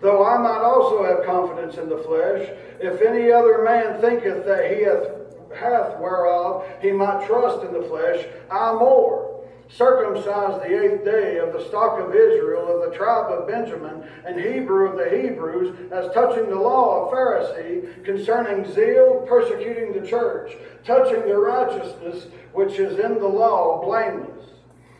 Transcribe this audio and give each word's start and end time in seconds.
Though 0.00 0.24
I 0.24 0.38
might 0.38 0.62
also 0.62 1.04
have 1.04 1.24
confidence 1.24 1.76
in 1.76 1.88
the 1.88 1.98
flesh, 1.98 2.48
if 2.80 3.00
any 3.00 3.30
other 3.32 3.62
man 3.62 4.00
thinketh 4.00 4.44
that 4.44 4.70
he 4.70 4.84
hath, 4.84 5.06
hath 5.56 5.98
whereof 5.98 6.64
he 6.82 6.90
might 6.90 7.26
trust 7.26 7.64
in 7.64 7.72
the 7.72 7.88
flesh, 7.88 8.26
I 8.50 8.72
more 8.74 9.34
circumcised 9.68 10.62
the 10.62 10.84
eighth 10.84 11.04
day 11.04 11.38
of 11.38 11.52
the 11.52 11.64
stock 11.68 11.98
of 11.98 12.14
Israel, 12.14 12.68
of 12.68 12.90
the 12.90 12.96
tribe 12.96 13.32
of 13.32 13.48
Benjamin, 13.48 14.06
and 14.26 14.38
Hebrew 14.38 14.90
of 14.90 14.98
the 14.98 15.16
Hebrews, 15.16 15.90
as 15.90 16.12
touching 16.12 16.48
the 16.48 16.56
law 16.56 17.06
of 17.06 17.12
Pharisee, 17.12 18.04
concerning 18.04 18.70
zeal, 18.72 19.24
persecuting 19.26 19.92
the 19.98 20.06
church, 20.06 20.52
touching 20.84 21.26
the 21.26 21.36
righteousness 21.36 22.26
which 22.52 22.78
is 22.78 22.98
in 22.98 23.18
the 23.18 23.26
law, 23.26 23.82
blameless. 23.82 24.50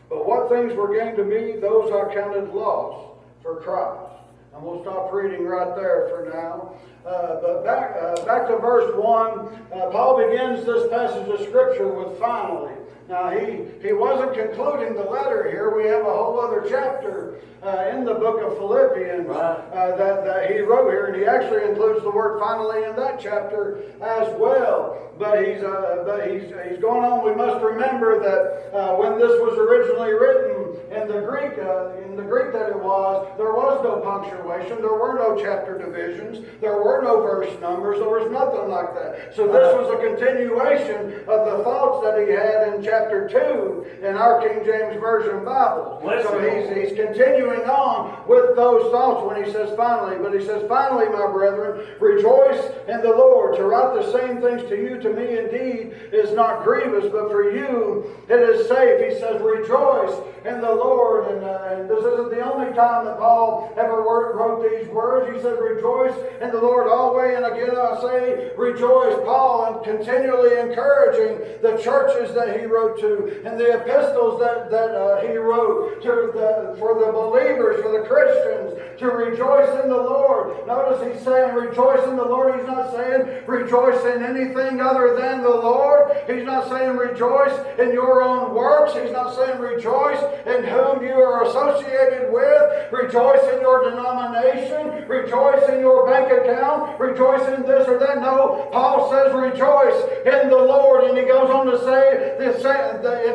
But 0.08 0.26
what 0.26 0.48
things 0.48 0.74
were 0.74 0.96
gained 0.96 1.16
to 1.16 1.24
me, 1.24 1.58
those 1.60 1.92
I 1.92 2.12
counted 2.14 2.52
loss 2.52 3.18
for 3.42 3.60
Christ. 3.60 4.13
And 4.54 4.62
we'll 4.62 4.82
stop 4.82 5.12
reading 5.12 5.44
right 5.44 5.74
there 5.74 6.08
for 6.08 6.30
now. 6.32 6.74
Uh, 7.04 7.40
but 7.40 7.64
back, 7.64 7.96
uh, 8.00 8.24
back 8.24 8.46
to 8.48 8.56
verse 8.56 8.94
1, 8.94 9.38
uh, 9.72 9.90
Paul 9.90 10.28
begins 10.28 10.64
this 10.64 10.88
passage 10.90 11.28
of 11.28 11.40
Scripture 11.40 11.88
with 11.88 12.18
finally. 12.18 12.72
Now, 13.08 13.30
he, 13.30 13.64
he 13.82 13.92
wasn't 13.92 14.32
concluding 14.32 14.94
the 14.94 15.02
letter 15.02 15.50
here. 15.50 15.76
We 15.76 15.86
have 15.88 16.02
a 16.02 16.04
whole 16.04 16.40
other 16.40 16.64
chapter 16.66 17.40
uh, 17.62 17.90
in 17.92 18.04
the 18.04 18.14
book 18.14 18.40
of 18.40 18.56
Philippians 18.56 19.26
right. 19.26 19.36
uh, 19.36 19.96
that, 19.96 20.24
that 20.24 20.50
he 20.50 20.60
wrote 20.60 20.90
here, 20.90 21.06
and 21.06 21.16
he 21.16 21.26
actually 21.26 21.68
includes 21.68 22.02
the 22.02 22.10
word 22.10 22.40
finally 22.40 22.84
in 22.84 22.96
that 22.96 23.20
chapter 23.20 23.82
as 24.00 24.32
well. 24.38 25.12
But 25.18 25.44
he's, 25.44 25.62
uh, 25.62 26.04
but 26.06 26.30
he's, 26.30 26.44
he's 26.70 26.80
going 26.80 27.04
on. 27.04 27.24
We 27.24 27.34
must 27.34 27.62
remember 27.62 28.20
that 28.20 28.74
uh, 28.74 28.96
when 28.96 29.18
this 29.18 29.32
was 29.40 29.58
originally 29.58 30.12
written 30.12 30.63
in 30.94 31.08
the 31.08 31.20
Greek, 31.20 31.58
uh, 31.58 31.96
in 32.06 32.16
the 32.16 32.22
Greek 32.22 32.52
that 32.52 32.70
it 32.70 32.78
was, 32.78 33.26
there 33.36 33.52
was 33.52 33.82
no 33.82 34.00
punctuation, 34.00 34.78
there 34.78 34.94
were 34.94 35.14
no 35.18 35.34
chapter 35.42 35.76
divisions, 35.76 36.46
there 36.60 36.78
were 36.80 37.02
no 37.02 37.20
verse 37.20 37.50
numbers, 37.60 37.98
there 37.98 38.08
was 38.08 38.30
nothing 38.30 38.70
like 38.70 38.94
that. 38.94 39.34
So 39.34 39.46
this 39.50 39.74
was 39.74 39.90
a 39.90 39.98
continuation 39.98 41.26
of 41.26 41.44
the 41.50 41.64
thoughts 41.64 42.04
that 42.06 42.22
he 42.22 42.30
had 42.30 42.74
in 42.74 42.84
chapter 42.84 43.28
2 43.28 44.06
in 44.06 44.14
our 44.14 44.40
King 44.40 44.64
James 44.64 45.00
Version 45.00 45.44
Bible. 45.44 45.98
So 46.22 46.38
he's, 46.38 46.90
he's 46.90 46.96
continuing 46.96 47.66
on 47.66 48.26
with 48.28 48.54
those 48.54 48.90
thoughts 48.92 49.26
when 49.26 49.42
he 49.42 49.50
says 49.50 49.74
finally. 49.76 50.16
But 50.22 50.38
he 50.38 50.44
says, 50.46 50.62
finally, 50.68 51.06
my 51.08 51.26
brethren, 51.30 51.86
rejoice 52.00 52.62
in 52.88 53.02
the 53.02 53.10
Lord. 53.10 53.56
To 53.56 53.64
write 53.64 53.94
the 53.94 54.12
same 54.12 54.40
things 54.40 54.62
to 54.70 54.76
you, 54.76 54.98
to 55.00 55.10
me 55.10 55.38
indeed, 55.38 55.92
is 56.12 56.32
not 56.34 56.62
grievous, 56.62 57.10
but 57.10 57.30
for 57.30 57.50
you 57.50 58.14
it 58.28 58.40
is 58.40 58.68
safe. 58.68 59.12
He 59.12 59.18
says, 59.18 59.42
rejoice 59.42 60.14
in 60.44 60.60
the 60.60 60.70
Lord. 60.70 60.83
And, 60.84 61.42
uh, 61.42 61.68
and 61.70 61.90
this 61.90 62.04
isn't 62.04 62.30
the 62.30 62.44
only 62.44 62.72
time 62.74 63.06
that 63.06 63.18
Paul 63.18 63.72
ever 63.76 64.02
wrote 64.02 64.62
these 64.62 64.88
words. 64.88 65.34
He 65.34 65.42
said, 65.42 65.58
rejoice 65.58 66.14
in 66.40 66.50
the 66.50 66.60
Lord 66.60 66.88
always. 66.88 67.34
And 67.36 67.46
again, 67.46 67.76
I 67.76 68.00
say, 68.00 68.52
rejoice. 68.56 69.16
Paul 69.24 69.66
and 69.66 69.84
continually 69.84 70.58
encouraging 70.60 71.38
the 71.62 71.76
churches 71.82 72.34
that 72.34 72.60
he 72.60 72.66
wrote 72.66 72.84
wrote 72.84 73.00
to, 73.00 73.46
and 73.46 73.58
the 73.58 73.80
epistles 73.80 74.40
that, 74.40 74.70
that 74.70 74.90
uh, 74.90 75.20
he 75.22 75.36
wrote 75.36 76.02
to 76.02 76.30
the, 76.34 76.76
for 76.78 76.94
the 76.98 77.12
believers, 77.12 77.80
for 77.82 77.92
the 77.92 78.06
Christians, 78.06 78.98
to 78.98 79.06
rejoice 79.06 79.68
in 79.82 79.88
the 79.88 79.96
Lord. 79.96 80.66
Notice 80.66 81.12
he's 81.12 81.24
saying 81.24 81.54
rejoice 81.54 82.06
in 82.08 82.16
the 82.16 82.24
Lord. 82.24 82.58
He's 82.58 82.66
not 82.66 82.92
saying 82.92 83.44
rejoice 83.46 84.04
in 84.04 84.22
anything 84.22 84.80
other 84.80 85.16
than 85.16 85.42
the 85.42 85.48
Lord. 85.48 86.16
He's 86.26 86.44
not 86.44 86.68
saying 86.68 86.96
rejoice 86.96 87.54
in 87.78 87.92
your 87.92 88.22
own 88.22 88.54
works. 88.54 88.94
He's 88.94 89.12
not 89.12 89.34
saying 89.34 89.60
rejoice 89.60 90.22
in 90.46 90.63
whom 90.66 91.02
you 91.02 91.14
are 91.14 91.44
associated 91.44 92.32
with. 92.32 92.92
Rejoice 92.92 93.42
in 93.52 93.60
your 93.60 93.90
denomination. 93.90 95.08
Rejoice 95.08 95.68
in 95.68 95.80
your 95.80 96.06
bank 96.06 96.32
account. 96.32 96.98
Rejoice 96.98 97.46
in 97.48 97.62
this 97.62 97.88
or 97.88 97.98
that. 97.98 98.20
No, 98.20 98.68
Paul 98.72 99.10
says 99.10 99.34
rejoice 99.34 100.00
in 100.24 100.48
the 100.48 100.56
Lord. 100.56 101.04
And 101.04 101.18
he 101.18 101.24
goes 101.24 101.50
on 101.50 101.66
to 101.66 101.78
say 101.84 102.34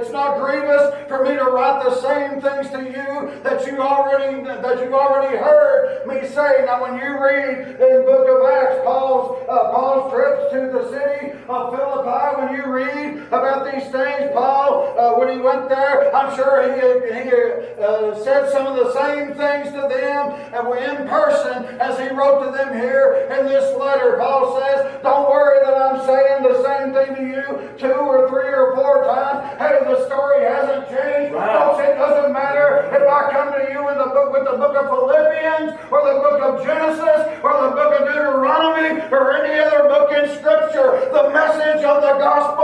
it's 0.10 0.12
not 0.12 0.40
grievous 0.40 1.08
for 1.08 1.24
me 1.24 1.36
to 1.36 1.44
write 1.44 1.84
the 1.84 2.02
same 2.02 2.42
things 2.42 2.70
to 2.72 2.82
you 2.82 3.44
that 3.44 3.66
you 3.66 3.82
already 3.82 4.44
that 4.44 4.80
you've 4.80 4.94
already 4.94 5.36
heard 5.38 6.08
me 6.08 6.28
say. 6.28 6.66
Now, 6.66 6.82
when 6.82 6.96
you 6.96 7.22
read 7.22 7.78
in 7.78 7.90
the 7.98 8.04
book 8.06 8.26
of 8.26 8.50
Acts, 8.50 8.82
Paul's 8.84 9.46
uh, 9.50 9.72
Paul's 9.72 10.12
trips 10.12 10.52
to 10.54 10.60
the 10.72 10.90
city 10.90 11.38
of 11.50 11.76
Philippi, 11.76 12.42
when 12.42 12.56
you 12.56 12.66
read 12.72 13.28
about 13.28 13.66
these 13.66 13.84
things, 13.92 14.32
Paul, 14.34 14.98
uh, 14.98 15.20
when 15.20 15.30
he 15.30 15.38
went 15.38 15.70
there, 15.70 16.14
I'm 16.16 16.36
sure 16.36 16.64
he 16.64 16.80
he 17.14 17.19
uh, 17.28 18.16
said 18.24 18.50
some 18.52 18.68
of 18.68 18.76
the 18.76 18.94
same 18.94 19.34
things 19.34 19.68
to 19.74 19.82
them 19.92 20.32
and 20.54 20.68
we 20.68 20.78
in 20.80 21.08
person 21.08 21.66
as 21.80 22.00
he 22.00 22.08
wrote 22.16 22.46
to 22.46 22.52
them 22.52 22.74
here 22.74 23.28
in 23.32 23.46
this 23.46 23.76
letter. 23.78 24.18
Paul 24.18 24.60
says, 24.60 25.02
"Don't 25.04 25.30
worry 25.30 25.60
that 25.66 25.76
I'm 25.76 26.00
saying 26.06 26.44
the 26.44 26.64
same 26.64 26.94
thing 26.94 27.16
to 27.16 27.24
you 27.24 27.44
two 27.78 27.94
or 27.94 28.30
three 28.30 28.50
or 28.50 28.76
four 28.76 29.06
times." 29.06 29.60
Hey, 29.60 29.80
the 29.86 30.06
story 30.08 30.44
hasn't 30.46 30.90
changed. 30.90 31.36
Folks, 31.36 31.80
it 31.84 31.96
doesn't 31.98 32.34
matter 32.34 32.90
if 32.94 33.04
I 33.08 33.32
come 33.32 33.54
to 33.54 33.64
you 33.72 33.90
in 33.90 33.98
the 33.98 34.10
book 34.12 34.34
with 34.34 34.46
the 34.46 34.58
book 34.58 34.76
of 34.76 34.90
Philippians 34.90 35.80
or 35.92 36.00
the 36.04 36.18
book 36.20 36.40
of 36.42 36.66
Genesis 36.66 37.22
or 37.44 37.54
the 37.64 37.72
book 37.76 37.92
of 38.00 38.08
Deuteronomy 38.08 39.02
or 39.12 39.34
any 39.34 39.60
other 39.60 39.88
book 39.88 40.12
in 40.12 40.28
Scripture. 40.38 41.10
The 41.12 41.30
message 41.30 41.84
of 41.84 42.02
the 42.02 42.14
gospel 42.20 42.59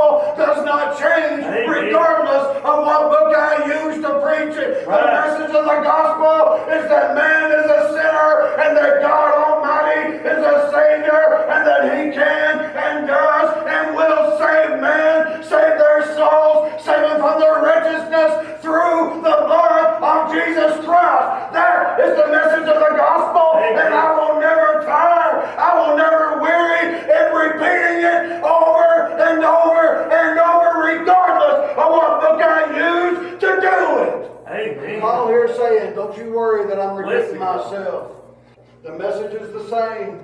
myself. 37.65 38.11
The 38.83 38.91
message 38.91 39.33
is 39.33 39.51
the 39.51 39.67
same. 39.69 40.23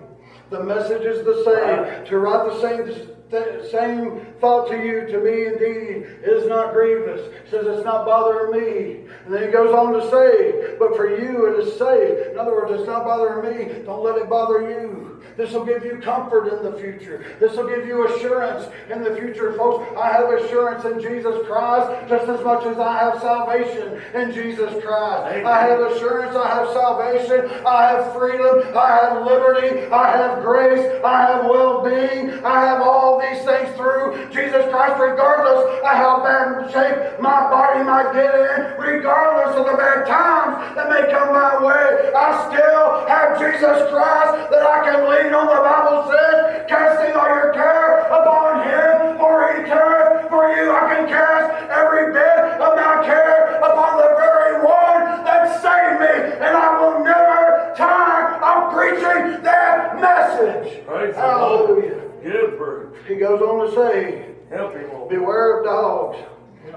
The 0.49 0.63
message 0.63 1.03
is 1.03 1.23
the 1.25 1.43
same. 1.43 2.05
To 2.05 2.17
write 2.17 2.51
the 2.51 2.61
same 2.61 3.11
the 3.31 3.65
same 3.71 4.25
thought 4.41 4.67
to 4.67 4.75
you, 4.75 5.07
to 5.07 5.19
me 5.19 5.45
indeed, 5.45 6.05
is 6.21 6.47
not 6.49 6.73
grievous. 6.73 7.33
Says 7.49 7.65
it's 7.65 7.85
not 7.85 8.05
bothering 8.05 8.51
me. 8.51 9.09
And 9.25 9.33
then 9.33 9.43
he 9.43 9.49
goes 9.49 9.73
on 9.73 9.93
to 9.93 10.01
say, 10.11 10.75
but 10.77 10.97
for 10.97 11.09
you 11.09 11.45
it 11.45 11.65
is 11.65 11.79
safe. 11.79 12.27
In 12.27 12.37
other 12.37 12.51
words, 12.51 12.73
it's 12.73 12.87
not 12.87 13.05
bothering 13.05 13.57
me. 13.57 13.83
Don't 13.85 14.03
let 14.03 14.17
it 14.17 14.29
bother 14.29 14.69
you. 14.69 15.10
This 15.37 15.51
will 15.51 15.65
give 15.65 15.85
you 15.85 15.97
comfort 15.97 16.47
in 16.47 16.63
the 16.63 16.77
future. 16.79 17.25
This 17.39 17.55
will 17.55 17.67
give 17.67 17.85
you 17.87 18.07
assurance 18.07 18.71
in 18.89 19.03
the 19.03 19.15
future, 19.15 19.53
folks. 19.53 19.97
I 19.97 20.11
have 20.11 20.29
assurance 20.33 20.85
in 20.85 21.01
Jesus 21.01 21.45
Christ 21.47 22.09
just 22.09 22.27
as 22.29 22.43
much 22.43 22.65
as 22.65 22.77
I 22.77 22.97
have 22.99 23.21
salvation 23.21 24.01
in 24.13 24.33
Jesus 24.33 24.71
Christ. 24.83 25.33
Amen. 25.33 25.45
I 25.45 25.61
have 25.61 25.79
assurance, 25.91 26.35
I 26.35 26.47
have 26.47 26.67
salvation, 26.73 27.49
I 27.65 27.91
have 27.91 28.13
freedom, 28.13 28.75
I 28.75 28.87
have 29.01 29.25
liberty, 29.25 29.87
I 29.91 30.17
have 30.17 30.43
grace, 30.43 31.01
I 31.03 31.21
have 31.21 31.45
well 31.45 31.83
being, 31.83 32.31
I 32.43 32.65
have 32.65 32.81
all 32.81 33.19
these 33.19 33.43
things 33.43 33.75
through 33.75 34.29
Jesus 34.31 34.65
Christ, 34.69 34.99
regardless 34.99 35.81
of 35.81 35.85
how 35.85 36.23
bad 36.23 36.71
shape 36.71 37.19
my 37.21 37.49
body 37.49 37.83
might 37.83 38.13
get 38.13 38.33
in, 38.33 38.79
regardless 38.79 39.55
of 39.55 39.65
the 39.65 39.77
bad 39.77 40.07
times 40.07 40.75
that 40.75 40.89
may 40.89 41.11
come 41.11 41.33
my 41.33 41.63
way. 41.63 42.11
I 42.15 42.29
still 42.49 43.07
have 43.07 43.39
Jesus 43.39 43.89
Christ 43.91 44.51
that 44.51 44.63
I 44.63 44.83
can 44.85 45.10
lean 45.11 45.33
on. 45.35 45.47
The 45.47 45.59
Bible 45.59 46.07
says, 46.07 46.65
casting 46.67 47.13
all 47.15 47.27
your 47.27 47.51
care 47.53 48.07
upon 48.07 48.63
Him, 48.63 49.19
for 49.19 49.51
He 49.51 49.67
careth 49.67 50.29
for 50.29 50.47
you. 50.55 50.71
I 50.71 50.95
can 50.95 51.07
cast 51.07 51.47
every 51.69 52.13
bit 52.13 52.39
of 52.63 52.75
my 52.79 53.03
care 53.03 53.59
upon 53.59 53.97
the 53.99 54.15
very 54.15 54.63
one 54.63 55.23
that 55.27 55.59
saved 55.59 55.99
me, 55.99 56.15
and 56.39 56.55
I 56.55 56.79
will 56.79 57.03
never 57.03 57.73
tire 57.75 58.39
of 58.39 58.73
preaching 58.73 59.43
that 59.43 59.99
message. 59.99 60.85
Praise. 60.85 61.15
Hallelujah. 61.15 62.01
Good 62.23 62.57
fruit. 62.57 62.95
He 63.07 63.15
goes 63.15 63.41
on 63.41 63.67
to 63.67 63.75
say, 63.75 64.27
Help 64.49 64.75
him, 64.75 64.89
Lord. 64.89 65.09
Beware 65.09 65.59
of 65.59 65.65
dogs, 65.65 66.17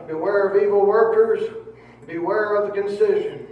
beware 0.06 0.48
of 0.48 0.62
evil 0.62 0.86
workers, 0.86 1.42
beware 2.06 2.56
of 2.56 2.72
the 2.72 2.80
concision. 2.82 3.46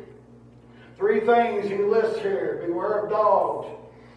Three 0.96 1.20
things 1.20 1.68
he 1.68 1.78
lists 1.78 2.20
here 2.20 2.62
beware 2.64 3.04
of 3.04 3.10
dogs. 3.10 3.68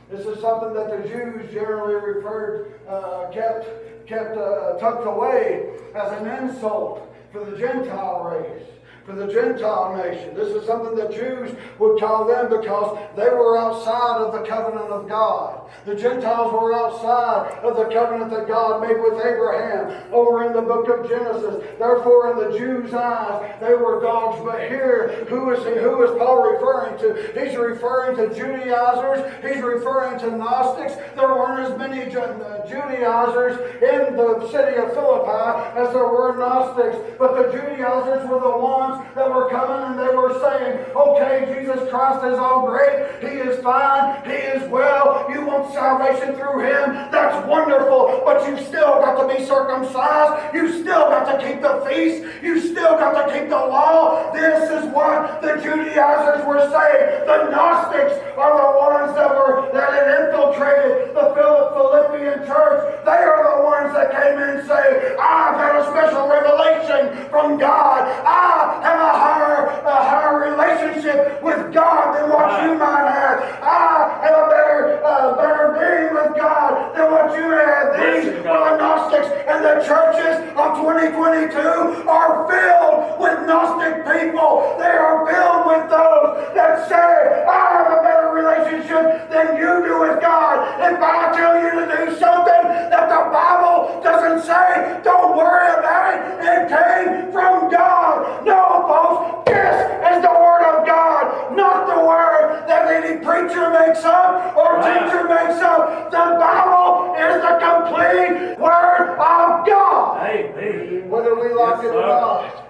This 0.09 0.25
is 0.25 0.39
something 0.39 0.73
that 0.73 0.89
the 0.89 1.09
Jews 1.09 1.51
generally 1.51 1.95
referred, 1.95 2.79
uh, 2.87 3.29
kept, 3.31 4.07
kept 4.07 4.37
uh, 4.37 4.73
tucked 4.77 5.07
away 5.07 5.71
as 5.95 6.21
an 6.21 6.27
insult 6.27 7.13
for 7.31 7.43
the 7.43 7.57
Gentile 7.57 8.23
race 8.23 8.67
for 9.05 9.13
the 9.13 9.31
Gentile 9.31 9.95
nation. 9.95 10.33
This 10.33 10.49
is 10.49 10.65
something 10.65 10.95
that 10.95 11.11
Jews 11.11 11.55
would 11.77 11.99
call 11.99 12.25
them 12.25 12.49
because 12.49 12.97
they 13.15 13.29
were 13.29 13.55
outside 13.57 14.17
of 14.17 14.33
the 14.33 14.47
covenant 14.47 14.89
of 14.89 15.07
God. 15.07 15.69
The 15.85 15.95
Gentiles 15.95 16.51
were 16.51 16.73
outside 16.73 17.59
of 17.63 17.77
the 17.77 17.85
covenant 17.93 18.31
that 18.31 18.47
God 18.47 18.81
made 18.81 18.99
with 18.99 19.13
Abraham 19.23 20.11
over 20.11 20.47
in 20.47 20.53
the 20.53 20.61
book 20.61 20.89
of 20.89 21.07
Genesis. 21.07 21.63
Therefore, 21.77 22.31
in 22.31 22.51
the 22.51 22.57
Jews' 22.57 22.93
eyes, 22.93 23.55
they 23.61 23.75
were 23.75 24.01
dogs. 24.01 24.41
But 24.43 24.67
here, 24.69 25.25
who 25.29 25.51
is 25.51 25.63
he, 25.65 25.79
who 25.79 26.03
is 26.03 26.17
Paul 26.17 26.41
referring 26.41 26.97
to? 26.99 27.39
He's 27.39 27.55
referring 27.55 28.17
to 28.17 28.33
Judaizers. 28.33 29.31
He's 29.43 29.61
referring 29.61 30.19
to 30.19 30.35
Gnostics. 30.35 30.95
There 31.15 31.27
weren't 31.27 31.71
as 31.71 31.77
many 31.77 32.01
uh, 32.15 32.65
Judaizers 32.67 33.59
in 33.83 34.15
the 34.17 34.47
city 34.49 34.77
of 34.77 34.93
Philippi 34.93 35.77
as 35.77 35.93
there 35.93 36.07
were 36.07 36.35
Gnostics. 36.37 36.97
But 37.19 37.35
the 37.35 37.51
Judaizers 37.51 38.27
were 38.27 38.39
the 38.39 38.57
ones 38.57 38.94
that 39.15 39.29
were 39.29 39.49
coming 39.49 39.91
and 39.91 39.99
they 39.99 40.13
were 40.15 40.39
saying, 40.39 40.85
okay, 40.95 41.53
Jesus 41.53 41.89
Christ 41.89 42.25
is 42.25 42.37
all 42.37 42.67
great. 42.67 43.21
He 43.21 43.37
is 43.37 43.61
fine. 43.63 44.23
He 44.25 44.35
is 44.35 44.69
well. 44.69 45.25
You 45.29 45.45
want 45.45 45.73
salvation 45.73 46.35
through 46.35 46.59
him. 46.61 47.11
That's 47.11 47.47
wonderful. 47.47 48.21
But 48.25 48.47
you've 48.47 48.65
still 48.65 48.99
got 49.01 49.21
to 49.21 49.37
be 49.37 49.44
circumcised. 49.55 50.53
You 50.53 50.67
still 50.81 51.07
got 51.07 51.23
to 51.31 51.45
keep 51.45 51.61
the 51.61 51.85
feast. 51.87 52.25
You 52.43 52.59
still 52.59 52.99
got 52.99 53.15
to 53.15 53.33
keep 53.33 53.49
the 53.49 53.55
law. 53.55 54.33
This 54.33 54.69
is 54.69 54.83
what 54.91 55.41
the 55.41 55.55
Judaizers 55.63 56.45
were 56.45 56.59
saying. 56.67 57.25
The 57.25 57.49
Gnostics 57.51 58.19
are 58.35 58.53
the 58.59 58.69
ones 58.77 59.15
that 59.15 59.29
were 59.31 59.71
that 59.71 59.89
had 59.95 60.07
infiltrated 60.27 61.15
the 61.15 61.25
Philippian 61.31 62.45
church. 62.45 63.05
They 63.05 63.21
are 63.23 63.41
the 63.55 63.63
ones 63.63 63.93
that 63.95 64.11
came 64.11 64.35
in 64.39 64.59
and 64.59 64.67
say, 64.67 65.15
I've 65.15 65.55
had 65.55 65.75
a 65.79 65.83
special 65.91 66.27
revelation 66.27 67.29
from 67.29 67.57
God. 67.57 68.03
I 68.25 68.81
have 68.83 68.99
a 68.99 69.13
higher, 69.23 69.61
a 69.85 69.97
higher 70.09 70.51
relationship 70.51 71.41
with 71.41 71.73
God 71.73 72.15
than 72.15 72.29
what 72.29 72.63
you 72.63 72.75
might 72.75 73.07
have. 73.07 73.39
I 73.63 74.19
have 74.21 74.35
a 74.35 74.47
better, 74.49 75.01
uh, 75.03 75.35
better 75.37 75.67
being 75.79 76.13
with 76.13 76.35
God 76.35 76.95
than 76.95 77.11
what 77.11 77.35
you 77.37 77.47
have. 77.51 77.85
These 77.95 78.45
are 78.45 78.71
the 78.71 78.77
Gnostics 78.77 79.44
and 79.47 79.63
the 79.63 79.85
churches 79.85 80.41
of 80.57 80.81
2022 80.81 82.09
are 82.09 82.49
filled 82.49 83.19
with 83.21 83.45
Gnostic 83.45 84.01
people. 84.05 84.75
They 84.79 84.89
are 84.89 85.21
filled 85.29 85.67
with 85.69 85.89
those 85.89 86.53
that 86.55 86.89
say, 86.89 87.45
I 87.45 87.77
have 87.77 87.89
a 87.93 88.01
better 88.01 88.33
relationship 88.33 89.29
than 89.29 89.57
you 89.57 89.85
do 89.85 90.01
with 90.01 90.21
God. 90.21 90.65
If 90.81 90.97
I 90.97 91.35
tell 91.37 91.61
you 91.61 91.71
to 91.77 91.85
do 91.85 92.17
something 92.17 92.63
that 92.89 93.05
the 93.05 93.21
Bible 93.29 94.01
doesn't 94.01 94.41
say, 94.45 95.01
don't 95.03 95.37
worry 95.37 95.69
about 95.77 96.13
it. 96.13 96.25
It 96.41 96.69
came 96.69 97.31
from 97.31 97.69
God. 97.69 98.45
No, 98.45 98.85
folks, 98.89 99.49
this 99.49 99.77
is 100.09 100.21
the 100.25 100.33
Word 100.33 100.63
of 100.73 100.87
God, 100.87 101.55
not 101.55 101.85
the 101.85 102.01
Word 102.01 102.65
that 102.67 102.89
any 102.89 103.23
preacher 103.23 103.69
makes 103.69 104.03
up 104.03 104.57
or 104.57 104.81
teacher 104.81 105.29
makes 105.29 105.61
up. 105.61 106.09
The 106.09 106.37
Bible 106.41 107.13
is 107.13 107.41
the 107.45 107.55
complete 107.61 108.57
Word 108.57 109.09
of 109.09 109.17
God. 109.65 110.29
Amen. 110.29 111.09
Whether 111.09 111.35
we 111.35 111.53
like 111.53 111.83
yes, 111.83 111.85
it 111.85 111.95
or 111.95 112.07
not. 112.07 112.65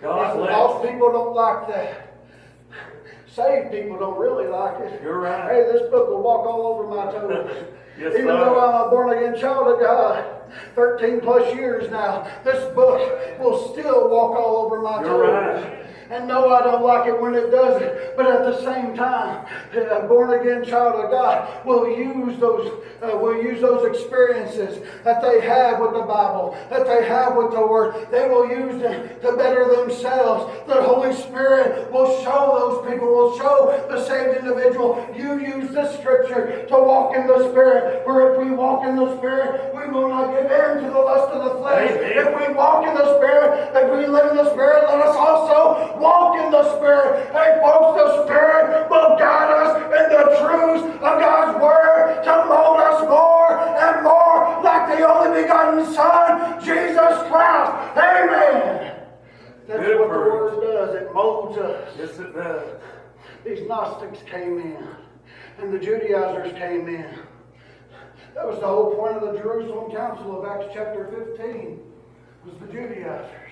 God 0.00 0.36
most 0.38 0.90
people 0.90 1.12
don't 1.12 1.34
like 1.34 1.68
that. 1.68 2.08
Saved 3.28 3.72
people 3.72 3.98
don't 3.98 4.18
really 4.18 4.46
like 4.46 4.78
it. 4.80 5.00
You're 5.02 5.20
right. 5.20 5.50
Hey, 5.50 5.72
this 5.72 5.88
book 5.90 6.08
will 6.08 6.22
walk 6.22 6.44
all 6.46 6.66
over 6.66 6.86
my 6.86 7.10
toes. 7.10 7.64
yes, 7.98 8.12
Even 8.14 8.26
though 8.26 8.60
I'm 8.60 8.88
a 8.88 8.90
born 8.90 9.16
again 9.16 9.40
child 9.40 9.68
of 9.68 9.80
God, 9.80 10.41
13 10.74 11.20
plus 11.20 11.54
years 11.54 11.90
now, 11.90 12.28
this 12.44 12.62
book 12.74 13.38
will 13.38 13.72
still 13.72 14.08
walk 14.08 14.36
all 14.38 14.66
over 14.66 14.80
my 14.80 15.02
toes. 15.02 15.64
Right. 15.64 15.82
And 16.12 16.28
no, 16.28 16.50
I 16.50 16.62
don't 16.62 16.82
like 16.82 17.08
it 17.08 17.18
when 17.18 17.34
it 17.34 17.50
does 17.50 17.80
it, 17.80 18.14
But 18.18 18.26
at 18.26 18.44
the 18.44 18.62
same 18.62 18.94
time, 18.94 19.46
a 19.74 20.06
born 20.06 20.38
again 20.38 20.62
child 20.62 21.02
of 21.02 21.10
God 21.10 21.64
will 21.64 21.88
use 21.88 22.38
those 22.38 22.82
uh, 23.02 23.16
will 23.16 23.42
use 23.42 23.60
those 23.60 23.84
experiences 23.84 24.86
that 25.02 25.20
they 25.22 25.40
have 25.40 25.80
with 25.80 25.92
the 25.92 26.02
Bible, 26.02 26.56
that 26.70 26.86
they 26.86 27.04
have 27.06 27.36
with 27.36 27.50
the 27.50 27.66
Word. 27.66 28.08
They 28.10 28.28
will 28.28 28.48
use 28.48 28.80
them 28.80 29.08
to 29.22 29.36
better 29.36 29.74
themselves. 29.74 30.52
The 30.68 30.82
Holy 30.82 31.14
Spirit 31.14 31.90
will 31.90 32.22
show 32.22 32.54
those 32.58 32.90
people, 32.90 33.08
will 33.08 33.36
show 33.38 33.86
the 33.88 34.04
saved 34.04 34.38
individual. 34.38 35.04
You 35.16 35.40
use 35.40 35.70
this 35.70 35.98
scripture 35.98 36.64
to 36.68 36.74
walk 36.74 37.16
in 37.16 37.26
the 37.26 37.50
Spirit. 37.50 38.04
For 38.04 38.32
if 38.32 38.44
we 38.44 38.52
walk 38.52 38.86
in 38.86 38.96
the 38.96 39.16
Spirit, 39.18 39.74
we 39.74 39.88
will 39.90 40.08
not 40.08 40.32
give 40.42 40.50
in 40.50 40.84
to 40.84 40.90
the 40.90 40.98
lust 40.98 41.32
of 41.32 41.44
the 41.44 41.58
flesh. 41.60 41.90
Amen. 41.90 42.18
If 42.18 42.48
we 42.48 42.54
walk 42.54 42.86
in 42.86 42.94
the 42.94 43.16
Spirit, 43.18 43.70
if 43.74 43.90
we 43.90 44.06
live 44.06 44.30
in 44.30 44.36
the 44.36 44.50
Spirit, 44.50 44.84
let 44.88 45.00
us 45.06 45.16
also 45.16 45.96
walk 45.98 46.36
in 46.38 46.50
the 46.50 46.76
Spirit. 46.76 47.30
Hey, 47.32 47.58
folks, 47.62 47.98
the 48.00 48.24
Spirit 48.24 48.90
will 48.90 49.18
guide 49.18 49.50
us 49.50 49.76
in 49.86 50.06
the 50.10 50.24
truths 50.40 50.84
of 50.96 51.14
God's 51.20 51.62
Word 51.62 52.22
to 52.24 52.32
mold 52.46 52.80
us 52.80 53.02
more 53.08 53.58
and 53.78 54.02
more 54.02 54.62
like 54.62 54.98
the 54.98 55.06
only 55.06 55.42
begotten 55.42 55.92
Son, 55.94 56.60
Jesus 56.60 57.14
Christ. 57.30 57.72
Amen. 57.96 58.96
That's 59.68 59.80
Good 59.80 60.00
what 60.00 60.10
the 60.10 60.18
Word 60.18 60.60
does. 60.60 60.94
It 60.96 61.14
molds 61.14 61.58
us. 61.58 61.94
Yes, 61.98 62.18
it 62.18 62.34
does. 62.34 62.80
These 63.44 63.66
Gnostics 63.68 64.22
came 64.30 64.58
in, 64.58 64.86
and 65.58 65.72
the 65.72 65.78
Judaizers 65.78 66.52
came 66.52 66.88
in. 66.88 67.18
That 68.34 68.46
was 68.46 68.58
the 68.60 68.66
whole 68.66 68.94
point 68.94 69.16
of 69.16 69.32
the 69.32 69.38
Jerusalem 69.38 69.90
Council 69.90 70.42
of 70.42 70.48
Acts 70.48 70.72
chapter 70.72 71.06
15, 71.36 71.80
was 72.44 72.54
the 72.60 72.72
Judaizers 72.72 73.50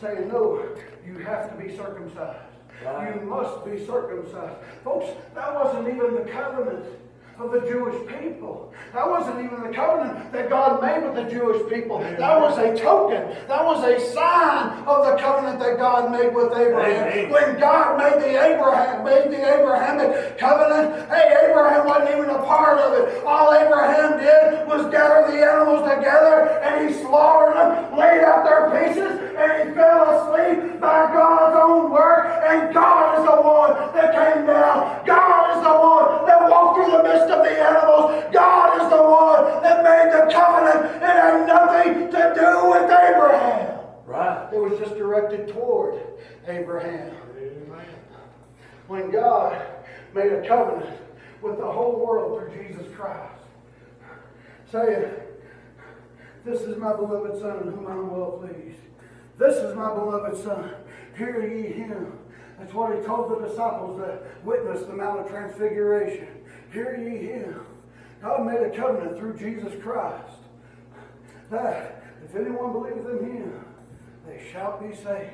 saying, 0.00 0.28
no, 0.28 0.76
you 1.06 1.18
have 1.18 1.56
to 1.56 1.62
be 1.62 1.76
circumcised. 1.76 2.42
Right. 2.84 3.14
You 3.14 3.22
must 3.22 3.64
be 3.64 3.86
circumcised. 3.86 4.56
Folks, 4.84 5.08
that 5.34 5.54
wasn't 5.54 5.88
even 5.88 6.14
the 6.14 6.30
covenant 6.30 6.84
of 7.38 7.52
the 7.52 7.60
Jewish 7.60 8.06
people. 8.08 8.72
That 8.94 9.08
wasn't 9.08 9.44
even 9.44 9.60
the 9.62 9.74
covenant 9.76 10.32
that 10.32 10.48
God 10.48 10.80
made 10.80 11.04
with 11.04 11.14
the 11.14 11.30
Jewish 11.30 11.68
people. 11.68 11.98
That 11.98 12.40
was 12.40 12.56
a 12.56 12.76
token. 12.80 13.36
That 13.46 13.62
was 13.64 13.84
a 13.84 14.00
sign 14.12 14.84
of 14.86 15.04
the 15.04 15.16
covenant 15.20 15.58
that 15.60 15.76
God 15.76 16.10
made 16.10 16.34
with 16.34 16.52
Abraham. 16.56 17.30
When 17.30 17.60
God 17.60 17.98
made 17.98 18.22
the 18.22 18.40
Abraham, 18.40 19.04
made 19.04 19.30
the 19.30 19.60
Abrahamic 19.60 20.38
covenant, 20.38 21.10
hey, 21.10 21.48
Abraham 21.50 21.86
wasn't 21.86 22.16
even 22.16 22.30
a 22.30 22.42
part 22.44 22.78
of 22.78 22.94
it. 22.94 23.22
All 23.24 23.52
Abraham 23.52 24.18
did 24.18 24.66
was 24.66 24.90
gather 24.90 25.30
the 25.30 25.44
animals 25.44 25.88
together 25.88 26.58
and 26.64 26.88
he 26.88 26.94
slaughtered 27.02 27.56
them, 27.56 27.98
laid 27.98 28.24
out 28.24 28.44
their 28.44 28.70
pieces, 28.80 29.25
and 29.36 29.68
he 29.68 29.74
fell 29.74 30.04
asleep 30.16 30.80
by 30.80 31.12
God's 31.12 31.56
own 31.56 31.90
word. 31.90 32.26
And 32.46 32.72
God 32.72 33.18
is 33.18 33.24
the 33.26 33.40
one 33.42 33.94
that 33.94 34.12
came 34.12 34.46
down. 34.46 35.04
God 35.06 35.56
is 35.56 35.62
the 35.62 35.76
one 35.76 36.26
that 36.26 36.50
walked 36.50 36.76
through 36.76 36.96
the 36.96 37.02
midst 37.02 37.28
of 37.30 37.44
the 37.44 37.50
animals. 37.50 38.32
God 38.32 38.82
is 38.82 38.90
the 38.90 39.02
one 39.02 39.62
that 39.62 39.84
made 39.84 40.12
the 40.12 40.32
covenant. 40.32 40.96
It 40.96 41.02
had 41.02 41.46
nothing 41.46 42.10
to 42.10 42.32
do 42.34 42.70
with 42.70 42.84
Abraham. 42.84 43.80
Right. 44.06 44.48
It 44.52 44.58
was 44.58 44.78
just 44.78 44.96
directed 44.96 45.48
toward 45.48 46.00
Abraham. 46.46 47.14
Amen. 47.36 47.86
When 48.86 49.10
God 49.10 49.60
made 50.14 50.32
a 50.32 50.46
covenant 50.46 50.98
with 51.42 51.58
the 51.58 51.70
whole 51.70 52.04
world 52.06 52.40
through 52.40 52.62
Jesus 52.62 52.86
Christ, 52.94 53.34
saying, 54.70 55.12
This 56.44 56.62
is 56.62 56.78
my 56.78 56.94
beloved 56.94 57.38
Son 57.40 57.58
in 57.58 57.72
whom 57.72 57.86
I 57.86 57.92
am 57.92 58.10
well 58.10 58.42
pleased. 58.42 58.85
This 59.38 59.56
is 59.56 59.74
my 59.74 59.92
beloved 59.92 60.42
Son. 60.42 60.70
Hear 61.16 61.46
ye 61.46 61.72
him. 61.72 62.18
That's 62.58 62.72
what 62.72 62.96
he 62.96 63.02
told 63.02 63.30
the 63.30 63.46
disciples 63.46 64.00
that 64.00 64.44
witnessed 64.44 64.86
the 64.86 64.94
Mount 64.94 65.20
of 65.20 65.28
Transfiguration. 65.28 66.28
Hear 66.72 66.96
ye 66.96 67.18
him. 67.18 67.60
God 68.22 68.46
made 68.46 68.62
a 68.62 68.74
covenant 68.74 69.18
through 69.18 69.36
Jesus 69.36 69.72
Christ 69.82 70.38
that 71.50 72.02
if 72.24 72.34
anyone 72.34 72.72
believes 72.72 73.06
in 73.08 73.36
him, 73.36 73.64
they 74.26 74.42
shall 74.52 74.80
be 74.80 74.94
saved. 74.94 75.30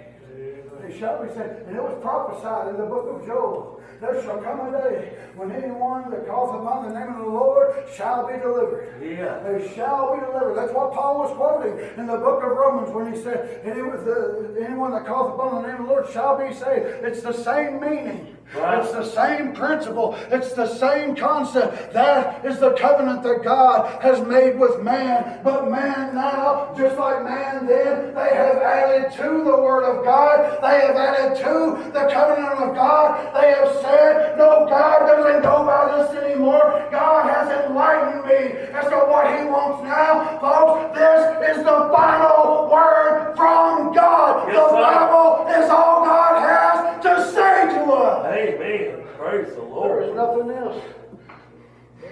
They 0.83 0.99
shall 0.99 1.23
be 1.23 1.29
saved. 1.29 1.67
And 1.67 1.77
it 1.77 1.83
was 1.83 1.97
prophesied 2.03 2.69
in 2.71 2.81
the 2.81 2.87
book 2.87 3.09
of 3.09 3.27
Joel. 3.27 3.82
There 4.03 4.21
shall 4.21 4.39
come 4.39 4.67
a 4.67 4.73
day 4.73 5.17
when 5.37 5.53
anyone 5.53 6.11
that 6.11 6.27
calls 6.27 6.51
upon 6.51 6.89
the 6.89 6.99
name 6.99 7.15
of 7.15 7.19
the 7.19 7.31
Lord 7.31 7.87
shall 7.95 8.27
be 8.27 8.37
delivered. 8.37 9.01
Yeah. 9.01 9.39
They 9.47 9.73
shall 9.77 10.13
be 10.13 10.27
delivered. 10.27 10.57
That's 10.57 10.73
what 10.73 10.93
Paul 10.93 11.21
was 11.21 11.31
quoting 11.37 11.79
in 11.97 12.07
the 12.09 12.17
book 12.17 12.43
of 12.43 12.51
Romans 12.51 12.93
when 12.93 13.15
he 13.15 13.23
said, 13.23 13.61
anyone 13.65 14.91
that 14.91 15.07
calls 15.07 15.33
upon 15.33 15.63
the 15.63 15.69
name 15.69 15.83
of 15.83 15.87
the 15.87 15.93
Lord 15.93 16.11
shall 16.13 16.37
be 16.37 16.53
saved. 16.53 17.05
It's 17.05 17.23
the 17.23 17.33
same 17.33 17.79
meaning. 17.79 18.37
It's 18.55 18.93
the 18.93 19.05
same 19.05 19.55
principle. 19.55 20.17
It's 20.31 20.53
the 20.53 20.67
same 20.67 21.17
concept. 21.17 21.93
That 21.93 22.45
is 22.45 22.59
the 22.59 22.73
covenant 22.73 23.23
that 23.23 23.43
God 23.43 24.03
has 24.03 24.21
made 24.21 24.59
with 24.59 24.83
man. 24.83 25.41
But 25.43 25.71
man 25.71 26.15
now, 26.15 26.75
just 26.77 26.99
like 26.99 27.25
man 27.25 27.67
then, 27.67 28.15
they 28.15 28.35
have 28.35 28.57
added 28.57 29.13
to 29.13 29.23
the 29.23 29.57
word 29.57 29.85
of 29.85 30.05
God. 30.05 30.59
They 30.63 30.81
have 30.81 30.97
added 30.97 31.39
to 31.39 31.91
the 31.93 32.11
covenant 32.13 32.59
of 32.61 32.75
God. 32.75 33.35
They 33.41 33.51
have 33.53 33.73
said, 33.81 34.37
no, 34.37 34.67
God 34.69 35.07
doesn't 35.07 35.43
go 35.43 35.65
by 35.65 35.97
this 35.97 36.23
anymore. 36.23 36.89
God 36.91 37.29
has 37.31 37.49
enlightened 37.65 38.27
me 38.27 38.59
as 38.73 38.85
to 38.91 38.97
what 39.09 39.39
he 39.39 39.47
wants 39.47 39.83
now. 39.85 40.39
Folks, 40.41 40.99
this 40.99 41.57
is 41.57 41.65
the 41.65 41.89
final 41.95 42.69
word 42.71 43.35
from 43.35 43.95
God. 43.95 44.49
Yes, 44.49 44.57
the 44.57 44.69
sir. 44.69 44.83
Bible 44.83 45.65
is 45.65 45.71
all 45.71 46.05
God 46.05 46.43
has 46.43 47.03
to 47.03 47.33
say 47.33 47.79
to 47.79 47.93
us. 47.93 48.33
Amen. 48.43 49.07
Praise 49.17 49.55
the 49.55 49.63
Lord. 49.63 50.03
There 50.03 50.11
is 50.11 50.17
nothing 50.17 50.51
else. 50.51 50.83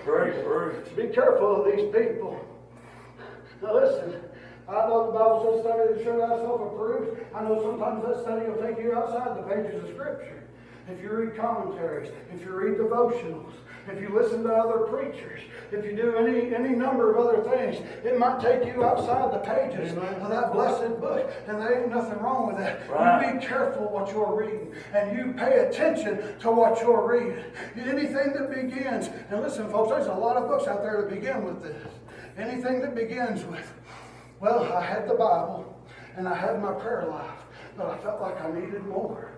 Praise, 0.04 0.44
praise. 0.46 0.88
Be 0.96 1.12
careful 1.12 1.56
of 1.56 1.64
these 1.66 1.92
people. 1.92 2.38
Now 3.60 3.74
listen, 3.74 4.14
I 4.68 4.86
know 4.86 5.06
the 5.06 5.12
Bible 5.18 5.52
says 5.52 5.64
study 5.64 5.98
to 5.98 6.04
show 6.04 6.20
thyself 6.20 6.60
approved. 6.60 7.20
I 7.34 7.42
know 7.42 7.60
sometimes 7.60 8.06
that 8.06 8.22
study 8.22 8.46
will 8.46 8.62
take 8.62 8.78
you 8.78 8.94
outside 8.94 9.38
the 9.38 9.42
pages 9.42 9.82
of 9.82 9.90
Scripture. 9.90 10.44
If 10.88 11.02
you 11.02 11.10
read 11.10 11.36
commentaries, 11.36 12.10
if 12.32 12.44
you 12.44 12.52
read 12.52 12.78
devotionals, 12.78 13.52
if 13.88 14.00
you 14.00 14.08
listen 14.10 14.42
to 14.44 14.52
other 14.52 14.80
preachers, 14.86 15.40
if 15.72 15.84
you 15.84 15.96
do 15.96 16.16
any 16.16 16.54
any 16.54 16.70
number 16.70 17.14
of 17.14 17.26
other 17.26 17.42
things, 17.42 17.76
it 18.04 18.18
might 18.18 18.40
take 18.40 18.64
you 18.66 18.84
outside 18.84 19.32
the 19.32 19.38
pages 19.38 19.92
of 19.92 20.28
that 20.28 20.52
blessed 20.52 21.00
book. 21.00 21.30
And 21.46 21.60
there 21.60 21.82
ain't 21.82 21.90
nothing 21.90 22.18
wrong 22.18 22.46
with 22.46 22.58
that. 22.58 22.88
Right. 22.88 23.26
You 23.26 23.40
be 23.40 23.46
careful 23.46 23.88
what 23.88 24.10
you're 24.10 24.36
reading, 24.36 24.74
and 24.94 25.16
you 25.16 25.32
pay 25.32 25.66
attention 25.66 26.38
to 26.40 26.50
what 26.50 26.80
you're 26.80 27.06
reading. 27.06 27.44
Anything 27.76 28.32
that 28.34 28.50
begins, 28.50 29.08
and 29.30 29.40
listen, 29.40 29.70
folks, 29.70 29.90
there's 29.90 30.06
a 30.06 30.12
lot 30.12 30.36
of 30.36 30.48
books 30.48 30.66
out 30.68 30.82
there 30.82 31.02
to 31.02 31.14
begin 31.14 31.44
with 31.44 31.62
this. 31.62 31.88
Anything 32.36 32.80
that 32.80 32.94
begins 32.94 33.44
with, 33.44 33.72
well, 34.40 34.72
I 34.72 34.82
had 34.82 35.08
the 35.08 35.14
Bible 35.14 35.76
and 36.16 36.28
I 36.28 36.34
had 36.34 36.60
my 36.60 36.72
prayer 36.72 37.06
life, 37.08 37.38
but 37.76 37.86
I 37.86 37.98
felt 37.98 38.20
like 38.20 38.40
I 38.42 38.50
needed 38.50 38.86
more. 38.86 39.29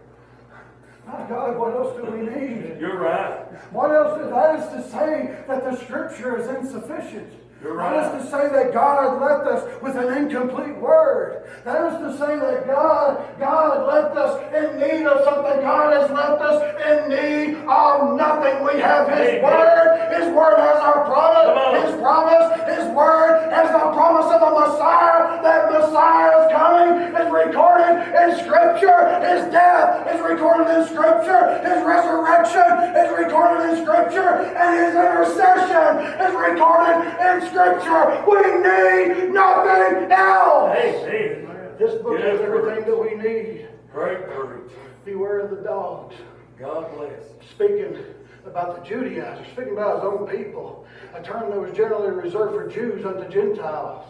My 1.06 1.26
God, 1.28 1.58
what 1.58 1.74
else 1.74 1.96
do 1.96 2.10
we 2.10 2.20
need? 2.20 2.80
You're 2.80 2.98
right. 2.98 3.44
What 3.72 3.90
else 3.90 4.20
is 4.20 4.30
that 4.30 4.60
is 4.60 4.84
to 4.84 4.90
say 4.90 5.36
that 5.48 5.64
the 5.64 5.76
scripture 5.76 6.38
is 6.38 6.48
insufficient. 6.48 7.32
You're 7.62 7.74
right. 7.74 8.18
is 8.18 8.24
to 8.24 8.30
say 8.30 8.48
that 8.50 8.72
God 8.72 9.22
left 9.22 9.46
us 9.46 9.82
with 9.82 9.94
an 9.94 10.10
incomplete 10.18 10.76
word. 10.78 11.46
That 11.64 11.94
is 11.94 11.98
to 12.02 12.18
say 12.18 12.34
that 12.34 12.66
God, 12.66 13.38
God 13.38 13.86
left 13.86 14.16
us 14.18 14.34
in 14.50 14.82
need 14.82 15.06
of 15.06 15.22
something. 15.22 15.62
God 15.62 15.94
has 15.94 16.10
left 16.10 16.42
us 16.42 16.58
in 16.82 17.06
need 17.06 17.62
of 17.70 18.18
nothing. 18.18 18.66
We 18.66 18.82
have 18.82 19.06
His 19.14 19.38
Amen. 19.38 19.46
word. 19.46 20.10
His 20.10 20.26
word 20.34 20.58
has 20.58 20.78
our 20.82 21.06
promise. 21.06 21.86
His 21.86 21.94
promise, 22.02 22.50
His 22.66 22.84
word 22.90 23.46
has 23.54 23.70
the 23.70 23.86
promise 23.94 24.26
of 24.26 24.40
the 24.42 24.52
Messiah. 24.58 25.38
That 25.46 25.70
Messiah 25.70 26.42
is 26.42 26.46
coming 26.50 27.14
is 27.14 27.30
recorded 27.30 27.94
in 28.10 28.42
Scripture. 28.42 29.22
His 29.22 29.46
death 29.54 30.10
is 30.10 30.18
recorded 30.18 30.66
in 30.66 30.82
Scripture. 30.90 31.62
His 31.62 31.78
resurrection 31.86 32.66
is 32.98 33.06
recorded 33.14 33.70
in 33.70 33.86
Scripture. 33.86 34.50
And 34.50 34.70
His 34.82 34.98
intercession 34.98 36.10
is 36.26 36.34
recorded 36.34 37.06
in 37.22 37.38
Scripture. 37.38 37.51
We 37.52 38.40
need 38.40 39.32
nothing 39.34 40.10
else. 40.10 40.78
Amen. 40.78 41.48
This 41.78 42.00
book 42.02 42.18
Yes, 42.18 42.38
has 42.38 42.40
everything 42.40 42.84
that 42.86 42.96
we 42.96 43.14
need. 43.14 43.68
Great 43.92 44.24
courage. 44.28 44.70
Beware 45.04 45.40
of 45.40 45.50
the 45.50 45.62
dogs. 45.62 46.14
God 46.58 46.90
bless. 46.96 47.22
speaking 47.50 47.98
about 48.46 48.82
the 48.82 48.88
Judaizers, 48.88 49.46
speaking 49.52 49.72
about 49.72 49.96
his 49.96 50.04
own 50.04 50.26
people, 50.28 50.86
a 51.14 51.22
term 51.22 51.50
that 51.50 51.60
was 51.60 51.76
generally 51.76 52.10
reserved 52.10 52.54
for 52.54 52.68
Jews 52.68 53.04
unto 53.04 53.28
Gentiles. 53.28 54.06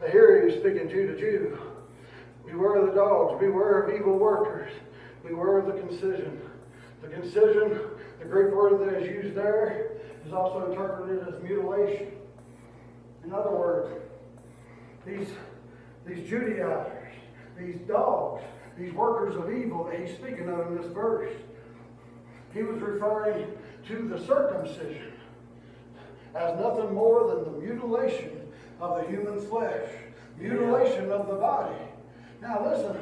But 0.00 0.10
here 0.10 0.42
he 0.42 0.52
is 0.52 0.60
speaking 0.60 0.88
Jew 0.88 1.06
to 1.08 1.18
Jew. 1.18 1.58
Beware 2.46 2.76
of 2.76 2.86
the 2.86 2.94
dogs, 2.94 3.40
beware 3.40 3.82
of 3.82 3.94
evil 3.94 4.18
workers, 4.18 4.70
beware 5.26 5.58
of 5.58 5.66
the 5.66 5.72
concision. 5.72 6.40
The 7.02 7.08
concision, 7.08 7.80
the 8.20 8.26
Greek 8.26 8.52
word 8.54 8.80
that 8.80 9.02
is 9.02 9.08
used 9.08 9.34
there, 9.34 9.88
is 10.26 10.32
also 10.32 10.70
interpreted 10.70 11.26
as 11.26 11.42
mutilation. 11.42 12.11
In 13.24 13.32
other 13.32 13.50
words, 13.50 13.88
these, 15.06 15.28
these 16.06 16.28
Judaizers, 16.28 17.14
these 17.58 17.76
dogs, 17.88 18.42
these 18.78 18.92
workers 18.92 19.36
of 19.36 19.52
evil 19.52 19.84
that 19.84 20.00
he's 20.00 20.16
speaking 20.16 20.48
of 20.48 20.68
in 20.68 20.76
this 20.76 20.90
verse, 20.92 21.32
he 22.52 22.62
was 22.62 22.80
referring 22.80 23.46
to 23.88 24.08
the 24.08 24.24
circumcision 24.26 25.12
as 26.34 26.58
nothing 26.58 26.94
more 26.94 27.34
than 27.34 27.44
the 27.44 27.58
mutilation 27.58 28.40
of 28.80 29.00
the 29.00 29.08
human 29.08 29.40
flesh, 29.48 29.88
mutilation 30.38 31.10
of 31.10 31.28
the 31.28 31.34
body. 31.34 31.76
Now 32.40 32.66
listen, 32.68 32.96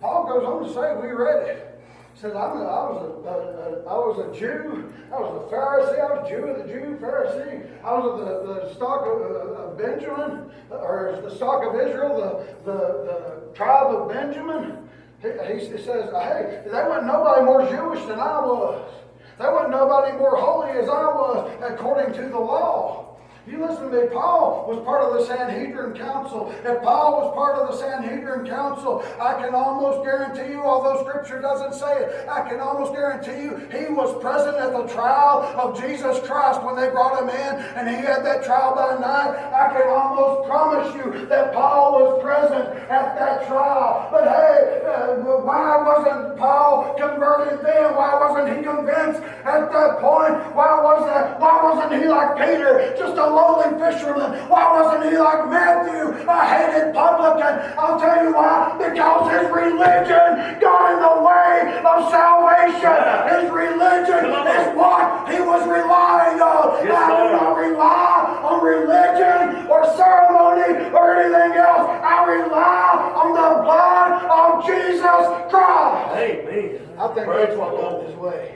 Paul 0.00 0.26
goes 0.26 0.44
on 0.44 0.64
to 0.64 0.72
say, 0.72 0.96
we 1.00 1.12
read 1.12 1.48
it. 1.48 1.75
He 2.16 2.22
says, 2.22 2.32
I'm 2.32 2.56
a, 2.56 2.64
I, 2.64 2.88
was 2.88 3.02
a, 3.04 3.28
a, 3.28 3.34
a, 3.34 3.92
I 3.92 3.94
was 4.00 4.16
a 4.24 4.40
Jew, 4.40 4.90
I 5.12 5.20
was 5.20 5.36
a 5.36 5.54
Pharisee, 5.54 6.00
I 6.00 6.14
was 6.14 6.24
a 6.24 6.30
Jew 6.30 6.46
of 6.46 6.66
the 6.66 6.72
Jew, 6.72 6.96
Pharisee, 6.96 7.84
I 7.84 7.92
was 7.92 8.20
of 8.20 8.48
the, 8.48 8.54
the 8.54 8.74
stock 8.74 9.02
of, 9.02 9.20
uh, 9.20 9.68
of 9.68 9.76
Benjamin, 9.76 10.50
or 10.70 11.20
the 11.22 11.28
stock 11.36 11.62
of 11.62 11.78
Israel, 11.78 12.16
the, 12.64 12.72
the, 12.72 12.78
the 13.04 13.54
tribe 13.54 13.94
of 13.94 14.08
Benjamin. 14.08 14.88
He, 15.20 15.28
he 15.28 15.76
says, 15.76 16.08
hey, 16.10 16.62
there 16.72 16.88
wasn't 16.88 17.08
nobody 17.08 17.44
more 17.44 17.68
Jewish 17.68 18.00
than 18.06 18.18
I 18.18 18.40
was. 18.40 18.90
There 19.36 19.52
wasn't 19.52 19.72
nobody 19.72 20.16
more 20.16 20.36
holy 20.36 20.70
as 20.70 20.88
I 20.88 21.04
was 21.12 21.50
according 21.68 22.14
to 22.14 22.30
the 22.30 22.38
law. 22.38 23.15
You 23.46 23.64
listen 23.64 23.90
to 23.90 24.02
me, 24.02 24.08
Paul 24.10 24.66
was 24.66 24.82
part 24.84 25.06
of 25.06 25.14
the 25.14 25.24
Sanhedrin 25.24 25.94
Council. 25.94 26.52
If 26.64 26.82
Paul 26.82 27.22
was 27.22 27.30
part 27.30 27.54
of 27.54 27.70
the 27.70 27.78
Sanhedrin 27.78 28.44
Council, 28.44 29.06
I 29.22 29.38
can 29.38 29.54
almost 29.54 30.02
guarantee 30.02 30.50
you, 30.50 30.64
although 30.66 31.06
Scripture 31.06 31.40
doesn't 31.40 31.78
say 31.78 31.94
it, 32.02 32.28
I 32.28 32.42
can 32.48 32.58
almost 32.58 32.90
guarantee 32.90 33.46
you 33.46 33.54
he 33.70 33.86
was 33.94 34.10
present 34.20 34.56
at 34.58 34.72
the 34.72 34.90
trial 34.90 35.46
of 35.54 35.78
Jesus 35.78 36.18
Christ 36.26 36.60
when 36.64 36.74
they 36.74 36.90
brought 36.90 37.22
him 37.22 37.30
in 37.30 37.54
and 37.78 37.86
he 37.86 37.94
had 37.94 38.26
that 38.26 38.42
trial 38.42 38.74
by 38.74 38.98
night. 38.98 39.38
I 39.54 39.70
can 39.70 39.86
almost 39.94 40.50
promise 40.50 40.90
you 40.98 41.26
that 41.30 41.54
Paul 41.54 42.02
was 42.02 42.22
present 42.26 42.66
at 42.90 43.14
that 43.14 43.46
trial. 43.46 44.08
But 44.10 44.26
hey, 44.26 44.82
uh, 44.90 45.22
why 45.46 45.86
wasn't 45.86 46.36
Paul 46.36 46.98
converted 46.98 47.64
then? 47.64 47.94
Why 47.94 48.18
wasn't 48.18 48.58
he 48.58 48.64
convinced 48.64 49.22
at 49.46 49.70
that 49.70 50.02
point? 50.02 50.34
Why 50.50 50.82
was 50.82 51.06
that? 51.06 51.38
Why 51.38 51.62
wasn't 51.62 52.02
he 52.02 52.08
like 52.08 52.34
Peter, 52.34 52.92
just 52.98 53.16
a 53.16 53.35
lowly 53.36 53.68
fisherman? 53.76 54.48
Why 54.48 54.64
wasn't 54.72 55.12
he 55.12 55.18
like 55.18 55.50
Matthew, 55.52 56.24
a 56.24 56.36
hated 56.48 56.94
publican? 56.96 57.54
I'll 57.76 58.00
tell 58.00 58.24
you 58.24 58.32
why. 58.32 58.72
Because 58.80 59.28
his 59.36 59.46
religion 59.52 60.56
got 60.64 60.82
in 60.96 60.98
the 61.04 61.16
way 61.20 61.52
of 61.84 61.98
salvation. 62.08 62.96
His 63.28 63.44
religion 63.52 64.32
Come 64.32 64.40
on. 64.40 64.48
is 64.48 64.66
what 64.72 65.04
he 65.28 65.38
was 65.44 65.62
relying 65.68 66.40
on. 66.40 66.64
Yes, 66.80 66.96
I 66.96 67.08
do 67.12 67.24
not 67.36 67.52
rely 67.60 68.40
on 68.48 68.64
religion 68.64 69.66
or 69.68 69.84
ceremony 69.96 70.88
or 70.96 71.16
anything 71.20 71.52
else. 71.60 71.86
I 72.00 72.24
rely 72.24 73.12
on 73.20 73.28
the 73.36 73.50
blood 73.62 74.12
of 74.32 74.64
Jesus 74.64 75.24
Christ. 75.52 76.16
Amen. 76.16 76.80
I 76.98 77.06
think 77.12 77.26
Praise 77.26 77.46
that's 77.48 77.58
what 77.58 77.70
the 77.70 77.76
led 77.76 77.92
Lord. 77.92 78.06
his 78.06 78.16
way. 78.16 78.52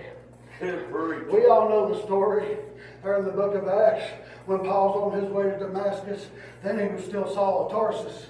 We 1.33 1.47
all 1.47 1.69
know 1.69 1.93
the 1.95 2.03
story 2.05 2.57
there 3.03 3.19
in 3.19 3.25
the 3.25 3.33
book 3.33 3.55
of 3.55 3.67
Acts 3.69 4.05
when 4.47 4.61
Paul's 4.61 5.13
on 5.13 5.23
his 5.23 5.31
way 5.31 5.45
to 5.45 5.59
Damascus. 5.59 6.29
Then 6.63 6.79
he 6.79 6.95
was 6.95 7.05
still 7.05 7.33
Saul 7.33 7.67
of 7.67 7.73
Tarsus. 7.73 8.27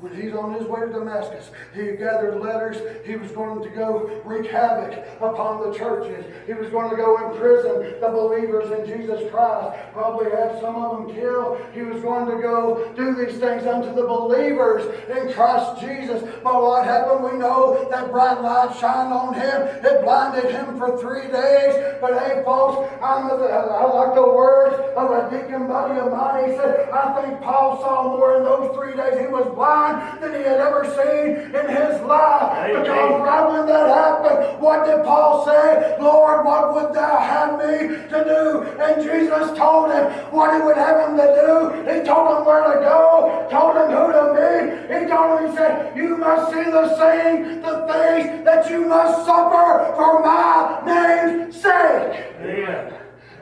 When 0.00 0.14
he's 0.14 0.32
on 0.32 0.54
his 0.54 0.64
way 0.64 0.80
to 0.80 0.88
Damascus, 0.88 1.50
he 1.74 1.92
gathered 1.92 2.40
letters. 2.40 2.78
He 3.04 3.16
was 3.16 3.30
going 3.32 3.62
to 3.62 3.68
go 3.68 4.22
wreak 4.24 4.50
havoc 4.50 4.96
upon 5.20 5.70
the 5.70 5.76
churches. 5.76 6.24
He 6.46 6.54
was 6.54 6.70
going 6.70 6.88
to 6.88 6.96
go 6.96 7.30
imprison 7.30 8.00
the 8.00 8.08
believers 8.08 8.70
in 8.72 8.86
Jesus 8.86 9.30
Christ, 9.30 9.76
probably 9.92 10.30
have 10.30 10.58
some 10.58 10.76
of 10.76 11.06
them 11.06 11.14
killed. 11.14 11.60
He 11.74 11.82
was 11.82 12.00
going 12.00 12.34
to 12.34 12.40
go 12.40 12.90
do 12.96 13.14
these 13.14 13.36
things 13.38 13.66
unto 13.66 13.94
the 13.94 14.06
believers 14.06 14.88
in 15.10 15.34
Christ 15.34 15.82
Jesus. 15.82 16.22
But 16.42 16.62
what 16.62 16.86
happened? 16.86 17.22
We 17.22 17.36
know 17.36 17.86
that 17.90 18.10
bright 18.10 18.40
light 18.40 18.74
shined 18.80 19.12
on 19.12 19.34
him. 19.34 19.84
It 19.84 20.02
blinded 20.02 20.50
him 20.50 20.78
for 20.78 20.96
three 20.96 21.30
days. 21.30 21.76
But 22.00 22.18
hey, 22.22 22.42
folks, 22.42 22.88
I'm 23.02 23.28
the, 23.28 23.44
I 23.44 23.84
like 23.84 24.14
the 24.14 24.22
words 24.22 24.80
of 24.96 25.10
a 25.10 25.28
deacon 25.30 25.68
buddy 25.68 26.00
of 26.00 26.10
mine. 26.10 26.48
He 26.48 26.56
said, 26.56 26.88
I 26.88 27.20
think 27.20 27.42
Paul 27.42 27.82
saw 27.82 28.16
more 28.16 28.38
in 28.38 28.44
those 28.44 28.74
three 28.74 28.96
days. 28.96 29.20
He 29.20 29.26
was 29.26 29.44
blind 29.54 29.89
than 30.20 30.34
he 30.34 30.42
had 30.42 30.60
ever 30.60 30.84
seen 30.84 31.54
in 31.54 31.66
his 31.68 32.00
life. 32.02 32.52
Amen. 32.58 32.82
Because 32.82 33.20
right 33.20 33.46
when 33.50 33.66
that 33.66 33.88
happened, 33.88 34.60
what 34.60 34.86
did 34.86 35.04
Paul 35.04 35.44
say? 35.46 35.96
Lord, 36.00 36.44
what 36.44 36.74
would 36.74 36.94
thou 36.94 37.18
have 37.18 37.58
me 37.58 37.88
to 38.08 38.18
do? 38.24 38.62
And 38.82 39.02
Jesus 39.02 39.56
told 39.56 39.92
him 39.92 40.06
what 40.32 40.54
he 40.54 40.60
would 40.62 40.76
have 40.76 41.08
him 41.08 41.16
to 41.16 41.28
do. 41.42 41.90
He 41.90 42.04
told 42.04 42.38
him 42.38 42.44
where 42.44 42.64
to 42.74 42.80
go, 42.80 43.46
told 43.50 43.76
him 43.76 43.90
who 43.90 44.12
to 44.12 44.24
meet. 44.36 45.00
He 45.00 45.06
told 45.08 45.40
him, 45.40 45.50
he 45.50 45.56
said, 45.56 45.96
You 45.96 46.16
must 46.16 46.52
see 46.52 46.64
the 46.64 46.96
saying, 46.96 47.62
the 47.62 47.86
things 47.90 48.44
that 48.44 48.70
you 48.70 48.86
must 48.86 49.24
suffer 49.24 49.94
for 49.96 50.22
my 50.22 50.82
name's 50.86 51.56
sake. 51.56 52.34
Amen. 52.40 52.94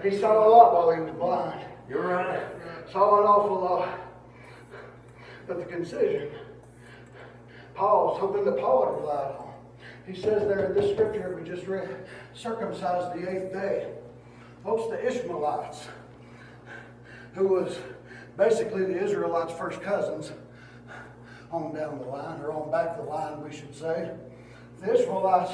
He 0.02 0.19
saw 0.19 0.33
a 0.33 0.49
lot 0.49 0.75
while 0.75 0.95
he 0.95 1.00
was 1.02 1.11
blind. 1.12 1.64
You're 1.88 2.07
right. 2.07 2.43
Saw 2.93 3.21
an 3.21 3.26
awful 3.26 3.61
lot. 3.61 4.08
But 5.49 5.59
the 5.61 5.64
concision, 5.64 6.28
Paul, 7.75 8.19
something 8.21 8.45
that 8.45 8.59
Paul 8.59 8.85
had 8.85 9.00
relied 9.00 9.37
on. 9.38 9.49
He 10.07 10.14
says 10.14 10.47
there 10.47 10.67
in 10.67 10.75
this 10.75 10.93
scripture 10.93 11.35
we 11.35 11.49
just 11.49 11.67
read, 11.67 11.88
circumcised 12.35 13.19
the 13.19 13.31
eighth 13.31 13.52
day. 13.55 13.88
Folks, 14.62 14.90
the 14.90 15.07
Ishmaelites, 15.07 15.88
who 17.33 17.49
was 17.49 17.78
basically 18.37 18.85
the 18.85 19.02
Israelites' 19.02 19.52
first 19.55 19.81
cousins, 19.81 20.33
on 21.50 21.75
down 21.75 21.99
the 21.99 22.05
line, 22.05 22.40
or 22.40 22.52
on 22.52 22.71
back 22.71 22.99
the 22.99 23.02
line, 23.02 23.43
we 23.43 23.50
should 23.50 23.75
say. 23.75 24.11
The 24.83 24.95
Ishmaelites, 24.95 25.52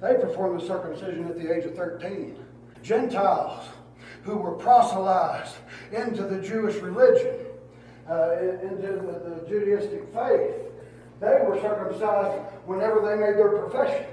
they 0.00 0.14
performed 0.14 0.60
the 0.60 0.66
circumcision 0.66 1.28
at 1.28 1.38
the 1.38 1.54
age 1.54 1.64
of 1.64 1.76
13. 1.76 2.36
Gentiles, 2.82 3.68
who 4.22 4.36
were 4.36 4.52
proselytized 4.52 5.54
into 5.92 6.22
the 6.22 6.40
Jewish 6.40 6.76
religion, 6.76 7.37
uh, 8.10 8.36
into 8.62 8.86
the, 8.86 9.28
Judaistic 9.48 10.12
faith, 10.12 10.56
they 11.20 11.44
were 11.44 11.58
circumcised 11.60 12.42
whenever 12.66 13.00
they 13.00 13.16
made 13.16 13.36
their 13.36 13.58
profession. 13.58 14.06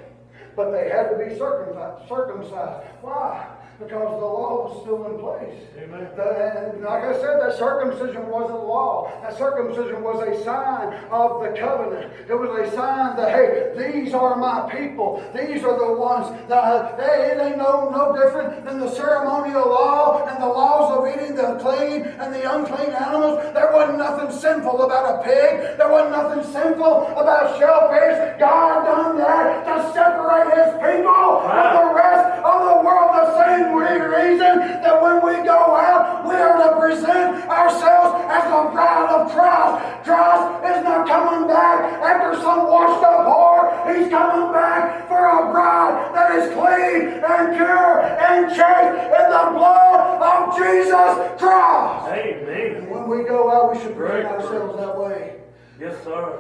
But 0.56 0.72
they 0.72 0.90
had 0.90 1.10
to 1.10 1.18
be 1.18 1.36
circumcised. 1.36 2.88
Why? 3.02 3.55
Because 3.78 4.20
the 4.20 4.26
law 4.26 4.72
was 4.72 4.82
still 4.82 5.04
in 5.12 5.20
place. 5.20 5.60
Amen. 5.78 6.08
The- 6.16 6.72
and 6.72 6.84
like 6.84 7.04
I 7.04 7.14
said, 7.20 7.42
that 7.42 7.58
circumcision 7.58 8.28
wasn't 8.30 8.64
law. 8.64 9.12
That 9.22 9.38
circumcision 9.38 10.02
was 10.02 10.24
a 10.24 10.44
sign 10.46 10.94
of 11.12 11.44
the 11.44 11.50
covenant. 11.60 12.12
It 12.30 12.34
was 12.34 12.50
a 12.56 12.72
sign 12.74 13.18
that, 13.18 13.36
hey, 13.36 13.74
these 13.76 14.14
are 14.14 14.38
my 14.38 14.72
people. 14.72 15.22
These 15.36 15.64
are 15.64 15.78
the 15.78 15.92
ones 16.00 16.32
that, 16.48 16.96
hey, 17.00 17.36
it 17.36 17.42
ain't 17.42 17.58
no, 17.58 17.90
no 17.90 18.16
different 18.16 18.64
than 18.64 18.80
the 18.80 18.90
ceremonial 18.96 19.68
law 19.68 20.26
and 20.26 20.42
the 20.42 20.48
laws 20.48 20.96
of 20.96 21.08
eating 21.12 21.36
the 21.36 21.60
clean 21.60 22.04
and 22.04 22.34
the 22.34 22.48
unclean 22.48 22.96
animals. 22.96 23.44
There 23.54 23.72
wasn't 23.74 23.98
nothing 23.98 24.32
sinful 24.32 24.84
about 24.84 25.20
a 25.20 25.24
pig. 25.24 25.78
There 25.78 25.92
wasn't 25.92 26.12
nothing 26.16 26.44
sinful 26.54 27.08
about 27.12 27.60
shellfish. 27.60 28.40
God 28.40 28.86
done 28.86 29.18
that 29.18 29.68
to 29.68 29.92
separate 29.92 30.48
his 30.56 30.72
people 30.80 31.44
from 31.44 31.68
the 31.76 31.94
rest 31.94 32.35
of 32.56 32.78
the 32.78 32.78
world. 32.86 33.12
The 33.16 33.28
same 33.44 33.76
reason 33.76 34.82
that 34.84 35.02
when 35.02 35.18
we 35.26 35.44
go 35.44 35.76
out, 35.76 36.26
we 36.28 36.36
are 36.36 36.58
to 36.64 36.80
present 36.80 37.48
ourselves 37.50 38.12
as 38.32 38.44
the 38.46 38.62
bride 38.72 39.10
of 39.12 39.32
Christ. 39.32 40.04
Christ 40.06 40.44
is 40.78 40.84
not 40.84 41.08
coming 41.08 41.48
back 41.48 42.02
after 42.02 42.40
some 42.42 42.68
washed 42.68 43.04
up 43.04 43.26
whore. 43.26 43.64
He's 43.96 44.10
coming 44.10 44.52
back 44.54 45.08
for 45.08 45.18
a 45.26 45.52
bride 45.52 46.12
that 46.16 46.36
is 46.36 46.54
clean 46.54 47.22
and 47.24 47.56
pure 47.56 48.02
and 48.02 48.50
chaste 48.50 48.96
in 49.06 49.26
the 49.30 49.46
blood 49.56 50.22
of 50.22 50.58
Jesus 50.58 51.42
Christ. 51.42 52.08
Amen. 52.12 52.76
And 52.78 52.90
when 52.90 53.08
we 53.10 53.24
go 53.28 53.50
out, 53.52 53.74
we 53.74 53.80
should 53.80 53.96
present 53.96 54.26
Right. 54.26 54.34
ourselves 54.34 54.78
that 54.80 54.98
way 54.98 55.36
Yes, 55.80 55.96
sir. 56.04 56.40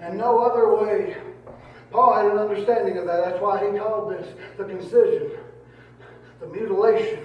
and 0.00 0.18
no 0.18 0.38
other 0.40 0.74
way. 0.76 1.16
Paul 1.92 2.14
had 2.14 2.26
an 2.26 2.38
understanding 2.38 2.96
of 2.96 3.06
that. 3.06 3.24
That's 3.24 3.40
why 3.40 3.70
he 3.70 3.78
called 3.78 4.12
this 4.12 4.26
the 4.56 4.64
concision, 4.64 5.30
the 6.40 6.46
mutilation. 6.46 7.20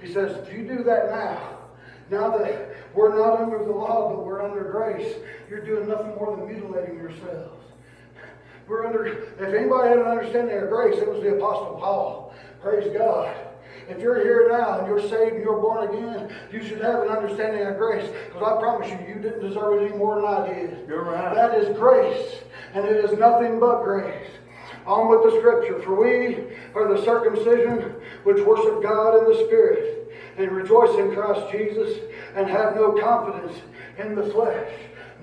He 0.00 0.12
says, 0.12 0.36
if 0.46 0.52
you 0.52 0.68
do 0.68 0.84
that 0.84 1.10
now, 1.10 1.58
now 2.10 2.36
that 2.36 2.76
we're 2.94 3.16
not 3.16 3.40
under 3.40 3.58
the 3.58 3.72
law, 3.72 4.10
but 4.10 4.24
we're 4.24 4.44
under 4.44 4.62
grace, 4.64 5.14
you're 5.48 5.64
doing 5.64 5.88
nothing 5.88 6.14
more 6.16 6.36
than 6.36 6.46
mutilating 6.46 6.96
yourselves. 6.96 7.64
We're 8.68 8.86
under, 8.86 9.06
if 9.06 9.40
anybody 9.40 9.88
had 9.88 9.98
an 9.98 10.06
understanding 10.06 10.58
of 10.58 10.68
grace, 10.68 10.98
it 10.98 11.08
was 11.08 11.22
the 11.22 11.36
Apostle 11.36 11.78
Paul. 11.80 12.34
Praise 12.62 12.92
God. 12.96 13.34
If 13.88 14.00
you're 14.00 14.20
here 14.20 14.48
now 14.50 14.78
and 14.78 14.86
you're 14.86 15.00
saved 15.00 15.34
and 15.34 15.42
you're 15.42 15.60
born 15.60 15.88
again, 15.88 16.34
you 16.50 16.66
should 16.66 16.80
have 16.80 17.02
an 17.02 17.08
understanding 17.08 17.66
of 17.66 17.76
grace. 17.76 18.10
Because 18.26 18.42
I 18.42 18.60
promise 18.60 18.88
you, 18.90 18.98
you 19.06 19.20
didn't 19.20 19.40
deserve 19.40 19.82
it 19.82 19.90
any 19.90 19.96
more 19.98 20.16
than 20.16 20.24
I 20.24 20.46
did. 20.46 20.88
You're 20.88 21.04
right. 21.04 21.34
That 21.34 21.54
is 21.54 21.76
grace, 21.76 22.40
and 22.74 22.84
it 22.84 23.04
is 23.04 23.18
nothing 23.18 23.60
but 23.60 23.82
grace. 23.82 24.30
On 24.86 25.08
with 25.08 25.22
the 25.22 25.38
scripture. 25.38 25.80
For 25.82 25.94
we 25.94 26.56
are 26.74 26.94
the 26.94 27.02
circumcision 27.04 27.94
which 28.24 28.44
worship 28.44 28.82
God 28.82 29.18
in 29.18 29.32
the 29.32 29.44
Spirit, 29.46 30.12
and 30.36 30.50
rejoice 30.50 30.98
in 30.98 31.14
Christ 31.14 31.52
Jesus, 31.52 31.98
and 32.34 32.48
have 32.48 32.74
no 32.74 32.92
confidence 32.92 33.60
in 33.98 34.14
the 34.14 34.24
flesh. 34.30 34.72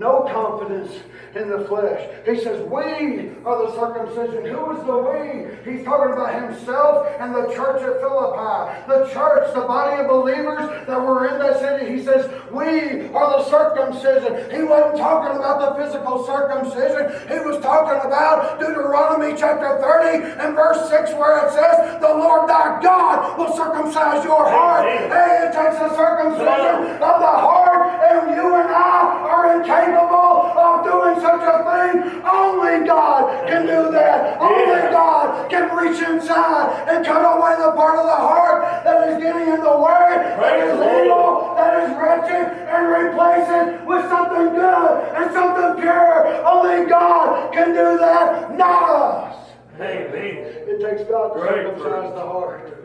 No 0.01 0.25
confidence 0.33 0.89
in 1.35 1.47
the 1.47 1.63
flesh. 1.65 2.01
He 2.25 2.41
says, 2.41 2.57
We 2.65 3.37
are 3.45 3.69
the 3.69 3.71
circumcision. 3.77 4.49
Who 4.49 4.73
is 4.73 4.81
the 4.81 4.97
we? 4.97 5.45
He's 5.61 5.85
talking 5.85 6.13
about 6.13 6.33
himself 6.33 7.05
and 7.19 7.35
the 7.35 7.53
church 7.53 7.85
at 7.85 8.01
Philippi. 8.01 8.81
The 8.89 9.13
church, 9.13 9.53
the 9.53 9.61
body 9.61 10.01
of 10.01 10.09
believers 10.09 10.87
that 10.87 10.99
were 10.99 11.29
in 11.29 11.37
that 11.37 11.61
city. 11.61 11.93
He 11.93 12.01
says, 12.01 12.25
We 12.49 13.13
are 13.13 13.29
the 13.37 13.45
circumcision. 13.45 14.49
He 14.49 14.63
wasn't 14.63 14.97
talking 14.97 15.37
about 15.37 15.61
the 15.61 15.83
physical 15.85 16.25
circumcision. 16.25 17.13
He 17.29 17.37
was 17.45 17.61
talking 17.61 18.01
about 18.01 18.59
Deuteronomy 18.59 19.37
chapter 19.37 19.77
30 19.85 20.41
and 20.41 20.55
verse 20.55 20.89
6, 20.89 21.13
where 21.13 21.45
it 21.45 21.53
says, 21.53 22.01
The 22.01 22.09
Lord 22.09 22.49
thy 22.49 22.81
God 22.81 23.37
will 23.37 23.55
circumcise 23.55 24.25
your 24.25 24.49
heart. 24.49 24.89
Hey, 24.89 25.45
it 25.45 25.53
takes 25.53 25.77
a 25.77 25.93
circumcision 25.93 26.97
of 26.97 27.15
the 27.21 27.35
heart, 27.37 28.01
and 28.01 28.33
you 28.33 28.49
and 28.49 28.69
I 28.73 29.29
are 29.29 29.61
incapable 29.91 30.57
of 30.57 30.83
doing 30.83 31.19
such 31.19 31.41
a 31.41 31.57
thing. 31.67 32.21
Only 32.23 32.85
God 32.87 33.47
can 33.47 33.65
do 33.65 33.91
that. 33.91 34.39
Only 34.39 34.71
Yeah. 34.71 34.91
God 34.91 35.49
can 35.49 35.75
reach 35.75 36.01
inside 36.01 36.87
and 36.87 37.05
cut 37.05 37.21
away 37.21 37.55
the 37.57 37.71
part 37.73 37.97
of 37.99 38.05
the 38.05 38.15
heart 38.15 38.83
that 38.83 39.09
is 39.09 39.17
getting 39.21 39.47
in 39.53 39.61
the 39.61 39.77
way, 39.77 40.07
that 40.09 40.39
Praise 40.39 40.63
is 40.71 40.79
the 40.79 40.85
Lord. 40.85 41.05
evil, 41.05 41.53
that 41.55 41.83
is 41.83 41.97
wretched, 41.97 42.47
and 42.69 42.87
replace 42.87 43.49
it 43.49 43.85
with 43.85 44.07
something 44.09 44.53
good 44.55 44.91
and 45.15 45.31
something 45.33 45.81
pure. 45.81 46.45
Only 46.45 46.85
God 46.89 47.53
can 47.53 47.69
do 47.69 47.97
that, 47.97 48.57
not 48.57 48.89
us. 48.89 49.35
Amen. 49.79 50.13
It 50.13 50.79
takes 50.81 51.03
God 51.09 51.33
to 51.33 51.39
Great 51.39 51.65
circumcise 51.67 52.13
the 52.13 52.21
heart. 52.21 52.77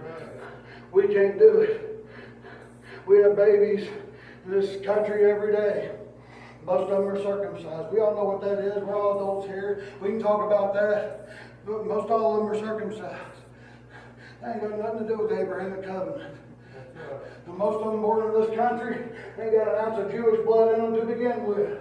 We 0.93 1.09
can't 1.09 1.39
do 1.39 1.61
it. 1.61 1.83
We 3.07 3.19
have 3.19 3.37
babies 3.37 3.87
in 4.45 4.51
this 4.51 4.85
country 4.85 5.31
every 5.31 5.53
day. 5.53 5.96
Most 6.67 6.91
of 6.91 6.99
them 6.99 7.07
are 7.07 7.23
circumcised. 7.23 7.93
We 7.93 8.01
all 8.01 8.17
know 8.17 8.25
what 8.25 8.41
that 8.41 8.59
is. 8.59 8.83
We're 8.83 9.01
all 9.01 9.17
adults 9.17 9.47
here. 9.47 9.85
We 10.01 10.09
can 10.09 10.21
talk 10.21 10.45
about 10.45 10.75
that. 10.75 11.29
But 11.65 11.87
most 11.87 12.11
all 12.11 12.35
of 12.35 12.41
them 12.41 12.51
are 12.51 12.59
circumcised. 12.59 13.39
That 14.43 14.57
ain't 14.57 14.71
got 14.71 14.79
nothing 14.79 15.07
to 15.07 15.09
do 15.09 15.19
with 15.19 15.31
the 15.31 15.41
Abrahamic 15.41 15.85
covenant. 15.85 16.35
The 17.47 17.53
most 17.53 17.77
of 17.77 17.93
them 17.93 18.03
born 18.03 18.27
in 18.27 18.41
this 18.41 18.57
country 18.59 18.97
ain't 19.41 19.55
got 19.55 19.69
an 19.69 19.85
ounce 19.85 19.99
of 20.05 20.11
Jewish 20.11 20.45
blood 20.45 20.75
in 20.75 20.93
them 20.93 21.01
to 21.01 21.07
begin 21.07 21.47
with. 21.47 21.79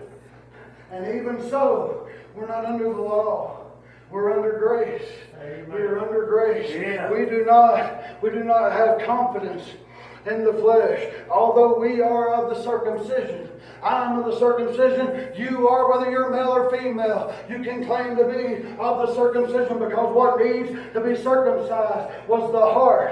And 0.91 1.15
even 1.15 1.49
so, 1.49 2.07
we're 2.35 2.47
not 2.47 2.65
under 2.65 2.83
the 2.83 3.01
law. 3.01 3.65
We're 4.11 4.33
under 4.37 4.59
grace. 4.59 5.09
Amen. 5.41 5.65
We're 5.67 5.97
under 5.97 6.27
grace. 6.27 6.71
Yeah. 6.71 7.11
We 7.11 7.25
do 7.25 7.43
not 7.43 8.21
we 8.21 8.29
do 8.29 8.43
not 8.43 8.71
have 8.71 9.01
confidence 9.01 9.63
in 10.27 10.43
the 10.43 10.53
flesh. 10.53 11.11
Although 11.29 11.79
we 11.79 12.01
are 12.01 12.35
of 12.35 12.55
the 12.55 12.63
circumcision. 12.63 13.49
I 13.83 14.05
am 14.05 14.19
of 14.19 14.25
the 14.25 14.39
circumcision. 14.39 15.31
You 15.35 15.67
are, 15.67 15.89
whether 15.91 16.09
you're 16.09 16.29
male 16.29 16.49
or 16.49 16.69
female. 16.69 17.35
You 17.49 17.59
can 17.63 17.85
claim 17.85 18.15
to 18.17 18.25
be 18.25 18.67
of 18.79 19.07
the 19.07 19.15
circumcision 19.15 19.79
because 19.79 20.15
what 20.15 20.39
needs 20.39 20.69
to 20.93 21.01
be 21.01 21.15
circumcised 21.15 22.27
was 22.27 22.51
the 22.51 22.59
heart. 22.59 23.11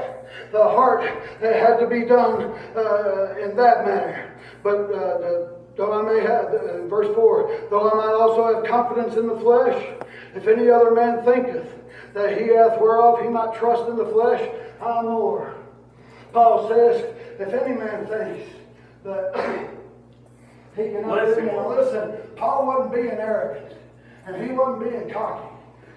The 0.52 0.64
heart 0.64 1.02
that 1.42 1.56
had 1.56 1.80
to 1.80 1.88
be 1.88 2.06
done 2.06 2.54
uh, 2.76 3.36
in 3.42 3.56
that 3.56 3.86
manner. 3.86 4.34
But 4.64 4.78
uh, 4.78 5.18
the, 5.20 5.56
though 5.76 5.94
I 5.94 6.02
may 6.02 6.22
have, 6.22 6.46
uh, 6.46 6.88
verse 6.88 7.14
4, 7.14 7.68
though 7.70 7.92
I 7.92 7.94
might 7.96 8.14
also 8.14 8.56
have 8.56 8.66
confidence 8.66 9.16
in 9.16 9.28
the 9.28 9.40
flesh, 9.40 9.84
if 10.36 10.48
any 10.48 10.70
other 10.70 10.92
man 10.92 11.24
thinketh 11.24 11.68
that 12.14 12.38
he 12.40 12.48
hath 12.48 12.80
whereof 12.80 13.22
he 13.22 13.28
might 13.28 13.54
trust 13.56 13.90
in 13.90 13.98
the 13.98 14.06
flesh, 14.06 14.42
I 14.82 15.02
more. 15.02 15.56
Paul 16.32 16.68
says, 16.68 17.14
if 17.40 17.54
any 17.54 17.76
man 17.76 18.08
thinks 18.08 18.52
that 19.04 19.70
he 20.76 20.84
cannot 20.90 21.28
Listen. 21.28 21.46
do 21.46 21.68
listen, 21.68 22.12
Paul 22.36 22.66
wasn't 22.68 22.94
being 22.94 23.12
arrogant, 23.12 23.74
and 24.26 24.42
he 24.44 24.52
wasn't 24.52 24.90
being 24.90 25.10
cocky 25.10 25.50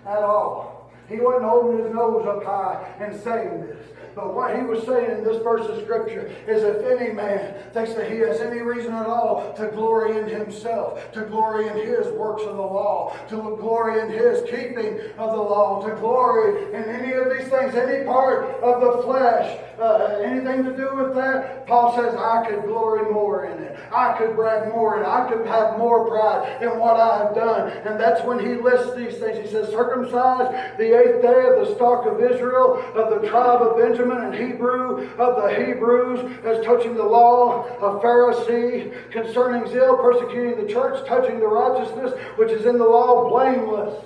at 0.06 0.22
all. 0.22 0.90
He 1.08 1.20
wasn't 1.20 1.44
holding 1.44 1.84
his 1.84 1.94
nose 1.94 2.26
up 2.26 2.44
high 2.44 2.94
and 3.00 3.18
saying 3.20 3.60
this. 3.60 3.86
But 4.16 4.34
what 4.34 4.56
he 4.56 4.62
was 4.62 4.82
saying 4.86 5.18
in 5.18 5.24
this 5.24 5.42
verse 5.42 5.68
of 5.68 5.78
scripture 5.82 6.32
is 6.48 6.62
if 6.62 6.82
any 6.86 7.12
man 7.12 7.54
thinks 7.74 7.92
that 7.92 8.10
he 8.10 8.16
has 8.20 8.40
any 8.40 8.62
reason 8.62 8.94
at 8.94 9.04
all 9.04 9.52
to 9.58 9.66
glory 9.68 10.16
in 10.16 10.26
himself, 10.26 11.12
to 11.12 11.26
glory 11.26 11.68
in 11.68 11.76
his 11.76 12.06
works 12.14 12.42
of 12.42 12.56
the 12.56 12.62
law, 12.62 13.14
to 13.28 13.36
glory 13.36 14.00
in 14.00 14.08
his 14.08 14.40
keeping 14.44 15.00
of 15.18 15.32
the 15.32 15.42
law, 15.42 15.86
to 15.86 15.94
glory 15.96 16.72
in 16.72 16.84
any 16.84 17.12
of 17.12 17.28
these 17.28 17.48
things, 17.48 17.74
any 17.74 18.06
part 18.06 18.46
of 18.62 18.80
the 18.80 19.02
flesh, 19.02 19.60
uh, 19.78 20.22
anything 20.24 20.64
to 20.64 20.74
do 20.74 20.96
with 20.96 21.14
that, 21.14 21.66
Paul 21.66 21.94
says, 21.94 22.14
I 22.14 22.46
could 22.48 22.62
glory 22.62 23.12
more 23.12 23.44
in 23.44 23.62
it. 23.62 23.76
I 23.92 24.16
could 24.16 24.34
brag 24.34 24.72
more 24.72 24.96
in 24.96 25.02
it. 25.02 25.06
I 25.06 25.28
could 25.28 25.46
have 25.46 25.78
more 25.78 26.08
pride 26.08 26.62
in 26.62 26.78
what 26.78 26.96
I 26.96 27.18
have 27.18 27.34
done. 27.34 27.70
And 27.84 28.00
that's 28.00 28.24
when 28.24 28.38
he 28.38 28.54
lists 28.54 28.96
these 28.96 29.18
things. 29.18 29.38
He 29.38 29.46
says, 29.46 29.68
circumcised 29.68 30.78
the 30.78 30.98
eighth 30.98 31.20
day 31.20 31.46
of 31.48 31.66
the 31.66 31.74
stock 31.74 32.06
of 32.06 32.22
Israel, 32.22 32.82
of 32.94 33.20
the 33.20 33.28
tribe 33.28 33.60
of 33.60 33.76
Benjamin, 33.76 34.05
and 34.10 34.34
Hebrew 34.34 35.08
of 35.18 35.42
the 35.42 35.64
Hebrews, 35.64 36.38
as 36.44 36.64
touching 36.64 36.94
the 36.94 37.04
law, 37.04 37.66
a 37.78 38.00
Pharisee, 38.00 39.10
concerning 39.10 39.70
zeal, 39.70 39.96
persecuting 39.96 40.64
the 40.64 40.72
church, 40.72 41.06
touching 41.06 41.40
the 41.40 41.46
righteousness 41.46 42.12
which 42.36 42.50
is 42.50 42.66
in 42.66 42.78
the 42.78 42.84
law, 42.84 43.28
blameless. 43.28 44.02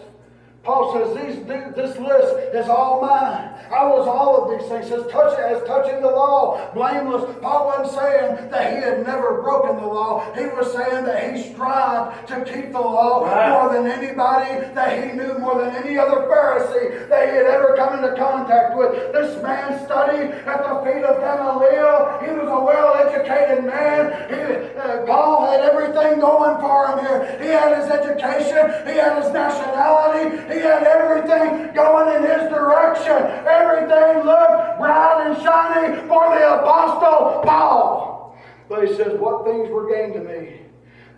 Paul 0.62 0.92
says 0.92 1.16
these, 1.16 1.46
this 1.46 1.98
list 1.98 2.54
is 2.54 2.68
all 2.68 3.00
mine. 3.00 3.50
I 3.70 3.86
was 3.86 4.06
all 4.06 4.42
of 4.42 4.50
these 4.50 4.68
things. 4.68 4.88
Says 4.88 5.06
touch 5.10 5.38
as 5.38 5.62
touching 5.66 6.02
the 6.02 6.10
law, 6.10 6.72
blameless. 6.74 7.38
Paul 7.40 7.66
wasn't 7.66 7.96
saying 7.96 8.50
that 8.50 8.74
he 8.74 8.82
had 8.82 9.06
never 9.06 9.40
broken 9.42 9.76
the 9.76 9.86
law. 9.86 10.26
He 10.34 10.44
was 10.46 10.72
saying 10.74 11.04
that 11.04 11.34
he 11.34 11.54
strived 11.54 12.28
to 12.28 12.44
keep 12.44 12.72
the 12.72 12.80
law 12.80 13.24
right. 13.24 13.50
more 13.50 13.72
than 13.72 13.86
anybody 13.86 14.74
that 14.74 14.90
he 14.98 15.16
knew, 15.16 15.38
more 15.38 15.62
than 15.62 15.70
any 15.76 15.96
other 15.96 16.26
Pharisee 16.26 17.08
that 17.08 17.28
he 17.30 17.34
had 17.36 17.46
ever 17.46 17.76
come 17.76 17.96
into 17.96 18.14
contact 18.16 18.76
with. 18.76 18.90
This 19.12 19.40
man 19.40 19.78
studied 19.86 20.34
at 20.44 20.60
the 20.66 20.74
feet 20.84 21.04
of 21.06 21.22
Gamaliel. 21.22 22.20
He 22.26 22.30
was 22.34 22.50
a 22.50 22.60
well-educated 22.60 23.64
man. 23.64 24.10
He, 24.28 24.76
uh, 24.76 25.06
Paul 25.06 25.46
had 25.46 25.60
everything 25.60 26.18
going 26.18 26.58
for 26.58 26.90
him 26.90 27.06
here. 27.06 27.38
He 27.40 27.48
had 27.48 27.78
his 27.78 27.88
education. 27.88 28.66
He 28.84 28.98
had 28.98 29.22
his 29.22 29.32
nationality. 29.32 30.36
He 30.52 30.59
had 30.60 30.82
everything 30.84 31.74
going 31.74 32.16
in 32.16 32.22
his 32.22 32.48
direction. 32.50 33.16
Everything 33.46 34.24
looked 34.24 34.78
bright 34.78 35.26
and 35.26 35.42
shiny 35.42 35.96
for 36.08 36.38
the 36.38 36.60
Apostle 36.60 37.42
Paul. 37.44 38.38
But 38.68 38.86
he 38.86 38.94
says, 38.94 39.18
What 39.18 39.44
things 39.44 39.68
were 39.68 39.92
gained 39.92 40.14
to 40.14 40.20
me, 40.20 40.60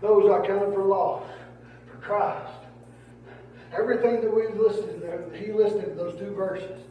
those 0.00 0.30
I 0.30 0.46
counted 0.46 0.74
for 0.74 0.84
loss 0.84 1.24
for 1.90 1.98
Christ. 1.98 2.52
Everything 3.76 4.20
that 4.20 4.34
we 4.34 4.48
listed 4.48 5.00
there, 5.00 5.24
he 5.34 5.52
listed 5.52 5.96
those 5.96 6.18
two 6.18 6.34
verses. 6.34 6.82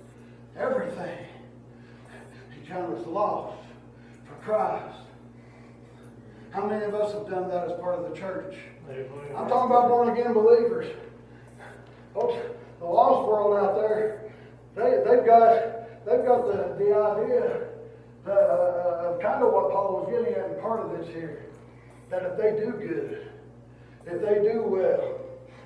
Everything. 0.58 1.26
He 2.60 2.68
counted 2.68 3.00
as 3.00 3.06
loss 3.06 3.56
for 4.26 4.36
Christ. 4.44 4.98
How 6.52 6.66
many 6.68 6.84
of 6.86 6.94
us 6.96 7.14
have 7.14 7.30
done 7.30 7.48
that 7.50 7.70
as 7.70 7.80
part 7.80 7.96
of 7.96 8.10
the 8.10 8.16
church? 8.16 8.56
I'm 8.90 9.48
talking 9.48 9.72
about 9.72 9.88
born 9.88 10.10
again 10.10 10.34
believers. 10.34 10.94
Folks, 12.14 12.36
the 12.80 12.86
lost 12.86 13.28
world 13.28 13.58
out 13.58 13.76
there, 13.76 14.32
they, 14.76 15.04
they've 15.04 15.26
got, 15.26 16.06
they've 16.06 16.26
got 16.26 16.48
the, 16.48 16.76
the 16.78 16.96
idea 16.96 17.68
that, 18.26 18.32
uh, 18.32 19.14
of 19.14 19.22
kind 19.22 19.44
of 19.44 19.54
what 19.54 19.72
Paul 19.72 20.06
was 20.06 20.10
getting 20.12 20.36
at 20.36 20.52
in 20.52 20.62
part 20.62 20.82
of 20.82 20.98
this 20.98 21.08
here. 21.14 21.46
That 22.10 22.24
if 22.24 22.38
they 22.38 22.52
do 22.52 22.72
good, 22.72 23.30
if 24.06 24.22
they 24.22 24.52
do 24.52 24.64
well, 24.64 25.20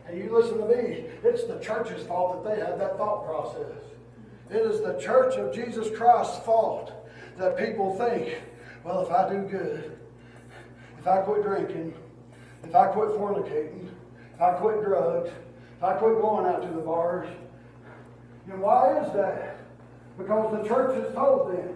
and 0.08 0.17
you 0.17 0.31
listen 0.31 0.60
to 0.60 0.67
me, 0.67 1.05
it's 1.23 1.43
the 1.45 1.60
church's 1.60 2.05
fault 2.05 2.43
that 2.43 2.55
they 2.55 2.62
have 2.62 2.77
that 2.77 2.97
thought 2.97 3.25
process. 3.25 3.84
It 4.51 4.58
is 4.58 4.81
the 4.81 4.93
church 4.99 5.36
of 5.36 5.53
Jesus 5.53 5.95
Christ's 5.97 6.38
fault 6.45 6.93
that 7.38 7.58
people 7.58 7.95
think, 7.97 8.38
well, 8.84 9.01
if 9.01 9.12
I 9.12 9.27
do 9.29 9.41
good, 9.47 9.97
if 10.99 11.08
I 11.08 11.17
quit 11.17 11.43
drinking, 11.43 11.93
if 12.63 12.75
I 12.75 12.88
quit 12.88 13.10
fornicating, 13.10 13.89
if 14.36 14.41
I 14.41 14.51
quit 14.53 14.84
drugs, 14.84 15.31
I 15.82 15.94
quit 15.94 16.22
going 16.22 16.46
out 16.46 16.62
to 16.62 16.68
the 16.70 16.82
bars. 16.82 17.28
And 18.50 18.62
why 18.62 19.00
is 19.00 19.12
that? 19.14 19.58
Because 20.18 20.62
the 20.62 20.68
church 20.68 20.96
has 21.04 21.14
told 21.14 21.52
them, 21.52 21.76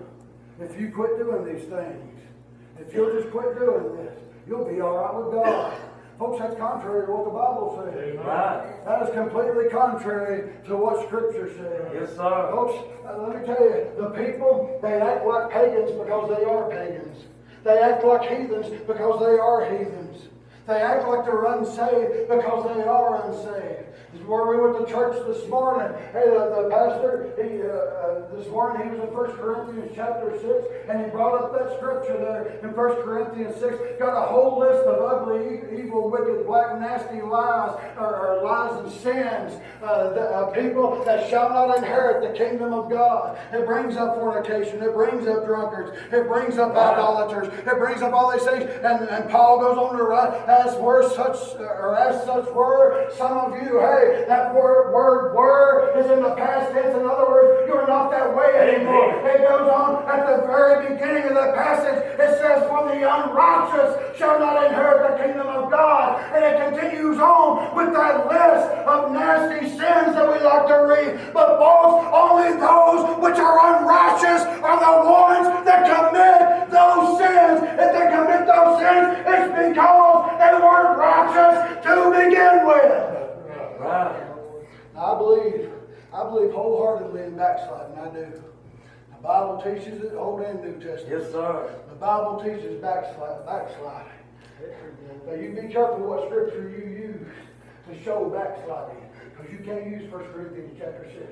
if 0.60 0.80
you 0.80 0.92
quit 0.92 1.18
doing 1.18 1.46
these 1.46 1.66
things, 1.68 2.22
if 2.80 2.94
you'll 2.94 3.12
just 3.12 3.32
quit 3.32 3.58
doing 3.58 3.98
this, 3.98 4.18
you'll 4.48 4.66
be 4.66 4.80
all 4.82 4.98
right 4.98 5.16
with 5.16 5.34
God. 5.34 5.74
Folks, 6.18 6.40
that's 6.40 6.56
contrary 6.56 7.06
to 7.08 7.14
what 7.14 7.24
the 7.24 7.32
Bible 7.32 7.80
says. 7.80 8.18
Right. 8.20 8.86
That 8.86 9.08
is 9.08 9.16
completely 9.16 9.70
contrary 9.72 10.52
to 10.68 10.76
what 10.76 11.08
Scripture 11.08 11.48
says. 11.56 11.92
Yes, 11.94 12.10
sir. 12.10 12.52
Folks, 12.52 12.76
uh, 13.08 13.24
let 13.24 13.40
me 13.40 13.46
tell 13.46 13.64
you, 13.64 13.88
the 13.98 14.10
people, 14.12 14.80
they 14.82 15.00
act 15.00 15.26
like 15.26 15.50
pagans 15.50 15.92
because 15.92 16.28
they 16.36 16.44
are 16.44 16.70
pagans. 16.70 17.24
They 17.64 17.80
act 17.80 18.04
like 18.04 18.28
heathens 18.28 18.68
because 18.86 19.20
they 19.20 19.40
are 19.40 19.64
heathens. 19.64 20.28
They 20.68 20.82
act 20.82 21.08
like 21.08 21.24
they're 21.26 21.46
unsaved 21.46 22.28
because 22.28 22.76
they 22.76 22.84
are 22.84 23.24
unsaved. 23.24 23.89
This 24.12 24.22
is 24.22 24.28
where 24.28 24.48
we 24.48 24.58
went 24.58 24.88
to 24.88 24.92
church 24.92 25.16
this 25.28 25.48
morning. 25.50 25.94
Hey, 26.14 26.26
the, 26.26 26.64
the 26.64 26.70
pastor, 26.72 27.30
he, 27.38 27.62
uh, 27.62 27.70
uh, 27.70 28.36
this 28.36 28.50
morning 28.50 28.90
he 28.90 28.98
was 28.98 29.08
in 29.08 29.14
1 29.14 29.38
Corinthians 29.38 29.92
chapter 29.94 30.34
6, 30.34 30.90
and 30.90 31.06
he 31.06 31.12
brought 31.12 31.38
up 31.38 31.54
that 31.54 31.78
scripture 31.78 32.18
there 32.18 32.58
in 32.64 32.76
1 32.76 33.04
Corinthians 33.04 33.54
6. 33.62 33.78
Got 34.00 34.18
a 34.18 34.26
whole 34.26 34.58
list 34.58 34.82
of 34.88 34.98
ugly, 34.98 35.62
evil, 35.78 36.10
wicked, 36.10 36.48
black, 36.48 36.80
nasty 36.80 37.22
lies, 37.22 37.78
or, 38.00 38.10
or 38.10 38.44
lies 38.44 38.82
and 38.82 38.92
sins. 38.98 39.62
Uh, 39.84 40.10
the, 40.14 40.22
uh, 40.22 40.52
people 40.58 41.06
that 41.06 41.30
shall 41.30 41.50
not 41.50 41.78
inherit 41.78 42.26
the 42.26 42.36
kingdom 42.36 42.74
of 42.74 42.90
God. 42.90 43.38
It 43.54 43.68
brings 43.68 43.96
up 43.96 44.16
fornication. 44.16 44.82
It 44.82 44.94
brings 44.94 45.28
up 45.28 45.46
drunkards. 45.46 45.96
It 46.12 46.28
brings 46.28 46.58
up 46.58 46.72
idolaters. 46.72 47.54
It 47.54 47.78
brings 47.78 48.02
up 48.02 48.14
all 48.14 48.32
these 48.32 48.44
things. 48.44 48.64
And, 48.84 49.08
and 49.08 49.30
Paul 49.30 49.60
goes 49.60 49.78
on 49.78 49.96
to 49.98 50.04
write, 50.04 50.34
as 50.50 50.76
were 50.82 51.08
such, 51.14 51.38
or 51.60 51.96
as 51.96 52.26
such 52.26 52.50
were 52.56 53.12
some 53.16 53.38
of 53.38 53.54
you. 53.62 53.80
Hey, 53.80 53.99
way. 54.00 54.26
That 54.28 54.54
word, 54.54 54.94
word 54.94 55.36
were 55.36 55.92
is 55.98 56.10
in 56.12 56.22
the 56.24 56.36
past 56.36 56.72
tense. 56.72 56.96
In 56.96 57.06
other 57.06 57.28
words, 57.28 57.68
you're 57.68 57.88
not 57.88 58.12
that 58.12 58.36
way 58.36 58.52
anymore. 58.56 59.12
It 59.28 59.42
goes 59.48 59.68
on 59.70 60.08
at 60.08 60.26
the 60.26 60.46
very 60.48 60.94
beginning 60.94 61.24
of 61.24 61.36
the 61.36 61.52
passage. 61.54 62.20
It 62.20 62.32
says, 62.40 62.68
For 62.70 62.88
the 62.88 63.04
unrighteous 63.04 64.18
shall 64.18 64.40
not 64.40 64.66
inherit 64.66 65.12
the 65.12 65.24
kingdom 65.24 65.48
of 65.48 65.72
God. 65.72 66.22
And 66.34 66.44
it 66.44 66.56
continues 66.70 67.20
on 67.20 67.76
with 67.76 67.94
that 67.94 68.28
list 68.28 68.68
of 68.88 69.12
nasty 69.12 69.68
sins 69.70 70.16
that 70.16 70.28
we 70.28 70.40
like 70.44 70.68
to 70.68 70.80
read. 70.88 71.34
But 71.34 71.60
folks, 71.60 72.08
only 72.14 72.56
those 72.60 73.20
which 73.20 73.40
are 73.40 73.58
unrighteous 73.76 74.44
are 74.64 74.80
the 74.80 74.96
ones 75.10 75.48
that 75.66 75.82
commit 75.88 76.70
those 76.72 77.18
sins. 77.20 77.64
If 77.80 77.90
they 77.92 78.06
commit 78.14 78.48
those 78.48 78.80
sins, 78.80 79.08
it's 79.26 79.50
because 79.56 80.40
they 80.40 80.54
weren't 80.60 80.98
righteous 80.98 81.84
to 81.84 81.94
begin 82.12 82.68
with. 82.68 83.29
I 83.90 85.18
believe, 85.18 85.70
I 86.14 86.24
believe 86.24 86.52
wholeheartedly 86.52 87.24
in 87.24 87.38
backsliding. 87.38 87.98
I 87.98 88.10
do. 88.10 88.44
The 89.12 89.24
Bible 89.24 89.62
teaches 89.64 90.02
it, 90.04 90.14
Old 90.16 90.42
and 90.42 90.62
New 90.62 90.74
Testament. 90.74 91.22
Yes, 91.24 91.32
sir. 91.32 91.76
The 91.90 91.96
Bible 91.96 92.42
teaches 92.44 92.82
backslide, 92.82 93.46
backsliding. 93.46 94.12
But 95.26 95.42
you 95.42 95.50
be 95.50 95.72
careful 95.72 96.08
what 96.08 96.28
scripture 96.28 96.70
you 96.70 96.90
use 96.90 97.28
to 97.88 98.04
show 98.04 98.30
backsliding, 98.30 99.02
because 99.32 99.52
you 99.52 99.60
can't 99.60 99.88
use 99.88 100.12
1 100.12 100.24
Corinthians 100.26 100.78
chapter 100.80 101.06
6. 101.12 101.26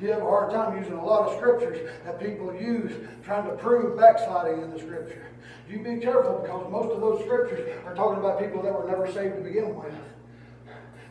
You 0.00 0.12
have 0.12 0.22
a 0.22 0.24
hard 0.24 0.50
time 0.50 0.76
using 0.76 0.94
a 0.94 1.04
lot 1.04 1.28
of 1.28 1.36
scriptures 1.36 1.88
that 2.04 2.20
people 2.20 2.54
use 2.54 2.92
trying 3.24 3.48
to 3.48 3.56
prove 3.56 3.98
backsliding 3.98 4.62
in 4.62 4.70
the 4.70 4.78
scripture. 4.78 5.26
You 5.68 5.78
be 5.78 5.96
careful 5.96 6.40
because 6.42 6.70
most 6.70 6.92
of 6.92 7.00
those 7.00 7.24
scriptures 7.24 7.68
are 7.86 7.94
talking 7.94 8.18
about 8.18 8.38
people 8.38 8.62
that 8.62 8.72
were 8.72 8.86
never 8.86 9.10
saved 9.10 9.36
to 9.36 9.42
begin 9.42 9.74
with. 9.74 9.94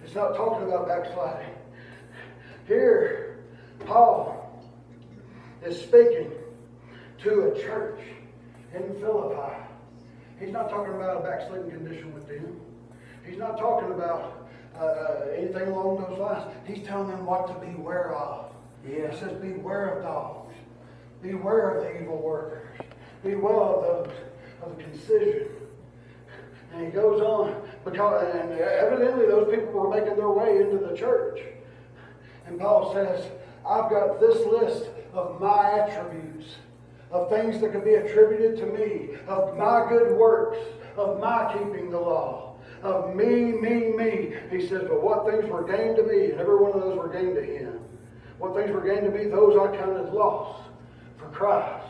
It's 0.06 0.14
not 0.14 0.36
talking 0.36 0.68
about 0.68 0.88
backsliding. 0.88 1.50
Here, 2.68 3.40
Paul 3.88 4.64
is 5.64 5.82
speaking 5.82 6.32
to 7.24 7.52
a 7.52 7.60
church 7.60 8.00
in 8.76 8.94
Philippi. 9.00 9.56
He's 10.40 10.52
not 10.52 10.70
talking 10.70 10.94
about 10.94 11.18
a 11.18 11.28
backsliding 11.28 11.72
condition 11.72 12.14
with 12.14 12.28
them. 12.28 12.62
He's 13.26 13.40
not 13.40 13.58
talking 13.58 13.94
about 13.94 14.48
uh, 14.80 14.84
uh, 14.84 15.26
anything 15.36 15.70
along 15.70 16.06
those 16.08 16.20
lines. 16.20 16.54
He's 16.68 16.86
telling 16.86 17.08
them 17.08 17.26
what 17.26 17.48
to 17.48 17.66
beware 17.66 18.16
of. 18.16 18.52
Yeah. 18.88 19.10
He 19.10 19.18
says, 19.18 19.34
Beware 19.42 19.98
of 19.98 20.04
dogs. 20.04 20.54
Beware 21.24 21.80
of 21.80 21.84
the 21.84 22.04
evil 22.04 22.22
workers. 22.22 22.78
Beware 23.24 23.56
of 23.56 23.82
those 23.82 24.16
of 24.62 24.78
the 24.78 24.84
concision. 24.84 25.48
And 26.76 26.86
he 26.86 26.92
goes 26.92 27.22
on, 27.22 27.62
because, 27.86 28.36
and 28.36 28.52
evidently 28.52 29.28
those 29.28 29.50
people 29.50 29.72
were 29.72 29.90
making 29.90 30.18
their 30.18 30.30
way 30.30 30.58
into 30.58 30.86
the 30.86 30.96
church. 30.96 31.40
And 32.48 32.60
Paul 32.60 32.94
says, 32.94 33.26
I've 33.66 33.90
got 33.90 34.20
this 34.20 34.46
list 34.46 34.90
of 35.14 35.40
my 35.40 35.80
attributes, 35.80 36.58
of 37.12 37.30
things 37.30 37.62
that 37.62 37.72
can 37.72 37.82
be 37.82 37.94
attributed 37.94 38.58
to 38.58 38.66
me, 38.66 39.18
of 39.28 39.58
my 39.58 39.86
good 39.88 40.18
works, 40.18 40.58
of 40.98 41.20
my 41.22 41.54
keeping 41.54 41.90
the 41.90 42.00
law, 42.00 42.58
of 42.84 43.16
me, 43.16 43.54
me, 43.54 43.94
me. 43.94 44.36
He 44.52 44.68
says, 44.68 44.84
but 44.90 45.02
what 45.02 45.26
things 45.26 45.50
were 45.50 45.64
gained 45.64 45.96
to 45.96 46.04
me, 46.04 46.32
and 46.32 46.42
every 46.42 46.58
one 46.58 46.74
of 46.74 46.82
those 46.82 46.98
were 46.98 47.08
gained 47.08 47.36
to 47.36 47.42
him. 47.44 47.80
What 48.38 48.54
things 48.54 48.70
were 48.72 48.82
gained 48.82 49.06
to 49.06 49.18
me, 49.18 49.30
those 49.30 49.58
I 49.58 49.76
counted 49.78 50.14
loss 50.14 50.62
for 51.18 51.30
Christ. 51.30 51.88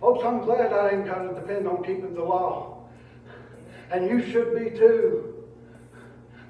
Folks, 0.00 0.24
I'm 0.24 0.40
glad 0.40 0.72
I 0.72 0.90
ain't 0.90 1.04
got 1.04 1.22
to 1.22 1.34
depend 1.34 1.68
on 1.68 1.84
keeping 1.84 2.14
the 2.14 2.24
law. 2.24 2.73
And 3.90 4.08
you 4.08 4.30
should 4.30 4.54
be 4.58 4.70
too. 4.70 5.34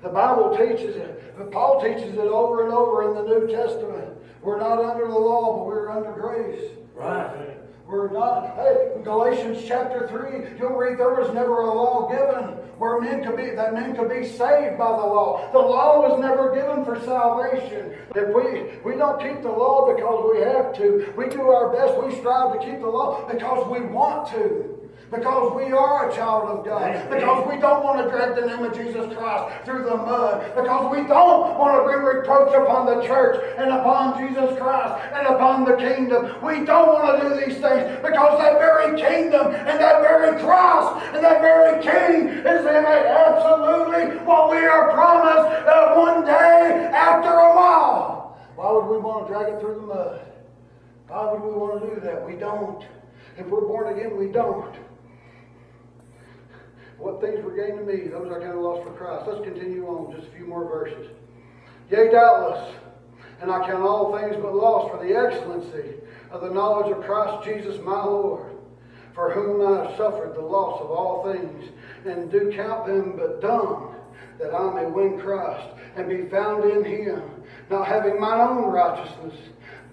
The 0.03 0.09
Bible 0.11 0.57
teaches 0.57 0.97
it. 0.97 1.37
But 1.37 1.51
Paul 1.51 1.81
teaches 1.81 2.15
it 2.15 2.19
over 2.19 2.65
and 2.65 2.73
over 2.73 3.09
in 3.09 3.15
the 3.15 3.23
New 3.23 3.47
Testament. 3.49 4.11
We're 4.43 4.61
not 4.61 4.79
under 4.79 5.07
the 5.09 5.19
law, 5.19 5.59
but 5.59 5.67
we're 5.67 5.91
under 5.91 6.13
grace. 6.13 6.71
Right. 6.95 7.57
We're 7.89 8.11
not. 8.11 8.57
Hey, 8.57 8.93
Galatians 9.03 9.65
chapter 9.67 10.09
3, 10.09 10.59
you'll 10.59 10.77
read 10.77 10.99
there 10.99 11.15
was 11.15 11.33
never 11.35 11.63
a 11.63 11.75
law 11.75 12.09
given 12.11 12.65
where 12.79 13.01
men 13.01 13.25
could 13.25 13.37
be 13.37 13.51
that 13.51 13.73
men 13.73 13.95
could 13.95 14.09
be 14.09 14.27
saved 14.27 14.79
by 14.79 14.91
the 14.91 15.07
law. 15.07 15.51
The 15.53 15.59
law 15.59 16.01
was 16.09 16.21
never 16.21 16.55
given 16.55 16.85
for 16.85 16.99
salvation. 17.01 17.93
If 18.15 18.35
we 18.35 18.79
we 18.85 18.99
don't 18.99 19.21
keep 19.21 19.43
the 19.43 19.51
law 19.51 19.95
because 19.95 20.31
we 20.33 20.41
have 20.43 20.75
to, 20.77 21.13
we 21.17 21.29
do 21.29 21.43
our 21.43 21.73
best, 21.73 22.03
we 22.03 22.15
strive 22.17 22.59
to 22.59 22.59
keep 22.59 22.81
the 22.81 22.89
law 22.89 23.31
because 23.31 23.69
we 23.69 23.87
want 23.87 24.29
to. 24.31 24.74
Because 25.11 25.55
we 25.55 25.71
are 25.71 26.11
a 26.11 26.15
child 26.15 26.49
of 26.49 26.65
God. 26.65 27.11
Because 27.11 27.47
we 27.47 27.61
don't 27.61 27.85
want 27.85 28.03
to 28.03 28.11
drag 28.11 28.35
the 28.35 28.47
name 28.47 28.65
of 28.65 28.75
Jesus 28.75 29.15
Christ 29.17 29.65
through 29.65 29.85
the 29.85 29.97
mud. 29.97 30.55
Because 30.57 30.91
we 30.91 31.07
don't 31.07 31.59
want 31.59 31.79
to 31.79 31.85
bring 31.85 32.03
reproach 32.03 32.55
upon 32.55 32.87
the 32.87 33.07
church 33.07 33.39
and 33.59 33.71
upon 33.71 34.19
Jesus 34.19 34.59
Christ 34.59 35.05
and 35.15 35.27
upon 35.29 35.65
the 35.65 35.77
kingdom. 35.77 36.35
We 36.43 36.65
don't 36.65 36.89
want 36.89 37.21
to 37.21 37.29
do 37.29 37.29
these 37.37 37.61
things 37.61 38.01
because 38.03 38.39
that 38.41 38.59
very 38.59 38.99
kingdom 39.01 39.55
and 39.55 39.79
that 39.79 40.01
very 40.01 40.41
cross 40.41 41.01
and 41.15 41.23
that 41.23 41.41
very 41.41 41.83
king 41.83 42.29
is 42.29 42.61
in 42.65 42.85
it 42.85 43.07
absolutely 43.07 44.19
what 44.25 44.51
we 44.51 44.59
are 44.59 44.91
promised 44.93 45.69
uh, 45.69 45.95
one 45.95 46.25
day 46.25 46.91
after 46.93 47.31
a 47.31 47.55
while. 47.55 48.39
Why 48.57 48.73
would 48.73 48.87
we 48.87 48.99
want 48.99 49.27
to 49.27 49.33
drag 49.33 49.55
it 49.55 49.61
through 49.61 49.75
the 49.75 49.87
mud? 49.87 50.21
Why 51.09 51.33
would 51.33 51.43
we 51.43 51.53
want 51.53 51.83
to 51.83 51.95
do 51.95 52.01
that? 52.01 52.27
We 52.27 52.35
don't. 52.35 52.85
If 53.37 53.47
we're 53.47 53.61
born 53.61 53.97
again, 53.97 54.17
we 54.17 54.29
don't. 54.29 54.75
What 57.05 57.21
things 57.21 57.45
were 57.45 57.55
gained 57.55 57.79
to 57.81 57.85
me, 57.85 58.09
those 58.09 58.33
I 58.33 58.43
of 58.43 58.57
lost 58.57 58.83
for 58.83 58.95
Christ. 58.95 59.27
Let's 59.27 59.45
continue 59.45 59.87
on, 59.87 60.17
just 60.17 60.27
a 60.27 60.31
few 60.31 60.47
more 60.47 60.65
verses. 60.65 61.11
Yea, 61.91 62.11
doubtless, 62.11 62.77
and 63.43 63.51
I 63.51 63.59
count 63.67 63.83
all 63.83 64.17
things 64.17 64.37
but 64.41 64.55
lost 64.55 64.91
for 64.91 65.07
the 65.07 65.15
excellency 65.15 65.97
of 66.31 66.41
the 66.41 66.49
knowledge 66.49 66.91
of 66.97 67.05
Christ 67.05 67.45
Jesus 67.45 67.79
my 67.85 68.03
Lord, 68.03 68.53
for 69.13 69.31
whom 69.31 69.61
I 69.61 69.83
have 69.85 69.99
suffered 69.99 70.35
the 70.35 70.41
loss 70.41 70.81
of 70.81 70.91
all 70.91 71.31
things, 71.31 71.69
and 72.07 72.33
do 72.33 72.51
count 72.57 72.87
them 72.87 73.17
but 73.19 73.43
dung, 73.43 73.95
that 74.41 74.55
I 74.55 74.73
may 74.73 74.87
win 74.87 75.21
Christ, 75.21 75.77
and 75.97 76.09
be 76.09 76.25
found 76.31 76.65
in 76.65 76.85
him, 76.85 77.21
not 77.69 77.87
having 77.87 78.19
mine 78.19 78.41
own 78.41 78.65
righteousness, 78.73 79.35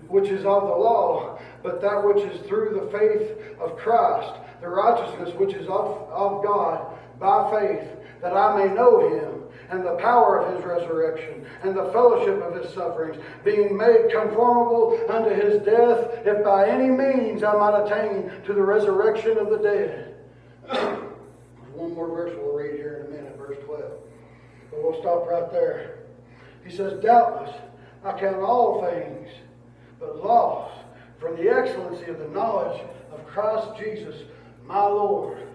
which 0.08 0.30
is 0.30 0.46
of 0.46 0.64
the 0.64 0.78
law, 0.78 1.38
but 1.62 1.82
that 1.82 2.06
which 2.06 2.24
is 2.24 2.40
through 2.48 2.80
the 2.80 2.98
faith 2.98 3.60
of 3.60 3.76
Christ, 3.76 4.40
the 4.62 4.70
righteousness 4.70 5.36
which 5.36 5.56
is 5.56 5.68
of, 5.68 6.08
of 6.10 6.42
God 6.46 7.00
by 7.22 7.50
faith, 7.52 7.88
that 8.22 8.36
I 8.36 8.58
may 8.58 8.74
know 8.74 9.08
him 9.08 9.44
and 9.70 9.86
the 9.86 9.96
power 9.96 10.40
of 10.42 10.56
his 10.56 10.66
resurrection 10.66 11.46
and 11.64 11.76
the 11.76 11.90
fellowship 11.92 12.42
of 12.42 12.62
his 12.62 12.74
sufferings, 12.74 13.18
being 13.46 13.78
made 13.78 14.12
conformable 14.12 15.00
unto 15.10 15.30
his 15.30 15.64
death, 15.64 16.26
if 16.26 16.44
by 16.44 16.68
any 16.68 16.90
means 16.90 17.44
I 17.44 17.54
might 17.54 17.86
attain 17.86 18.30
to 18.46 18.54
the 18.54 18.62
resurrection 18.62 19.38
of 19.38 19.50
the 19.50 19.58
dead. 19.58 20.16
One 21.74 21.94
more 21.94 22.10
verse 22.10 22.34
we'll 22.38 22.54
read 22.54 22.76
here 22.76 23.08
in 23.08 23.14
a 23.14 23.18
minute, 23.18 23.38
verse 23.38 23.58
12. 23.66 23.82
But 24.72 24.84
we'll 24.84 25.00
stop 25.00 25.28
right 25.28 25.50
there. 25.52 26.00
He 26.66 26.76
says, 26.76 27.02
Doubtless 27.02 27.56
I 28.04 28.20
count 28.20 28.38
all 28.38 28.84
things 28.84 29.30
but 30.00 30.24
loss 30.24 30.72
for 31.20 31.36
the 31.36 31.50
excellency 31.50 32.06
of 32.06 32.18
the 32.18 32.28
knowledge 32.28 32.82
of 33.12 33.26
Christ 33.28 33.70
Jesus, 33.80 34.16
my 34.66 34.84
Lord. 34.84 35.51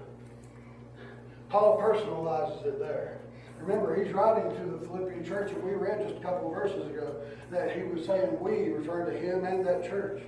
Paul 1.57 1.79
personalizes 1.81 2.66
it 2.66 2.79
there. 2.79 3.16
Remember, 3.59 3.97
he's 3.97 4.12
writing 4.12 4.51
to 4.59 4.77
the 4.77 4.87
Philippian 4.87 5.25
church, 5.25 5.53
and 5.53 5.62
we 5.62 5.73
read 5.73 6.07
just 6.07 6.21
a 6.21 6.21
couple 6.21 6.49
of 6.49 6.55
verses 6.55 6.87
ago 6.87 7.16
that 7.51 7.75
he 7.75 7.83
was 7.83 8.05
saying 8.05 8.38
we, 8.40 8.69
referring 8.69 9.11
to 9.11 9.19
him 9.19 9.47
and 9.47 9.66
that 9.66 9.88
church. 9.88 10.21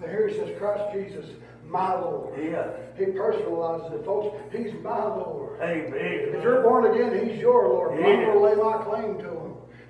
But 0.00 0.08
here 0.08 0.28
he 0.28 0.34
says, 0.38 0.48
Christ 0.58 0.84
Jesus, 0.94 1.26
my 1.66 1.92
Lord. 2.00 2.32
Yeah. 2.42 2.70
He 2.96 3.12
personalizes 3.12 3.92
it, 3.92 4.06
folks. 4.06 4.34
He's 4.56 4.72
my 4.82 5.04
Lord. 5.04 5.60
Amen. 5.60 5.92
If 5.92 6.42
you're 6.42 6.62
born 6.62 6.86
again, 6.86 7.28
He's 7.28 7.38
your 7.38 7.68
Lord. 7.68 7.92
I'm 7.92 8.02
going 8.02 8.32
to 8.32 8.38
lay 8.38 8.54
my 8.54 8.82
claim 8.84 9.18
to 9.18 9.28
Him. 9.28 9.41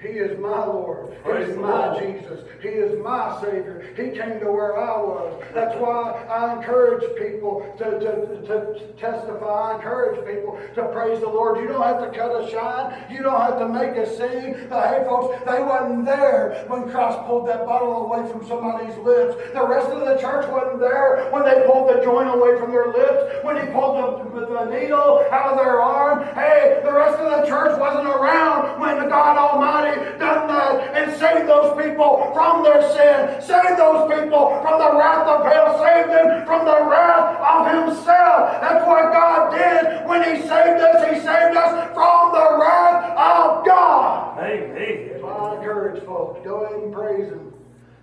He 0.03 0.19
is 0.19 0.37
my 0.41 0.65
Lord. 0.67 1.15
He 1.25 1.31
is 1.31 1.57
my 1.57 1.93
Lord. 1.93 2.03
Jesus. 2.03 2.41
He 2.61 2.69
is 2.69 2.99
my 3.03 3.41
Savior. 3.41 3.87
He 3.97 4.11
came 4.19 4.41
to 4.41 4.51
where 4.51 4.77
I 4.77 4.99
was. 4.99 5.43
That's 5.55 5.77
why 5.79 6.11
I 6.27 6.57
encourage 6.57 7.03
people 7.17 7.63
to, 7.79 7.85
to, 7.85 8.43
to 8.47 8.93
testify. 8.99 9.73
I 9.73 9.77
encourage 9.77 10.19
people 10.27 10.59
to 10.75 10.89
praise 10.93 11.21
the 11.21 11.29
Lord. 11.29 11.61
You 11.61 11.69
don't 11.69 11.83
have 11.83 12.03
to 12.03 12.11
cut 12.19 12.35
a 12.35 12.51
shine. 12.51 13.13
You 13.13 13.23
don't 13.23 13.41
have 13.41 13.59
to 13.59 13.69
make 13.69 13.95
a 13.95 14.07
scene. 14.07 14.67
But 14.69 14.91
hey, 14.91 15.05
folks, 15.05 15.39
they 15.47 15.63
wasn't 15.63 16.05
there 16.05 16.65
when 16.67 16.91
Christ 16.91 17.19
pulled 17.27 17.47
that 17.49 17.65
bottle 17.65 18.07
away 18.07 18.29
from 18.31 18.47
somebody's 18.47 18.97
lips. 18.99 19.37
The 19.55 19.65
rest 19.65 19.87
of 19.87 20.01
the 20.01 20.17
church 20.19 20.51
wasn't 20.51 20.81
there 20.81 21.31
when 21.31 21.45
they 21.45 21.63
pulled 21.67 21.89
the 21.91 22.03
joint 22.03 22.29
away 22.29 22.59
from 22.59 22.73
their 22.73 22.89
lips. 22.89 23.45
When 23.45 23.55
he 23.55 23.71
pulled 23.73 24.35
the, 24.35 24.47
the 24.47 24.65
needle 24.67 25.23
out 25.31 25.53
of 25.53 25.57
their 25.59 25.81
arm. 25.81 26.27
Hey, 26.35 26.81
the 26.83 26.93
rest 26.93 27.19
of 27.19 27.31
the 27.31 27.47
church 27.47 27.79
wasn't 27.79 28.09
around 28.09 28.81
when 28.81 28.99
the 28.99 29.07
God 29.07 29.37
Almighty 29.39 29.92
done 30.19 30.49
that 30.49 30.95
and 30.95 31.13
saved 31.19 31.49
those 31.49 31.77
people 31.81 32.31
from 32.35 32.63
their 32.63 32.83
sin. 32.93 33.41
Saved 33.43 33.79
those 33.79 34.11
people 34.13 34.61
from 34.63 34.79
the 34.79 34.93
wrath 34.97 35.27
of 35.27 35.47
hell. 35.47 35.79
Saved 35.83 36.11
them 36.11 36.47
from 36.47 36.65
the 36.65 36.79
wrath 36.89 37.37
of 37.41 37.61
himself. 37.73 38.61
That's 38.61 38.87
what 38.87 39.13
God 39.13 39.51
did 39.53 40.09
when 40.09 40.23
he 40.23 40.43
saved 40.43 40.81
us. 40.81 40.99
He 41.11 41.21
saved 41.21 41.57
us 41.57 41.93
from 41.95 42.33
the 42.33 42.59
wrath 42.61 43.05
of 43.17 43.67
God. 43.67 44.39
Amen. 44.39 45.17
So 45.21 45.27
I 45.27 45.57
encourage 45.57 46.05
folks, 46.05 46.41
go 46.45 46.65
ahead 46.65 46.83
and 46.83 46.93
praise 46.93 47.29
Him. 47.29 47.53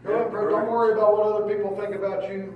Go 0.04 0.14
ahead 0.14 0.26
and 0.28 0.32
praise. 0.32 0.50
Don't 0.50 0.72
worry 0.72 0.94
about 0.94 1.18
what 1.18 1.28
other 1.28 1.54
people 1.54 1.76
think 1.76 1.96
about 1.96 2.30
you. 2.30 2.54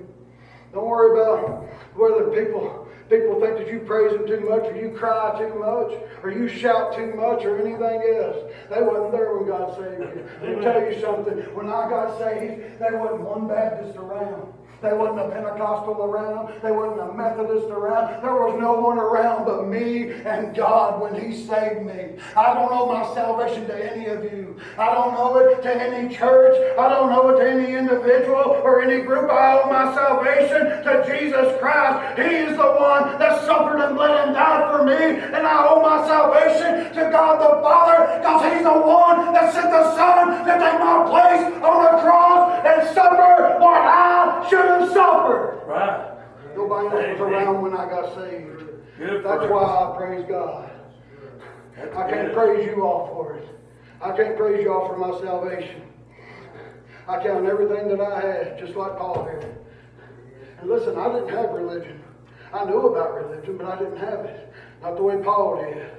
Don't 0.72 0.86
worry 0.86 1.20
about 1.20 1.68
whether 1.94 2.30
people 2.30 2.83
people 3.08 3.40
think 3.40 3.58
that 3.58 3.68
you 3.68 3.80
praise 3.80 4.12
Him 4.12 4.26
too 4.26 4.40
much, 4.40 4.64
or 4.64 4.76
you 4.76 4.90
cry 4.90 5.36
too 5.38 5.54
much, 5.58 5.98
or 6.22 6.30
you 6.30 6.48
shout 6.48 6.94
too 6.96 7.14
much, 7.14 7.44
or 7.44 7.58
anything 7.58 8.02
else. 8.16 8.50
They 8.70 8.82
wasn't 8.82 9.12
there 9.12 9.36
when 9.36 9.48
God 9.48 9.76
saved 9.76 10.00
you. 10.00 10.28
Let 10.42 10.58
me 10.58 10.64
tell 10.64 10.80
you 10.80 11.00
something. 11.00 11.38
When 11.54 11.68
I 11.68 11.88
got 11.88 12.18
saved, 12.18 12.78
there 12.78 12.98
wasn't 12.98 13.22
one 13.22 13.46
Baptist 13.48 13.96
around. 13.96 14.52
There 14.82 14.96
wasn't 14.96 15.20
a 15.20 15.30
Pentecostal 15.30 16.04
around. 16.04 16.60
There 16.62 16.74
wasn't 16.74 17.10
a 17.10 17.14
Methodist 17.14 17.70
around. 17.70 18.22
There 18.22 18.34
was 18.34 18.60
no 18.60 18.74
one 18.74 18.98
around 18.98 19.44
but 19.46 19.66
me 19.66 20.10
and 20.12 20.54
God 20.54 21.00
when 21.00 21.14
He 21.14 21.36
saved 21.46 21.86
me. 21.86 22.20
I 22.36 22.54
don't 22.54 22.70
owe 22.70 22.92
my 22.92 23.14
salvation 23.14 23.66
to 23.66 23.92
any 23.92 24.06
of 24.06 24.24
you. 24.24 24.60
I 24.78 24.92
don't 24.94 25.14
owe 25.16 25.38
it 25.38 25.62
to 25.62 25.72
any 25.74 26.14
church. 26.14 26.56
I 26.78 26.88
don't 26.88 27.12
owe 27.12 27.30
it 27.30 27.40
to 27.40 27.50
any 27.50 27.74
individual 27.74 28.60
or 28.62 28.82
any 28.82 29.02
group. 29.02 29.30
I 29.30 29.60
owe 29.60 29.70
my 29.70 29.94
salvation 29.94 30.84
to 30.84 31.04
Jesus 31.08 31.58
Christ. 31.60 32.18
He 32.18 32.34
is 32.44 32.56
the 32.56 32.76
one 32.76 33.18
that 33.18 33.44
suffered 33.46 33.80
and 33.80 33.96
bled 33.96 34.28
and 34.28 34.34
died 34.34 34.70
for 34.70 34.84
me. 34.84 34.94
And 34.94 35.46
I 35.46 35.66
owe 35.68 35.80
my 35.80 36.06
salvation 36.06 36.92
to 36.94 37.10
God 37.10 37.40
the 37.40 37.62
Father 37.62 38.18
because 38.18 38.52
He's 38.52 38.64
the 38.64 38.80
one 38.80 39.32
that 39.32 39.52
sent 39.52 39.70
the 39.70 39.96
Son 39.96 40.44
to 40.44 40.52
take 40.52 40.78
my 40.78 41.08
place 41.08 41.44
on 41.62 41.78
the 41.84 42.02
cross 42.02 42.60
and 42.64 42.94
suffer 42.94 43.58
what 43.60 43.80
I 43.80 44.23
should 44.48 44.64
have 44.64 44.88
suffered. 44.90 45.62
Right. 45.66 46.10
Nobody 46.56 46.86
else 46.86 47.18
was 47.18 47.32
around 47.32 47.62
when 47.62 47.74
I 47.74 47.88
got 47.88 48.14
saved. 48.14 48.62
Good 48.98 49.24
That's 49.24 49.38
praise. 49.38 49.50
why 49.50 49.62
I 49.64 49.96
praise 49.96 50.24
God. 50.28 50.70
That's 51.76 51.96
I 51.96 52.10
can't 52.10 52.28
good. 52.28 52.36
praise 52.36 52.66
you 52.66 52.86
all 52.86 53.08
for 53.08 53.34
it. 53.36 53.48
I 54.00 54.16
can't 54.16 54.36
praise 54.36 54.62
you 54.62 54.72
all 54.72 54.88
for 54.88 54.96
my 54.96 55.18
salvation. 55.20 55.82
I 57.08 57.22
count 57.22 57.46
everything 57.46 57.88
that 57.88 58.00
I 58.00 58.20
had, 58.20 58.58
just 58.58 58.76
like 58.76 58.96
Paul 58.96 59.24
did. 59.24 59.54
And 60.60 60.70
listen, 60.70 60.96
I 60.96 61.12
didn't 61.12 61.28
have 61.30 61.50
religion. 61.50 62.02
I 62.52 62.64
knew 62.64 62.80
about 62.86 63.14
religion, 63.14 63.56
but 63.58 63.66
I 63.66 63.78
didn't 63.78 63.98
have 63.98 64.20
it. 64.20 64.52
Not 64.80 64.96
the 64.96 65.02
way 65.02 65.16
Paul 65.22 65.60
did. 65.62 65.90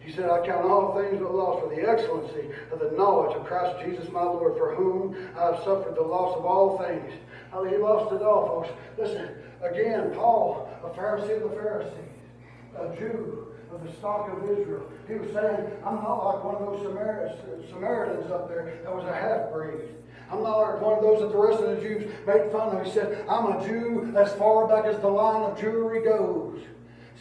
He 0.00 0.12
said, 0.12 0.30
I 0.30 0.44
count 0.46 0.66
all 0.66 0.94
things 0.94 1.20
but 1.20 1.34
loss 1.34 1.60
for 1.62 1.74
the 1.74 1.88
excellency 1.88 2.50
of 2.72 2.80
the 2.80 2.90
knowledge 2.96 3.36
of 3.36 3.44
Christ 3.44 3.84
Jesus 3.84 4.10
my 4.12 4.22
Lord, 4.22 4.56
for 4.56 4.74
whom 4.74 5.16
I 5.36 5.46
have 5.52 5.56
suffered 5.64 5.94
the 5.94 6.02
loss 6.02 6.36
of 6.36 6.44
all 6.44 6.78
things. 6.78 7.12
Oh, 7.52 7.64
he 7.64 7.76
lost 7.76 8.12
it 8.14 8.22
all, 8.22 8.46
folks. 8.46 8.68
Listen, 8.98 9.28
again, 9.62 10.12
Paul, 10.14 10.68
a 10.84 10.88
Pharisee 10.90 11.42
of 11.42 11.50
the 11.50 11.56
Pharisees, 11.56 11.92
a 12.78 12.96
Jew 12.96 13.48
of 13.72 13.84
the 13.84 13.92
stock 13.92 14.30
of 14.30 14.50
Israel. 14.50 14.82
He 15.08 15.14
was 15.14 15.32
saying, 15.32 15.70
I'm 15.84 15.96
not 15.96 16.24
like 16.24 16.44
one 16.44 16.54
of 16.56 16.60
those 16.60 16.82
Samar- 16.82 17.32
Samaritans 17.70 18.30
up 18.30 18.48
there 18.48 18.78
that 18.84 18.94
was 18.94 19.04
a 19.04 19.12
half-breed. 19.14 19.80
I'm 20.30 20.42
not 20.44 20.58
like 20.58 20.80
one 20.80 20.98
of 20.98 21.02
those 21.02 21.20
that 21.20 21.32
the 21.32 21.38
rest 21.38 21.60
of 21.60 21.76
the 21.76 21.82
Jews 21.82 22.12
made 22.24 22.52
fun 22.52 22.76
of. 22.76 22.84
He 22.86 22.92
said, 22.92 23.24
I'm 23.28 23.46
a 23.46 23.66
Jew 23.66 24.14
as 24.16 24.32
far 24.34 24.68
back 24.68 24.84
as 24.84 25.00
the 25.00 25.08
line 25.08 25.42
of 25.42 25.58
Jewry 25.58 26.04
goes. 26.04 26.60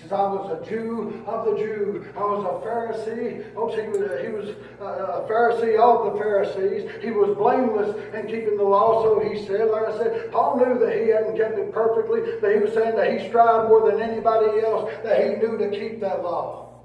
Says, 0.02 0.14
I 0.14 0.22
was 0.22 0.62
a 0.62 0.70
Jew 0.70 1.24
of 1.28 1.46
the 1.46 1.58
Jew. 1.58 2.06
I 2.16 2.20
was 2.22 2.46
a 2.46 2.66
Pharisee. 2.66 3.44
Oh, 3.56 3.68
he 3.68 3.88
was, 3.90 4.00
he 4.22 4.30
was 4.30 4.56
uh, 4.80 4.86
uh, 4.86 5.26
a 5.26 5.30
Pharisee 5.30 5.78
of 5.78 6.14
the 6.14 6.20
Pharisees. 6.20 6.90
He 7.02 7.12
was 7.12 7.36
blameless 7.36 7.96
in 8.14 8.28
keeping 8.28 8.56
the 8.56 8.64
law, 8.64 9.04
so 9.04 9.20
he 9.20 9.46
said. 9.46 9.70
Like 9.70 9.90
I 9.90 9.98
said, 9.98 10.32
Paul 10.32 10.58
knew 10.58 10.80
that 10.80 11.02
he 11.02 11.10
hadn't 11.10 11.36
kept 11.36 11.58
it 11.58 11.74
perfectly, 11.74 12.22
but 12.40 12.54
he 12.54 12.60
was 12.60 12.74
saying 12.74 12.96
that 12.96 13.20
he 13.20 13.28
strived 13.28 13.68
more 13.68 13.92
than 13.92 14.02
anybody 14.02 14.62
else, 14.62 14.90
that 15.04 15.22
he 15.22 15.36
knew 15.36 15.58
to 15.58 15.70
keep 15.70 16.00
that 16.00 16.24
law. 16.24 16.80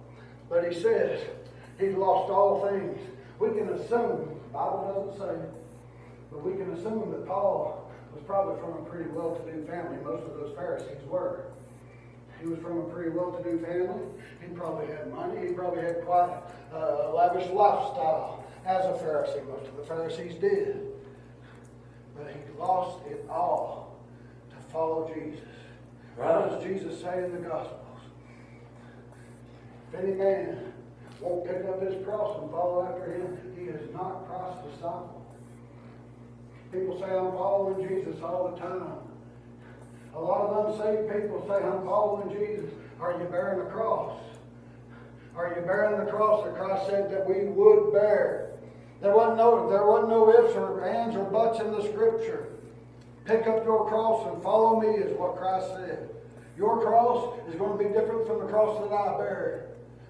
But 0.50 0.72
he 0.72 0.81
says 0.81 1.20
he 1.79 1.90
lost 1.90 2.33
all 2.33 2.66
things. 2.68 2.98
We 3.38 3.50
can 3.50 3.68
assume, 3.68 4.27
the 4.27 4.59
Bible 4.59 5.14
doesn't 5.14 5.22
say, 5.22 5.48
but 6.33 6.44
we 6.44 6.53
can 6.53 6.72
assume 6.72 7.12
that 7.12 7.27
Paul 7.27 7.90
was 8.12 8.24
probably 8.24 8.61
from 8.61 8.85
a 8.85 8.90
pretty 8.90 9.11
well-to-do 9.11 9.66
family. 9.66 9.98
Most 10.03 10.24
of 10.24 10.35
those 10.35 10.55
Pharisees 10.57 10.98
were. 11.09 11.44
He 12.44 12.50
was 12.50 12.59
from 12.59 12.78
a 12.78 12.83
pretty 12.83 13.09
well-to-do 13.09 13.59
family. 13.64 14.04
He 14.38 14.54
probably 14.54 14.87
had 14.88 15.11
money. 15.11 15.46
He 15.46 15.54
probably 15.54 15.80
had 15.80 16.04
quite 16.04 16.42
a 16.74 17.11
lavish 17.11 17.50
lifestyle 17.50 18.44
as 18.66 18.85
a 18.85 19.02
Pharisee. 19.02 19.48
Most 19.48 19.66
of 19.66 19.78
the 19.78 19.85
Pharisees 19.85 20.35
did. 20.35 20.92
But 22.14 22.26
he 22.28 22.59
lost 22.59 22.98
it 23.07 23.24
all 23.30 23.98
to 24.50 24.57
follow 24.70 25.11
Jesus. 25.14 25.40
What 26.16 26.50
does 26.50 26.62
Jesus 26.62 27.00
say 27.00 27.24
in 27.24 27.33
the 27.33 27.48
Gospels? 27.48 27.80
If 29.90 30.00
any 30.00 30.12
man 30.12 30.74
won't 31.22 31.46
pick 31.46 31.64
up 31.64 31.80
his 31.80 32.04
cross 32.04 32.42
and 32.42 32.50
follow 32.50 32.85
after 32.85 33.11
him, 33.11 33.38
he 33.57 33.64
is 33.70 33.90
not 33.94 34.28
Christ's 34.28 34.74
disciple. 34.74 35.26
People 36.70 36.98
say, 36.98 37.07
I'm 37.07 37.33
following 37.33 37.88
Jesus 37.88 38.20
all 38.22 38.50
the 38.50 38.61
time. 38.61 38.98
A 40.14 40.20
lot 40.20 40.50
of 40.50 40.66
unsaved 40.66 41.12
people 41.12 41.44
say, 41.48 41.64
I'm 41.64 41.85
following 41.85 42.31
Jesus. 42.31 42.70
Are 43.00 43.12
you 43.18 43.24
bearing 43.27 43.59
the 43.59 43.70
cross? 43.70 44.16
Are 45.37 45.48
you 45.48 45.62
bearing 45.62 46.05
the 46.05 46.11
cross 46.11 46.44
that 46.44 46.55
Christ 46.55 46.87
said 46.87 47.11
that 47.11 47.29
we 47.29 47.46
would 47.46 47.92
bear? 47.92 48.53
There 49.00 49.14
wasn't 49.14 49.38
no, 49.38 49.68
there 49.68 49.87
wasn't 49.87 50.11
no 50.11 50.31
ifs 50.31 50.55
or 50.55 50.85
ands 50.85 51.16
or 51.16 51.24
buts 51.24 51.61
in 51.61 51.72
the 51.72 51.83
scripture. 51.83 52.46
Pick 53.24 53.46
up 53.46 53.64
your 53.64 53.88
cross 53.88 54.33
and 54.33 54.42
follow 54.42 54.81
me 54.81 54.88
is 54.88 55.18
what 55.18 55.37
Christ 55.37 55.68
said. 55.74 56.11
Your 56.57 56.81
cross 56.81 57.37
is 57.48 57.57
going 57.57 57.77
to 57.77 57.85
be 57.85 57.90
different 57.90 58.27
from 58.27 58.38
the 58.38 58.46
cross 58.46 58.79
that 58.81 58.94
I 58.94 59.18
bear. 59.18 59.66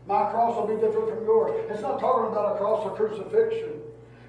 My 0.07 0.31
cross 0.31 0.55
will 0.57 0.67
be 0.67 0.81
different 0.81 1.09
from 1.09 1.25
yours. 1.25 1.65
It's 1.71 1.81
not 1.81 1.99
talking 1.99 2.31
about 2.31 2.55
a 2.55 2.59
cross 2.59 2.85
of 2.85 2.95
crucifixion. 2.97 3.74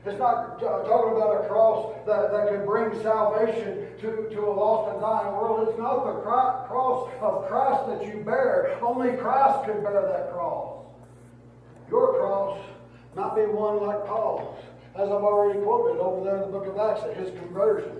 It's 0.06 0.20
not 0.20 0.60
talking 0.60 1.18
about 1.18 1.44
a 1.44 1.48
cross 1.48 1.96
that, 2.06 2.32
that 2.32 2.50
can 2.50 2.64
bring 2.64 3.02
salvation 3.02 3.88
to, 4.02 4.30
to 4.30 4.40
a 4.46 4.54
lost 4.54 4.92
and 4.92 5.02
dying 5.02 5.34
world. 5.34 5.68
It's 5.68 5.80
not 5.80 6.06
the 6.06 6.22
cross 6.22 7.10
of 7.22 7.48
Christ 7.48 7.88
that 7.88 8.06
you 8.06 8.24
bear. 8.24 8.78
Only 8.84 9.18
Christ 9.18 9.66
can 9.66 9.82
bear 9.82 10.04
that 10.04 10.32
cross. 10.32 10.86
Your 11.90 12.20
cross 12.20 12.60
might 13.16 13.36
be 13.36 13.42
one 13.52 13.82
like 13.82 14.06
Paul's, 14.06 14.64
as 14.96 15.10
I've 15.10 15.24
already 15.24 15.60
quoted 15.62 16.00
over 16.00 16.24
there 16.24 16.36
in 16.38 16.52
the 16.52 16.58
book 16.60 16.68
of 16.68 16.78
Acts 16.78 17.04
at 17.04 17.18
his 17.18 17.32
conversion. 17.40 17.98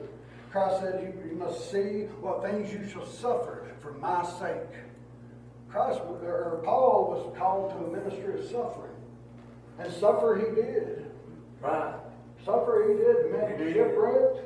Christ 0.52 0.82
said, 0.82 1.02
you, 1.02 1.30
you 1.32 1.36
must 1.36 1.72
see 1.72 2.06
what 2.22 2.44
things 2.44 2.72
you 2.72 2.88
shall 2.88 3.08
suffer 3.08 3.66
for 3.82 3.94
my 3.94 4.24
sake. 4.40 4.80
Christ, 5.70 6.00
or 6.02 6.62
Paul 6.64 7.10
was 7.10 7.38
called 7.38 7.72
to 7.72 7.78
a 7.78 8.02
ministry 8.02 8.40
of 8.40 8.46
suffering. 8.46 8.94
And 9.80 9.92
suffer 9.92 10.36
he 10.36 10.56
did. 10.56 11.05
Right. 11.66 11.96
Suffer 12.46 12.86
he 12.88 12.94
did. 12.94 13.26
The 13.26 13.38
man 13.38 13.58
was 13.58 13.74
shipwrecked. 13.74 14.38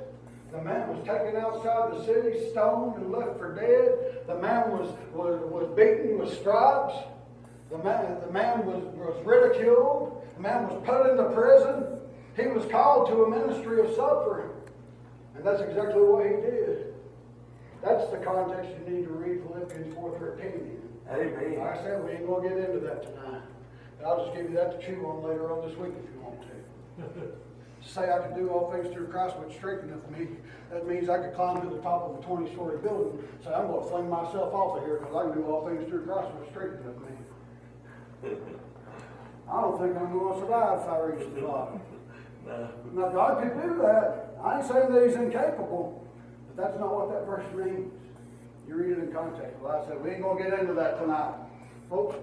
The 0.54 0.62
man 0.62 0.88
was 0.88 1.00
taken 1.06 1.36
outside 1.36 1.92
the 1.92 2.06
city, 2.06 2.50
stoned, 2.52 2.96
and 2.96 3.12
left 3.12 3.38
for 3.38 3.54
dead. 3.54 4.26
The 4.26 4.40
man 4.40 4.72
was, 4.72 4.90
was, 5.14 5.38
was 5.52 5.68
beaten 5.76 6.18
with 6.18 6.34
stripes. 6.40 6.96
The 7.70 7.78
man, 7.80 8.18
the 8.26 8.32
man 8.32 8.66
was, 8.66 8.82
was 8.96 9.20
ridiculed. 9.26 10.24
The 10.38 10.42
man 10.42 10.70
was 10.70 10.82
put 10.86 11.12
into 11.12 11.26
prison. 11.36 12.00
He 12.38 12.48
was 12.48 12.66
called 12.72 13.10
to 13.10 13.26
a 13.26 13.30
ministry 13.30 13.82
of 13.82 13.94
suffering. 13.96 14.50
And 15.36 15.46
that's 15.46 15.62
exactly 15.62 16.02
what 16.02 16.26
he 16.26 16.32
did. 16.40 16.94
That's 17.84 18.10
the 18.12 18.18
context 18.18 18.72
you 18.80 18.96
need 18.96 19.06
to 19.06 19.12
read 19.12 19.44
Philippians 19.44 19.94
4.13 19.94 20.80
Amen. 21.12 21.60
Like 21.60 21.80
I 21.80 21.84
said, 21.84 22.04
we 22.04 22.12
ain't 22.12 22.28
going 22.28 22.44
to 22.44 22.50
get 22.50 22.70
into 22.70 22.80
that 22.80 23.04
tonight. 23.04 23.42
But 23.98 24.08
I'll 24.08 24.26
just 24.26 24.38
give 24.38 24.50
you 24.50 24.56
that 24.56 24.80
to 24.80 24.86
chew 24.86 25.06
on 25.06 25.24
later 25.24 25.52
on 25.52 25.68
this 25.68 25.78
week 25.78 25.94
if 25.98 26.10
you. 26.14 26.19
Say 27.86 28.12
I 28.12 28.20
can 28.20 28.36
do 28.36 28.50
all 28.50 28.72
things 28.72 28.94
through 28.94 29.08
Christ 29.08 29.38
which 29.38 29.56
strengtheneth 29.56 30.10
me. 30.12 30.28
That 30.72 30.88
means 30.88 31.10
I 31.10 31.18
could 31.18 31.34
climb 31.34 31.62
to 31.62 31.76
the 31.76 31.82
top 31.82 32.10
of 32.10 32.20
a 32.20 32.22
20 32.22 32.54
story 32.54 32.78
building. 32.78 33.24
Say, 33.44 33.52
I'm 33.52 33.68
going 33.68 33.84
to 33.84 33.90
fling 33.90 34.10
myself 34.10 34.54
off 34.54 34.78
of 34.78 34.84
here 34.84 34.98
because 34.98 35.16
I 35.16 35.22
can 35.24 35.42
do 35.42 35.48
all 35.48 35.68
things 35.68 35.88
through 35.90 36.06
Christ 36.06 36.30
which 36.36 36.50
strengtheneth 36.52 36.98
me. 37.02 37.16
I 39.52 39.62
don't 39.62 39.80
think 39.80 39.98
I'm 39.98 40.12
going 40.12 40.34
to 40.34 40.40
survive 40.40 40.82
if 40.82 40.88
I 40.88 41.00
reach 41.00 41.34
the 41.34 41.42
bottom. 41.42 41.82
No. 42.46 42.70
Now, 42.94 43.10
God 43.10 43.42
could 43.42 43.62
do 43.62 43.82
that. 43.82 44.36
I 44.44 44.60
ain't 44.60 44.68
saying 44.68 44.94
that 44.94 45.08
He's 45.08 45.16
incapable, 45.16 46.06
but 46.48 46.64
that's 46.64 46.80
not 46.80 46.94
what 46.94 47.10
that 47.10 47.26
verse 47.26 47.46
means. 47.56 47.92
You 48.68 48.76
read 48.76 48.92
it 48.92 49.00
in 49.00 49.12
context. 49.12 49.60
Well, 49.62 49.82
I 49.82 49.88
said, 49.88 50.04
we 50.04 50.12
ain't 50.12 50.22
going 50.22 50.44
to 50.44 50.50
get 50.50 50.60
into 50.60 50.74
that 50.74 51.00
tonight. 51.00 51.34
Folks, 51.90 52.16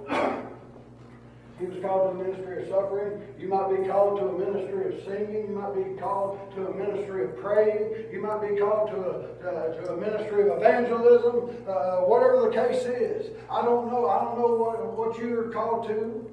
he 1.59 1.65
was 1.65 1.79
called 1.83 2.13
to 2.13 2.21
a 2.21 2.25
ministry 2.25 2.63
of 2.63 2.69
suffering. 2.69 3.23
You 3.39 3.49
might 3.49 3.71
be 3.75 3.89
called 3.89 4.21
to 4.21 4.29
a 4.29 4.39
ministry 4.39 4.93
of 4.93 5.05
singing. 5.05 5.49
You 5.49 5.57
might 5.57 5.75
be 5.75 5.99
called 5.99 6.39
to 6.55 6.69
a 6.69 6.75
ministry 6.75 7.25
of 7.25 7.37
praying. 7.39 8.13
You 8.13 8.21
might 8.21 8.47
be 8.47 8.57
called 8.61 8.91
to 8.91 8.97
a, 8.97 9.49
uh, 9.49 9.75
to 9.75 9.95
a 9.95 9.97
ministry 9.97 10.51
of 10.51 10.59
evangelism. 10.59 11.57
Uh, 11.67 12.01
whatever 12.05 12.43
the 12.43 12.51
case 12.51 12.85
is, 12.85 13.31
I 13.51 13.63
don't 13.63 13.91
know. 13.91 14.07
I 14.07 14.25
don't 14.25 14.39
know 14.39 14.55
what, 14.55 14.93
what 14.93 15.19
you're 15.19 15.51
called 15.51 15.87
to. 15.89 16.31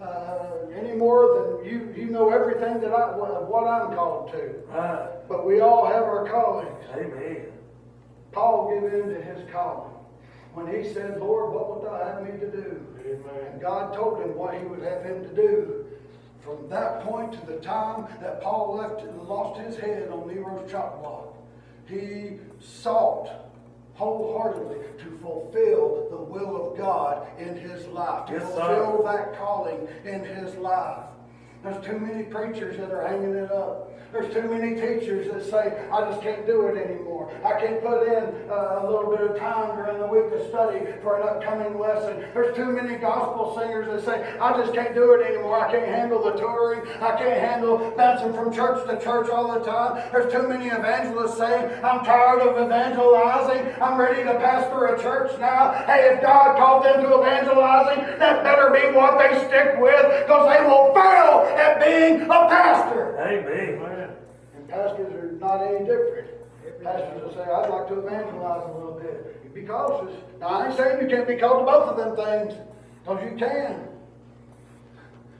Uh, 0.00 0.68
any 0.74 0.96
more 0.96 1.58
than 1.60 1.70
you, 1.70 1.92
you 1.94 2.10
know 2.10 2.30
everything 2.30 2.80
that 2.80 2.92
I, 2.92 3.10
what 3.16 3.64
I'm 3.64 3.94
called 3.94 4.30
to. 4.32 4.54
Right. 4.68 5.08
But 5.28 5.46
we 5.46 5.60
all 5.60 5.84
have 5.86 6.04
our 6.04 6.26
callings. 6.28 6.84
Amen. 6.94 7.46
Paul 8.32 8.70
gave 8.70 8.94
in 8.94 9.08
to 9.08 9.20
his 9.20 9.50
calling 9.50 9.99
when 10.54 10.66
he 10.66 10.92
said, 10.92 11.20
Lord, 11.20 11.52
what 11.52 11.68
wilt 11.68 11.84
thou 11.84 12.04
have 12.04 12.22
me 12.22 12.38
to 12.40 12.50
do? 12.50 12.86
Amen. 13.04 13.52
And 13.52 13.60
God 13.60 13.94
told 13.94 14.20
him 14.20 14.34
what 14.36 14.54
he 14.54 14.64
would 14.64 14.82
have 14.82 15.04
him 15.04 15.22
to 15.22 15.34
do. 15.34 15.84
From 16.40 16.68
that 16.68 17.02
point 17.02 17.32
to 17.34 17.46
the 17.46 17.58
time 17.60 18.06
that 18.20 18.40
Paul 18.40 18.76
left 18.76 19.02
and 19.02 19.22
lost 19.22 19.60
his 19.60 19.76
head 19.76 20.08
on 20.08 20.26
Nero's 20.26 20.70
chop 20.70 21.00
block, 21.00 21.36
he 21.86 22.38
sought 22.58 23.28
wholeheartedly 23.94 24.78
to 24.98 25.18
fulfill 25.18 26.08
the 26.10 26.16
will 26.16 26.70
of 26.72 26.78
God 26.78 27.26
in 27.38 27.54
his 27.56 27.86
life, 27.88 28.26
to 28.26 28.32
Yes, 28.34 28.42
sir. 28.54 28.54
fulfill 28.54 29.02
that 29.04 29.36
calling 29.38 29.86
in 30.04 30.24
his 30.24 30.54
life. 30.56 31.04
There's 31.62 31.84
too 31.84 31.98
many 31.98 32.22
preachers 32.24 32.78
that 32.78 32.90
are 32.90 33.06
hanging 33.06 33.34
it 33.34 33.52
up. 33.52 33.90
There's 34.12 34.32
too 34.34 34.42
many 34.42 34.74
teachers 34.74 35.30
that 35.32 35.44
say, 35.44 35.86
I 35.92 36.10
just 36.10 36.20
can't 36.20 36.44
do 36.44 36.66
it 36.66 36.76
anymore. 36.76 37.30
I 37.44 37.60
can't 37.60 37.80
put 37.80 38.02
in 38.08 38.50
uh, 38.50 38.82
a 38.82 38.84
little 38.90 39.14
bit 39.16 39.30
of 39.30 39.38
time 39.38 39.76
during 39.76 40.00
the 40.00 40.06
week 40.06 40.30
to 40.30 40.48
study 40.48 40.80
for 41.00 41.20
an 41.20 41.28
upcoming 41.28 41.78
lesson. 41.78 42.26
There's 42.34 42.54
too 42.56 42.66
many 42.66 42.96
gospel 42.96 43.56
singers 43.56 43.86
that 43.86 44.04
say, 44.04 44.38
I 44.38 44.56
just 44.60 44.74
can't 44.74 44.94
do 44.94 45.14
it 45.14 45.24
anymore. 45.24 45.64
I 45.64 45.70
can't 45.70 45.86
handle 45.86 46.22
the 46.24 46.32
touring. 46.32 46.82
I 47.00 47.16
can't 47.16 47.38
handle 47.38 47.94
bouncing 47.96 48.34
from 48.34 48.52
church 48.52 48.84
to 48.88 48.98
church 48.98 49.30
all 49.30 49.54
the 49.54 49.64
time. 49.64 50.02
There's 50.10 50.32
too 50.32 50.48
many 50.48 50.66
evangelists 50.66 51.38
saying, 51.38 51.70
I'm 51.84 52.04
tired 52.04 52.42
of 52.42 52.58
evangelizing. 52.58 53.80
I'm 53.80 53.98
ready 53.98 54.24
to 54.24 54.34
pastor 54.34 54.86
a 54.86 55.00
church 55.00 55.38
now. 55.38 55.84
Hey, 55.86 56.14
if 56.14 56.22
God 56.22 56.56
called 56.58 56.84
them 56.84 57.00
to 57.02 57.20
evangelizing, 57.20 58.18
that 58.18 58.42
better 58.42 58.70
be 58.70 58.90
what 58.90 59.18
they 59.22 59.38
stick 59.46 59.78
with 59.78 60.02
because 60.26 60.50
they 60.50 60.66
will 60.66 60.92
fail 60.98 61.46
at 61.54 61.78
being 61.78 62.22
a 62.22 62.48
pastor. 62.50 63.16
Amen. 63.20 63.99
Pastors 64.70 65.12
are 65.14 65.32
not 65.32 65.62
any 65.66 65.80
different. 65.80 66.28
Pastors 66.82 67.22
will 67.22 67.34
say, 67.34 67.42
I'd 67.42 67.68
like 67.68 67.88
to 67.88 67.98
evangelize 67.98 68.62
a 68.68 68.72
little 68.72 68.98
bit. 69.02 69.40
You 69.44 69.50
be 69.50 69.66
cautious. 69.66 70.14
Now, 70.40 70.46
I 70.46 70.68
ain't 70.68 70.76
saying 70.76 71.02
you 71.02 71.08
can't 71.08 71.26
be 71.26 71.36
called 71.36 71.66
to 71.66 71.72
both 71.72 71.88
of 71.88 71.96
them 71.96 72.16
things, 72.16 72.54
because 73.02 73.22
you 73.24 73.36
can. 73.36 73.88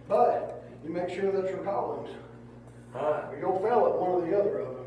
But 0.09 0.65
you 0.85 0.91
make 0.91 1.09
sure 1.11 1.31
that 1.31 1.49
your 1.49 1.65
callings, 1.65 2.11
or 2.95 3.37
you'll 3.41 3.61
fail 3.61 3.87
at 3.87 3.99
one 3.99 4.11
or 4.11 4.27
the 4.27 4.39
other 4.39 4.59
of 4.59 4.75
them. 4.75 4.87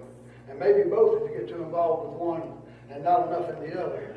And 0.50 0.60
maybe 0.60 0.90
both 0.90 1.24
if 1.24 1.32
you 1.32 1.38
get 1.40 1.48
too 1.48 1.64
involved 1.64 2.12
with 2.12 2.20
one 2.20 2.44
and 2.92 3.04
not 3.04 3.28
enough 3.28 3.50
in 3.50 3.70
the 3.70 3.82
other. 3.82 4.10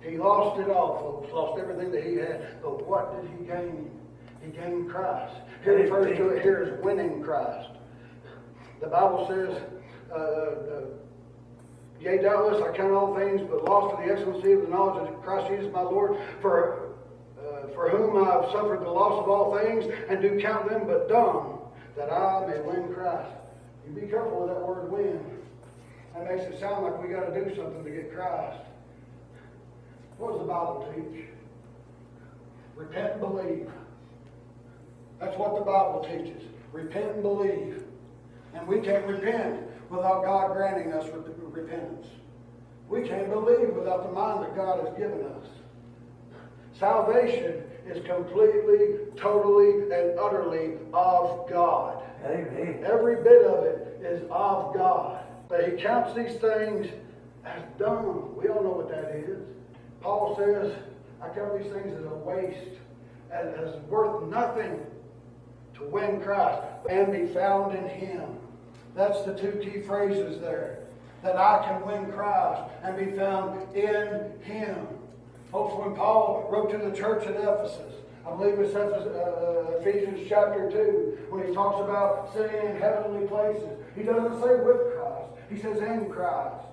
He 0.00 0.16
lost 0.16 0.60
it 0.60 0.70
all, 0.70 0.98
folks. 1.00 1.32
Lost 1.32 1.60
everything 1.60 1.90
that 1.90 2.04
he 2.04 2.14
had. 2.14 2.62
But 2.62 2.86
what 2.86 3.20
did 3.20 3.30
he 3.36 3.44
gain? 3.44 3.90
He 4.40 4.52
gained 4.52 4.88
Christ. 4.88 5.34
He 5.64 5.70
refers 5.70 6.16
to 6.16 6.28
it 6.28 6.42
here 6.42 6.72
as 6.72 6.84
winning 6.84 7.22
Christ. 7.22 7.70
The 8.80 8.86
Bible 8.86 9.26
says, 9.28 9.62
uh, 10.10 10.14
uh, 10.14 10.80
Yea, 12.00 12.18
doubtless 12.18 12.62
I 12.62 12.76
count 12.76 12.92
all 12.92 13.16
things 13.16 13.40
but 13.50 13.64
lost 13.64 13.96
for 13.96 14.06
the 14.06 14.12
excellency 14.12 14.52
of 14.52 14.62
the 14.62 14.68
knowledge 14.68 15.08
of 15.08 15.20
Christ 15.22 15.50
Jesus 15.50 15.72
my 15.72 15.82
Lord, 15.82 16.16
for, 16.40 16.94
uh, 17.40 17.66
for 17.74 17.90
whom 17.90 18.24
I 18.24 18.30
have 18.30 18.50
suffered 18.52 18.82
the 18.82 18.90
loss 18.90 19.24
of 19.24 19.28
all 19.28 19.58
things, 19.58 19.84
and 20.08 20.22
do 20.22 20.40
count 20.40 20.70
them 20.70 20.86
but 20.86 21.08
dung, 21.08 21.58
that 21.96 22.12
I 22.12 22.46
may 22.46 22.60
win 22.60 22.94
Christ. 22.94 23.30
You 23.86 24.00
be 24.00 24.06
careful 24.06 24.42
with 24.42 24.50
that 24.50 24.60
word 24.60 24.92
win. 24.92 25.20
That 26.14 26.28
makes 26.28 26.44
it 26.44 26.60
sound 26.60 26.84
like 26.84 27.02
we 27.02 27.08
got 27.08 27.32
to 27.32 27.44
do 27.44 27.54
something 27.56 27.82
to 27.82 27.90
get 27.90 28.14
Christ. 28.14 28.58
What 30.18 30.32
does 30.32 30.40
the 30.40 30.46
Bible 30.46 30.92
teach? 30.94 31.24
Repent 32.76 33.12
and 33.12 33.20
believe. 33.20 33.70
That's 35.18 35.36
what 35.36 35.58
the 35.58 35.64
Bible 35.64 36.06
teaches. 36.08 36.42
Repent 36.72 37.12
and 37.14 37.22
believe. 37.22 37.82
And 38.54 38.66
we 38.66 38.80
can't 38.80 39.06
repent 39.06 39.60
without 39.90 40.24
God 40.24 40.52
granting 40.54 40.92
us 40.92 41.08
repentance. 41.58 42.06
We 42.88 43.06
can't 43.06 43.30
believe 43.30 43.74
without 43.74 44.04
the 44.04 44.12
mind 44.12 44.44
that 44.44 44.56
God 44.56 44.84
has 44.84 44.96
given 44.96 45.24
us. 45.26 45.46
Salvation 46.78 47.64
is 47.86 48.04
completely, 48.06 48.98
totally, 49.16 49.90
and 49.92 50.18
utterly 50.18 50.74
of 50.92 51.48
God. 51.50 52.02
Amen. 52.24 52.84
Every 52.84 53.16
bit 53.22 53.44
of 53.44 53.64
it 53.64 54.00
is 54.02 54.22
of 54.30 54.74
God. 54.74 55.24
But 55.48 55.68
he 55.68 55.76
counts 55.76 56.14
these 56.14 56.36
things 56.36 56.88
as 57.44 57.62
dung. 57.78 58.34
We 58.36 58.48
all 58.48 58.62
know 58.62 58.70
what 58.70 58.88
that 58.90 59.14
is. 59.16 59.40
Paul 60.00 60.36
says, 60.36 60.72
I 61.20 61.28
count 61.28 61.60
these 61.60 61.72
things 61.72 61.92
as 61.98 62.04
a 62.04 62.14
waste, 62.14 62.78
as, 63.32 63.46
as 63.54 63.76
worth 63.88 64.22
nothing 64.28 64.80
to 65.78 65.84
win 65.84 66.20
Christ 66.20 66.62
and 66.90 67.12
be 67.12 67.26
found 67.26 67.76
in 67.76 67.88
him. 67.88 68.38
That's 68.94 69.22
the 69.22 69.34
two 69.34 69.60
key 69.62 69.80
phrases 69.80 70.40
there. 70.40 70.80
That 71.22 71.36
I 71.36 71.64
can 71.66 71.86
win 71.86 72.12
Christ 72.12 72.62
and 72.82 72.96
be 72.96 73.16
found 73.16 73.74
in 73.74 74.32
him. 74.42 74.86
Folks, 75.50 75.74
when 75.74 75.96
Paul 75.96 76.48
wrote 76.50 76.70
to 76.70 76.78
the 76.78 76.96
church 76.96 77.26
at 77.26 77.36
Ephesus, 77.36 77.94
I 78.26 78.36
believe 78.36 78.58
it 78.58 78.72
says 78.72 78.92
uh, 78.92 79.78
Ephesians 79.80 80.26
chapter 80.28 80.70
2, 80.70 81.30
when 81.30 81.46
he 81.46 81.54
talks 81.54 81.80
about 81.82 82.32
sitting 82.34 82.70
in 82.70 82.76
heavenly 82.76 83.26
places, 83.26 83.68
he 83.96 84.02
doesn't 84.02 84.40
say 84.42 84.56
with 84.56 84.94
Christ, 84.94 85.32
he 85.48 85.58
says 85.58 85.78
in 85.78 86.10
Christ. 86.10 86.66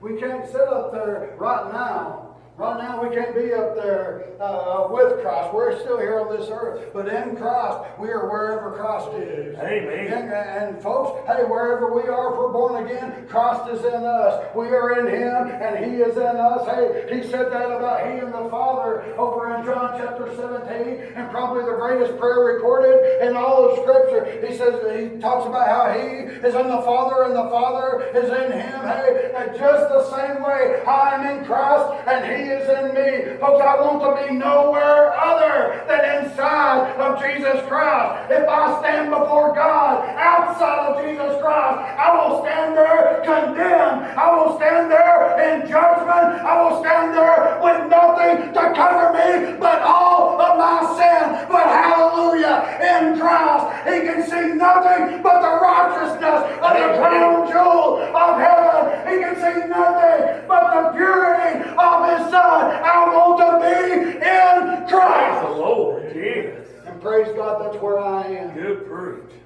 We 0.00 0.18
can't 0.18 0.46
sit 0.46 0.62
up 0.68 0.92
there 0.92 1.34
right 1.38 1.72
now 1.72 2.31
Right 2.58 2.76
now, 2.76 3.02
we 3.02 3.14
can't 3.14 3.34
be 3.34 3.50
up 3.54 3.74
there 3.76 4.28
uh, 4.38 4.86
with 4.90 5.22
Christ. 5.22 5.54
We're 5.54 5.80
still 5.80 5.98
here 5.98 6.20
on 6.20 6.36
this 6.36 6.50
earth. 6.52 6.92
But 6.92 7.08
in 7.08 7.34
Christ, 7.36 7.98
we 7.98 8.08
are 8.10 8.28
wherever 8.28 8.76
Christ 8.76 9.08
is. 9.16 9.56
Amen. 9.56 10.12
And, 10.12 10.32
and, 10.32 10.82
folks, 10.82 11.26
hey, 11.26 11.44
wherever 11.44 11.94
we 11.94 12.02
are, 12.08 12.32
if 12.32 12.38
we're 12.38 12.52
born 12.52 12.84
again, 12.84 13.26
Christ 13.26 13.72
is 13.72 13.80
in 13.80 14.04
us. 14.04 14.44
We 14.54 14.68
are 14.68 15.00
in 15.00 15.06
Him, 15.08 15.48
and 15.48 15.82
He 15.82 16.02
is 16.02 16.14
in 16.14 16.36
us. 16.36 16.68
Hey, 16.68 17.08
He 17.08 17.30
said 17.30 17.50
that 17.50 17.72
about 17.72 18.04
He 18.04 18.18
and 18.20 18.34
the 18.34 18.50
Father 18.50 19.00
over 19.16 19.56
in 19.56 19.64
John 19.64 19.96
chapter 19.96 20.28
17, 20.36 21.16
and 21.16 21.30
probably 21.30 21.64
the 21.64 21.78
greatest 21.80 22.18
prayer 22.18 22.44
recorded 22.52 23.26
in 23.26 23.34
all 23.34 23.70
of 23.70 23.80
Scripture. 23.80 24.28
He 24.46 24.54
says, 24.54 24.76
He 24.92 25.18
talks 25.20 25.46
about 25.48 25.68
how 25.72 25.96
He 25.96 26.28
is 26.44 26.54
in 26.54 26.68
the 26.68 26.82
Father, 26.84 27.24
and 27.24 27.34
the 27.34 27.48
Father 27.48 28.04
is 28.12 28.28
in 28.28 28.52
Him. 28.52 28.80
Hey, 28.84 29.56
just 29.56 29.88
the 29.88 30.04
same 30.12 30.42
way, 30.42 30.84
I 30.84 31.16
am 31.16 31.38
in 31.38 31.44
Christ, 31.46 32.06
and 32.06 32.20
He 32.28 32.41
is 32.48 32.68
in 32.68 32.94
me. 32.94 33.38
Folks, 33.38 33.62
I 33.62 33.74
want 33.80 34.02
to 34.02 34.10
be 34.26 34.34
nowhere 34.34 35.12
other 35.14 35.84
than 35.88 36.24
inside 36.24 36.92
of 36.98 37.20
Jesus 37.22 37.66
Christ. 37.68 38.30
If 38.30 38.48
I 38.48 38.80
stand 38.80 39.10
before 39.10 39.54
God 39.54 40.04
outside 40.16 40.92
of 40.92 41.04
Jesus 41.04 41.40
Christ, 41.40 41.78
I 41.98 42.08
will 42.16 42.42
stand 42.42 42.76
there 42.76 43.22
condemned. 43.24 44.02
I 44.18 44.26
will 44.34 44.56
stand 44.56 44.90
there 44.90 45.38
in 45.38 45.68
judgment. 45.68 46.42
I 46.42 46.52
will 46.62 46.80
stand 46.82 47.14
there 47.14 47.60
with 47.62 47.90
nothing 47.90 48.52
to 48.54 48.62
cover 48.74 49.12
me 49.14 49.58
but 49.58 49.82
all 49.82 50.40
of 50.40 50.58
my 50.58 50.82
sin. 50.98 51.46
But 51.48 51.66
hallelujah, 51.66 52.56
in 52.80 53.18
Christ, 53.18 53.64
He 53.86 53.96
can 54.06 54.22
see 54.24 54.54
nothing 54.58 55.22
but 55.22 55.40
the 55.40 55.54
righteousness 55.60 56.40
of 56.58 56.72
the 56.74 56.88
crown 56.98 57.50
jewel 57.50 58.02
of 58.02 58.38
heaven. 58.38 58.82
He 59.10 59.22
can 59.22 59.34
see 59.36 59.68
nothing 59.68 60.46
but 60.48 60.64
the 60.74 60.82
purity 60.96 61.70
of 61.76 61.96
His 62.10 62.31
Son. 62.32 62.80
I 62.82 63.14
want 63.14 63.38
to 63.40 63.60
be 63.60 64.16
in 64.16 64.88
Praise 64.88 64.90
Christ. 64.90 65.48
the 65.48 65.52
Lord. 65.54 66.12
Jesus. 66.14 66.68
And 66.86 66.98
praise 67.02 67.28
God, 67.36 67.62
that's 67.62 67.76
where 67.82 67.98
I 67.98 68.22
am. 68.26 68.54
Good 68.54 68.86
preach. 68.86 69.38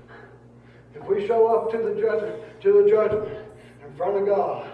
If 0.95 1.05
we 1.05 1.27
show 1.27 1.49
up 1.49 1.73
to 1.73 1.79
the 1.79 2.01
judgment, 2.01 2.37
to 2.63 2.83
the 2.85 2.89
judgment 2.89 3.39
in 3.85 3.97
front 3.97 4.17
of 4.19 4.27
God, 4.27 4.69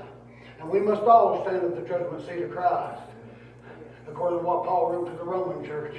and 0.61 0.69
we 0.69 0.79
must 0.79 1.01
all 1.03 1.43
stand 1.43 1.65
at 1.65 1.75
the 1.75 1.89
judgment 1.89 2.27
seat 2.27 2.43
of 2.43 2.51
Christ, 2.51 3.01
according 4.07 4.41
to 4.41 4.45
what 4.45 4.65
Paul 4.65 4.93
wrote 4.93 5.11
to 5.11 5.17
the 5.17 5.25
Roman 5.25 5.65
church. 5.65 5.97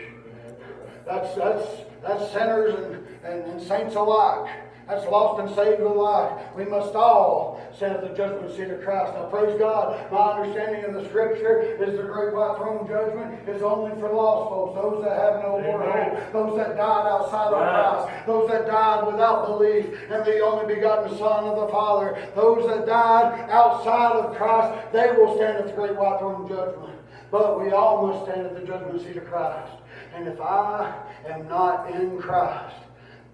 That's 1.07 1.33
that's 1.35 1.67
that's 2.03 2.31
sinners 2.31 2.75
and, 2.75 3.07
and, 3.25 3.51
and 3.53 3.61
saints 3.61 3.95
alike. 3.95 4.51
That's 4.87 5.05
lost 5.07 5.39
and 5.39 5.55
saved 5.55 5.81
alike. 5.81 6.55
We 6.57 6.65
must 6.65 6.93
all 6.93 7.61
stand 7.75 7.93
at 7.93 8.01
the 8.01 8.15
judgment 8.15 8.53
seat 8.53 8.69
of 8.69 8.83
Christ. 8.83 9.13
Now, 9.13 9.25
praise 9.31 9.57
God, 9.57 10.11
my 10.11 10.33
understanding 10.33 10.83
of 10.83 10.93
the 10.93 11.07
Scripture 11.07 11.61
is 11.79 11.95
the 11.95 12.03
great 12.03 12.33
white 12.33 12.57
throne 12.57 12.85
judgment 12.87 13.47
is 13.47 13.63
only 13.63 13.91
for 13.99 14.11
lost 14.11 14.49
folks, 14.49 14.75
those 14.75 15.03
that 15.05 15.15
have 15.15 15.41
no 15.41 15.61
more 15.61 15.81
hope, 15.81 16.33
those 16.33 16.57
that 16.57 16.75
died 16.75 17.07
outside 17.07 17.53
of. 17.53 17.63
Christ, 17.63 18.27
those 18.27 18.49
that 18.49 18.67
died 18.67 19.07
without 19.07 19.47
belief 19.47 19.85
in 19.85 20.23
the 20.23 20.39
only 20.41 20.75
begotten 20.75 21.17
Son 21.17 21.45
of 21.45 21.55
the 21.61 21.67
Father, 21.71 22.17
those 22.35 22.67
that 22.67 22.85
died 22.85 23.49
outside 23.49 24.17
of 24.17 24.35
Christ, 24.35 24.91
they 24.91 25.11
will 25.11 25.35
stand 25.37 25.59
at 25.59 25.67
the 25.67 25.73
great 25.73 25.95
white 25.95 26.19
throne 26.19 26.47
judgment. 26.47 26.99
But 27.31 27.63
we 27.63 27.71
all 27.71 28.07
must 28.07 28.25
stand 28.29 28.45
at 28.47 28.55
the 28.59 28.67
judgment 28.67 29.01
seat 29.01 29.17
of 29.17 29.25
Christ. 29.25 29.73
And 30.13 30.27
if 30.27 30.39
I 30.41 30.93
am 31.29 31.47
not 31.47 31.89
in 31.95 32.19
Christ, 32.19 32.75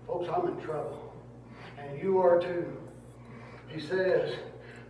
folks, 0.08 0.30
I'm 0.30 0.48
in 0.48 0.62
trouble 0.62 0.99
and 1.90 2.02
you 2.02 2.20
are 2.20 2.40
too. 2.40 2.66
He 3.68 3.80
says 3.80 4.36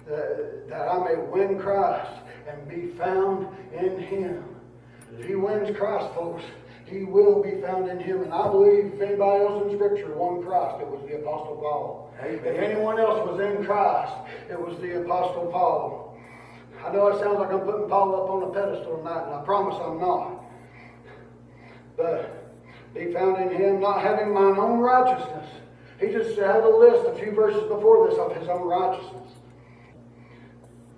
that, 0.07 0.67
that 0.69 0.87
I 0.87 1.03
may 1.03 1.15
win 1.15 1.59
Christ 1.59 2.11
and 2.47 2.67
be 2.67 2.97
found 2.97 3.47
in 3.73 3.99
Him. 3.99 4.43
If 5.17 5.25
he 5.25 5.35
wins 5.35 5.75
Christ, 5.77 6.13
folks, 6.13 6.43
he 6.85 7.03
will 7.03 7.41
be 7.41 7.61
found 7.61 7.89
in 7.89 7.99
Him. 7.99 8.23
And 8.23 8.33
I 8.33 8.47
believe 8.49 8.93
if 8.93 9.01
anybody 9.01 9.43
else 9.43 9.63
in 9.63 9.77
Scripture 9.77 10.13
won 10.15 10.43
Christ, 10.43 10.81
it 10.81 10.87
was 10.87 11.01
the 11.07 11.17
Apostle 11.17 11.57
Paul. 11.57 12.13
Amen. 12.21 12.39
If 12.43 12.59
anyone 12.59 12.99
else 12.99 13.27
was 13.27 13.39
in 13.39 13.63
Christ, 13.65 14.13
it 14.49 14.59
was 14.59 14.79
the 14.81 15.01
Apostle 15.01 15.49
Paul. 15.51 16.17
I 16.85 16.91
know 16.93 17.07
it 17.07 17.19
sounds 17.19 17.39
like 17.39 17.51
I'm 17.51 17.59
putting 17.61 17.89
Paul 17.89 18.15
up 18.15 18.29
on 18.29 18.43
a 18.43 18.53
pedestal 18.53 18.97
tonight, 18.97 19.25
and 19.25 19.35
I 19.35 19.43
promise 19.43 19.75
I'm 19.81 19.99
not. 19.99 20.43
But 21.97 22.39
be 22.93 23.11
found 23.11 23.41
in 23.41 23.55
him, 23.55 23.81
not 23.81 24.01
having 24.01 24.33
mine 24.33 24.57
own 24.57 24.79
righteousness. 24.79 25.58
He 25.99 26.07
just 26.07 26.37
had 26.39 26.63
a 26.63 26.69
list 26.69 27.05
a 27.07 27.19
few 27.19 27.31
verses 27.31 27.63
before 27.63 28.09
this 28.09 28.17
of 28.17 28.35
his 28.35 28.47
own 28.47 28.61
righteousness. 28.61 29.33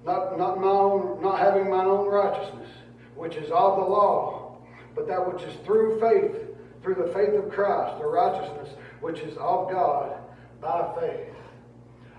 Not, 0.05 0.37
not 0.37 0.59
my 0.59 0.67
own, 0.67 1.21
not 1.21 1.39
having 1.39 1.69
mine 1.69 1.87
own 1.87 2.07
righteousness, 2.07 2.69
which 3.15 3.35
is 3.35 3.49
of 3.51 3.77
the 3.77 3.83
law, 3.83 4.57
but 4.95 5.07
that 5.07 5.31
which 5.31 5.43
is 5.43 5.55
through 5.65 5.99
faith, 5.99 6.35
through 6.83 6.95
the 6.95 7.13
faith 7.13 7.33
of 7.33 7.51
Christ, 7.51 7.99
the 7.99 8.05
righteousness 8.05 8.69
which 8.99 9.19
is 9.19 9.35
of 9.37 9.71
God 9.71 10.13
by 10.59 10.93
faith. 10.99 11.33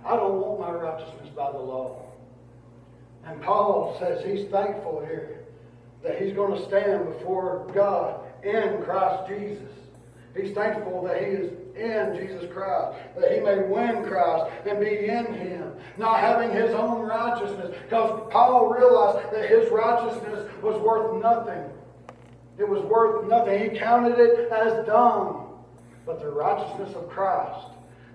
I 0.04 0.16
don't 0.16 0.40
want 0.40 0.60
my 0.60 0.70
righteousness 0.72 1.28
by 1.34 1.52
the 1.52 1.58
law. 1.58 2.04
And 3.24 3.40
Paul 3.40 3.96
says 4.00 4.24
he's 4.24 4.48
thankful 4.50 5.00
here 5.06 5.44
that 6.02 6.20
he's 6.20 6.34
going 6.34 6.60
to 6.60 6.66
stand 6.66 7.06
before 7.06 7.70
God 7.72 8.20
in 8.44 8.82
Christ 8.82 9.28
Jesus. 9.28 9.70
He's 10.36 10.52
thankful 10.52 11.04
that 11.04 11.20
he 11.20 11.26
is 11.26 11.52
in 11.76 12.16
Jesus 12.16 12.50
Christ, 12.52 12.98
that 13.18 13.32
he 13.32 13.40
may 13.40 13.58
win 13.60 14.04
Christ 14.04 14.50
and 14.66 14.80
be 14.80 15.06
in 15.06 15.26
him, 15.34 15.72
not 15.96 16.20
having 16.20 16.50
his 16.50 16.70
own 16.70 17.02
righteousness. 17.02 17.74
Because 17.84 18.28
Paul 18.30 18.68
realized 18.68 19.32
that 19.32 19.48
his 19.48 19.70
righteousness 19.70 20.48
was 20.62 20.80
worth 20.80 21.22
nothing. 21.22 21.64
It 22.58 22.68
was 22.68 22.82
worth 22.82 23.26
nothing. 23.28 23.70
He 23.70 23.78
counted 23.78 24.18
it 24.18 24.50
as 24.52 24.86
dung. 24.86 25.38
But 26.04 26.20
the 26.20 26.30
righteousness 26.30 26.94
of 26.94 27.08
Christ, 27.08 27.66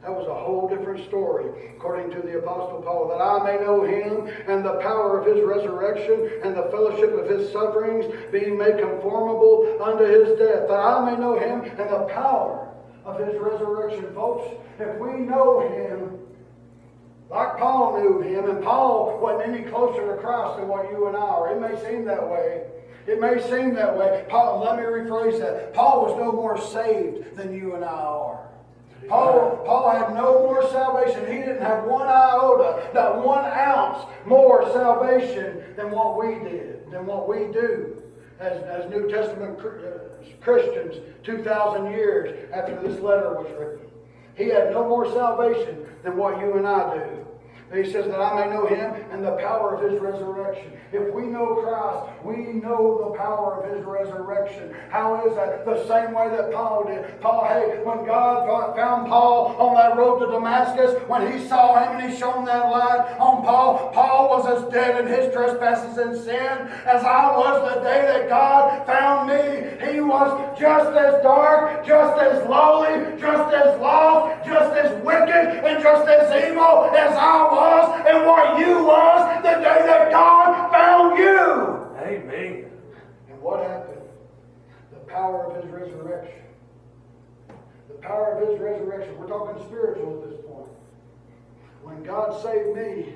that 0.02 0.12
was 0.12 0.28
a 0.28 0.34
whole 0.34 0.68
different 0.68 1.06
story, 1.06 1.72
according 1.76 2.12
to 2.12 2.22
the 2.22 2.38
Apostle 2.38 2.82
Paul, 2.82 3.08
that 3.08 3.22
I 3.22 3.44
may 3.44 3.64
know 3.64 3.84
him 3.84 4.28
and 4.48 4.64
the 4.64 4.80
power 4.82 5.20
of 5.20 5.26
his 5.26 5.44
resurrection 5.44 6.30
and 6.44 6.56
the 6.56 6.70
fellowship 6.70 7.14
of 7.14 7.30
his 7.30 7.52
sufferings, 7.52 8.06
being 8.32 8.58
made 8.58 8.78
conformable 8.78 9.80
unto 9.82 10.04
his 10.04 10.38
death, 10.38 10.68
that 10.68 10.80
I 10.80 11.10
may 11.10 11.18
know 11.18 11.40
him 11.40 11.62
and 11.62 11.90
the 11.90 12.08
power 12.14 12.67
of 13.08 13.26
his 13.26 13.40
resurrection. 13.40 14.14
Folks, 14.14 14.54
if 14.80 15.00
we 15.00 15.12
know 15.22 15.62
him, 15.62 16.20
like 17.30 17.58
Paul 17.58 18.00
knew 18.00 18.22
him, 18.22 18.50
and 18.50 18.64
Paul 18.64 19.20
wasn't 19.22 19.56
any 19.56 19.64
closer 19.70 20.16
to 20.16 20.22
Christ 20.22 20.60
than 20.60 20.68
what 20.68 20.92
you 20.92 21.08
and 21.08 21.16
I 21.16 21.22
are. 21.22 21.56
It 21.56 21.60
may 21.60 21.90
seem 21.90 22.06
that 22.06 22.30
way. 22.30 22.68
It 23.08 23.22
may 23.22 23.42
seem 23.50 23.74
that 23.76 23.98
way. 23.98 24.26
Paul, 24.30 24.60
let 24.60 24.78
me 24.78 24.84
rephrase 24.84 25.40
that. 25.40 25.74
Paul 25.74 26.06
was 26.06 26.18
no 26.20 26.32
more 26.32 26.60
saved 26.60 27.36
than 27.38 27.54
you 27.54 27.76
and 27.76 27.84
I 27.84 27.88
are. 27.88 28.50
Paul, 29.08 29.64
Paul 29.66 29.92
had 29.92 30.14
no 30.14 30.44
more 30.44 30.70
salvation. 30.70 31.22
He 31.28 31.40
didn't 31.40 31.62
have 31.62 31.86
one 31.86 32.08
iota, 32.08 32.90
not 32.94 33.24
one 33.24 33.46
ounce 33.46 34.06
more 34.26 34.70
salvation 34.74 35.64
than 35.78 35.92
what 35.92 36.18
we 36.18 36.36
did, 36.50 36.92
than 36.92 37.06
what 37.06 37.30
we 37.30 37.52
do 37.54 38.04
as, 38.40 38.62
as 38.64 38.90
New 38.90 39.10
Testament 39.10 39.60
uh, 39.60 40.26
Christians 40.42 40.96
2,000 41.24 41.92
years 41.92 42.50
after 42.54 42.80
this 42.82 43.00
letter 43.02 43.34
was 43.34 43.48
written. 43.60 43.80
He 44.36 44.46
had 44.46 44.72
no 44.72 44.88
more 44.88 45.12
salvation 45.12 45.86
than 46.04 46.16
what 46.16 46.40
you 46.40 46.54
and 46.58 46.68
I 46.68 46.94
do. 46.94 47.27
He 47.74 47.92
says 47.92 48.06
that 48.08 48.22
I 48.22 48.46
may 48.46 48.54
know 48.54 48.66
him 48.66 48.94
and 49.12 49.26
the 49.26 49.36
power 49.36 49.76
of 49.76 49.92
his 49.92 50.00
resurrection. 50.00 50.72
If 50.94 51.14
we 51.14 51.24
know 51.24 51.56
Christ, 51.56 52.24
we 52.24 52.54
know 52.62 53.12
the 53.12 53.18
power 53.18 53.62
of 53.62 53.76
his 53.76 53.84
resurrection. 53.84 54.74
How 54.90 55.28
is 55.28 55.36
that? 55.36 55.66
The 55.66 55.86
same 55.86 56.14
way 56.14 56.30
that 56.30 56.54
Paul 56.54 56.86
did. 56.86 57.20
Paul, 57.20 57.46
hey, 57.46 57.82
when 57.84 58.06
God 58.06 58.74
found 58.74 59.10
Paul 59.10 59.58
on 59.60 59.76
that 59.76 59.98
road 59.98 60.20
to 60.20 60.32
Damascus, 60.32 60.96
when 61.10 61.30
he 61.30 61.46
saw 61.46 61.84
him 61.84 62.00
and 62.00 62.10
he 62.10 62.18
shone 62.18 62.46
that 62.46 62.72
light 62.72 63.18
on 63.20 63.44
Paul, 63.44 63.92
Paul 63.94 64.30
was 64.30 64.64
as 64.64 64.72
dead 64.72 65.04
in 65.04 65.08
his 65.12 65.34
trespasses 65.34 65.98
and 65.98 66.16
sin 66.16 66.72
as 66.88 67.04
I 67.04 67.36
was 67.36 67.76
the 67.76 67.82
day 67.82 68.02
that 68.08 68.30
God 68.30 68.88
found 68.88 69.28
me. 69.28 69.92
He 69.92 70.00
was 70.00 70.58
just 70.58 70.96
as 70.96 71.22
dark, 71.22 71.86
just 71.86 72.18
as 72.22 72.48
lowly, 72.48 73.20
just 73.20 73.54
as 73.54 73.78
lost, 73.82 74.48
just 74.48 74.74
as 74.78 75.04
wicked, 75.04 75.66
and 75.68 75.84
just 75.84 76.08
as 76.08 76.46
evil 76.50 76.90
as 76.96 77.12
I 77.12 77.44
was 77.44 77.57
was 77.58 78.06
and 78.08 78.26
what 78.26 78.60
you 78.60 78.86
was 78.86 79.44
the 79.44 79.50
day 79.50 79.82
that 79.86 80.12
God 80.12 80.72
found 80.72 81.18
you. 81.18 81.88
Amen. 82.00 82.72
And 83.30 83.42
what 83.42 83.66
happened? 83.66 84.02
The 84.92 85.00
power 85.12 85.46
of 85.46 85.64
his 85.64 85.72
resurrection. 85.72 86.44
The 87.88 87.96
power 87.96 88.38
of 88.38 88.50
his 88.50 88.60
resurrection. 88.60 89.18
We're 89.18 89.28
talking 89.28 89.66
spiritual 89.66 90.22
at 90.22 90.30
this 90.30 90.40
point. 90.46 90.70
When 91.84 92.04
God 92.04 92.42
saved 92.44 92.76
me, 92.76 93.16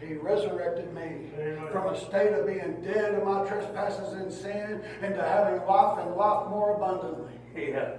he 0.00 0.14
resurrected 0.14 0.94
me 0.94 1.30
Amen. 1.38 1.68
from 1.70 1.92
a 1.92 1.98
state 1.98 2.32
of 2.32 2.46
being 2.46 2.80
dead 2.82 3.14
in 3.14 3.24
my 3.24 3.46
trespasses 3.46 4.14
and 4.14 4.32
sin 4.32 4.82
into 5.02 5.22
having 5.22 5.60
life 5.66 5.98
and 5.98 6.14
life 6.14 6.48
more 6.48 6.76
abundantly. 6.76 7.32
Yeah. 7.54 7.90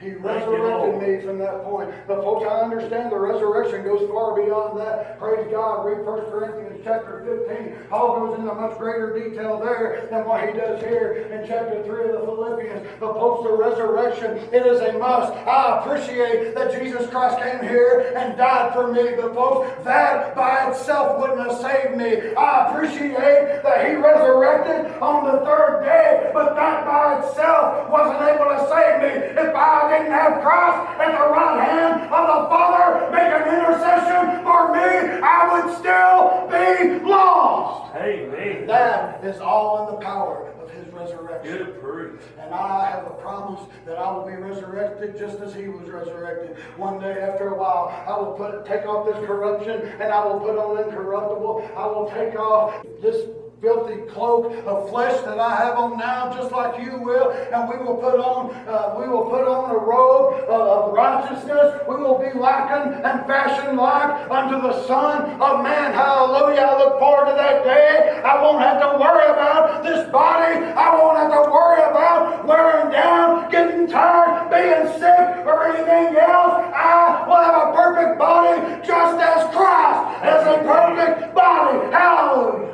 He 0.00 0.12
resurrected 0.12 0.96
me 0.96 1.20
from 1.20 1.36
that 1.40 1.62
point. 1.62 1.90
But 2.08 2.22
folks, 2.22 2.46
I 2.48 2.60
understand 2.60 3.12
the 3.12 3.18
resurrection 3.18 3.84
goes 3.84 4.08
far 4.08 4.34
beyond 4.34 4.80
that. 4.80 5.18
Praise 5.18 5.46
God. 5.50 5.84
Read 5.84 6.06
1 6.06 6.30
Corinthians 6.30 6.80
chapter 6.82 7.44
15. 7.46 7.88
Paul 7.90 8.16
goes 8.16 8.38
into 8.38 8.54
much 8.54 8.78
greater 8.78 9.12
detail 9.12 9.60
there 9.60 10.08
than 10.10 10.24
what 10.24 10.48
he 10.48 10.56
does 10.56 10.80
here 10.80 11.28
in 11.30 11.46
chapter 11.46 11.84
3 11.84 12.04
of 12.04 12.12
the 12.12 12.24
Philippians. 12.24 12.88
But 12.98 13.12
folks, 13.12 13.44
the 13.44 13.52
resurrection, 13.52 14.38
it 14.54 14.64
is 14.64 14.80
a 14.80 14.96
must. 14.96 15.34
I 15.46 15.80
appreciate 15.80 16.54
that 16.54 16.72
Jesus 16.72 17.06
Christ 17.10 17.36
came 17.36 17.60
here 17.60 18.14
and 18.16 18.38
died 18.38 18.72
for 18.72 18.90
me. 18.90 19.12
But 19.20 19.34
folks, 19.34 19.84
that 19.84 20.34
by 20.34 20.70
itself 20.70 21.20
wouldn't 21.20 21.40
have 21.40 21.60
saved 21.60 21.98
me. 21.98 22.32
I 22.36 22.72
appreciate 22.72 23.60
that 23.62 23.86
he 23.86 23.96
resurrected 23.96 24.96
on 25.02 25.24
the 25.28 25.44
third 25.44 25.84
day, 25.84 26.30
but 26.32 26.54
that 26.54 26.86
by 26.86 27.20
itself 27.20 27.90
wasn't 27.90 28.22
able 28.24 28.48
to 28.48 28.64
save 28.72 29.02
me. 29.04 29.12
If 29.36 29.54
I 29.54 29.89
didn't 29.90 30.12
have 30.12 30.40
Christ 30.42 31.00
at 31.00 31.12
the 31.18 31.28
right 31.30 31.60
hand 31.68 32.02
of 32.02 32.26
the 32.26 32.48
Father 32.48 33.10
making 33.10 33.52
intercession 33.52 34.42
for 34.44 34.72
me, 34.72 35.20
I 35.22 35.38
would 35.52 35.76
still 35.78 36.46
be 36.48 37.04
lost. 37.04 37.94
Amen. 37.96 38.66
That 38.66 39.24
is 39.24 39.40
all 39.40 39.88
in 39.88 39.94
the 39.94 40.00
power 40.00 40.52
of 40.62 40.70
his 40.70 40.86
resurrection. 40.92 41.58
Good 41.58 41.80
proof. 41.80 42.20
And 42.38 42.54
I 42.54 42.90
have 42.90 43.06
a 43.06 43.10
promise 43.10 43.60
that 43.86 43.98
I 43.98 44.10
will 44.12 44.26
be 44.26 44.34
resurrected 44.34 45.18
just 45.18 45.40
as 45.40 45.54
he 45.54 45.68
was 45.68 45.88
resurrected. 45.88 46.56
One 46.76 47.00
day 47.00 47.20
after 47.20 47.48
a 47.48 47.58
while, 47.58 47.88
I 48.06 48.18
will 48.18 48.34
put 48.34 48.64
take 48.66 48.86
off 48.86 49.06
this 49.06 49.26
corruption 49.26 49.80
and 50.00 50.12
I 50.12 50.24
will 50.24 50.40
put 50.40 50.56
on 50.56 50.84
incorruptible. 50.84 51.70
I 51.76 51.86
will 51.86 52.10
take 52.10 52.38
off 52.38 52.84
this 53.02 53.26
filthy 53.60 54.00
cloak 54.10 54.52
of 54.64 54.88
flesh 54.88 55.20
that 55.24 55.38
I 55.38 55.54
have 55.56 55.76
on 55.76 55.98
now, 55.98 56.32
just 56.32 56.50
like 56.50 56.80
you 56.80 56.96
will, 56.98 57.30
and 57.30 57.68
we 57.68 57.76
will 57.76 57.96
put 57.96 58.16
on 58.16 58.54
uh, 58.66 58.96
we 58.98 59.06
will 59.06 59.28
put 59.28 59.44
on 59.44 59.70
a 59.70 59.78
robe 59.78 60.48
of 60.48 60.94
righteousness. 60.94 61.80
We 61.86 61.96
will 61.96 62.18
be 62.18 62.32
likened 62.38 63.04
and 63.04 63.26
fashioned 63.26 63.76
like 63.76 64.30
unto 64.30 64.60
the 64.62 64.86
Son 64.86 65.40
of 65.40 65.62
Man. 65.62 65.92
Hallelujah! 65.92 66.72
I 66.72 66.78
look 66.78 66.98
forward 66.98 67.30
to 67.30 67.36
that 67.36 67.64
day. 67.64 68.22
I 68.24 68.40
won't 68.42 68.62
have 68.62 68.80
to 68.80 68.98
worry 68.98 69.28
about 69.28 69.82
this 69.84 70.08
body. 70.10 70.64
I 70.64 70.96
won't 70.96 71.18
have 71.18 71.30
to 71.30 71.50
worry 71.50 71.82
about 71.84 72.46
wearing 72.46 72.90
down, 72.90 73.50
getting 73.50 73.86
tired, 73.86 74.48
being 74.48 74.88
sick, 74.96 75.44
or 75.44 75.68
anything 75.68 76.16
else. 76.16 76.64
I 76.72 77.28
will 77.28 77.44
have 77.44 77.68
a 77.68 77.76
perfect 77.76 78.18
body, 78.18 78.80
just 78.86 79.20
as 79.20 79.52
Christ 79.52 80.00
has 80.24 80.46
a 80.48 80.64
perfect 80.64 81.34
body. 81.34 81.92
Hallelujah! 81.92 82.69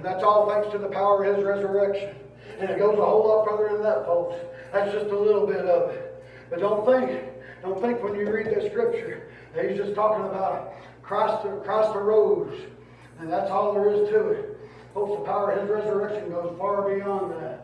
And 0.00 0.08
that's 0.08 0.24
all 0.24 0.48
thanks 0.48 0.72
to 0.72 0.78
the 0.78 0.88
power 0.88 1.22
of 1.24 1.36
his 1.36 1.44
resurrection. 1.44 2.14
And 2.58 2.70
it 2.70 2.78
goes 2.78 2.98
a 2.98 3.04
whole 3.04 3.28
lot 3.28 3.46
further 3.46 3.74
than 3.74 3.82
that, 3.82 4.06
folks. 4.06 4.34
That's 4.72 4.90
just 4.92 5.08
a 5.08 5.18
little 5.18 5.46
bit 5.46 5.66
of 5.66 5.90
it. 5.90 6.24
But 6.48 6.60
don't 6.60 6.86
think, 6.86 7.22
don't 7.60 7.82
think 7.82 8.02
when 8.02 8.14
you 8.14 8.32
read 8.32 8.46
this 8.46 8.72
scripture 8.72 9.28
that 9.54 9.68
he's 9.68 9.76
just 9.76 9.94
talking 9.94 10.24
about 10.24 10.72
Christ, 11.02 11.46
Christ 11.64 11.94
arose. 11.94 12.58
And 13.18 13.30
that's 13.30 13.50
all 13.50 13.74
there 13.74 13.92
is 13.92 14.08
to 14.08 14.28
it. 14.30 14.58
Folks, 14.94 15.20
the 15.20 15.26
power 15.26 15.50
of 15.50 15.60
his 15.60 15.68
resurrection 15.68 16.30
goes 16.30 16.56
far 16.58 16.88
beyond 16.88 17.32
that. 17.32 17.59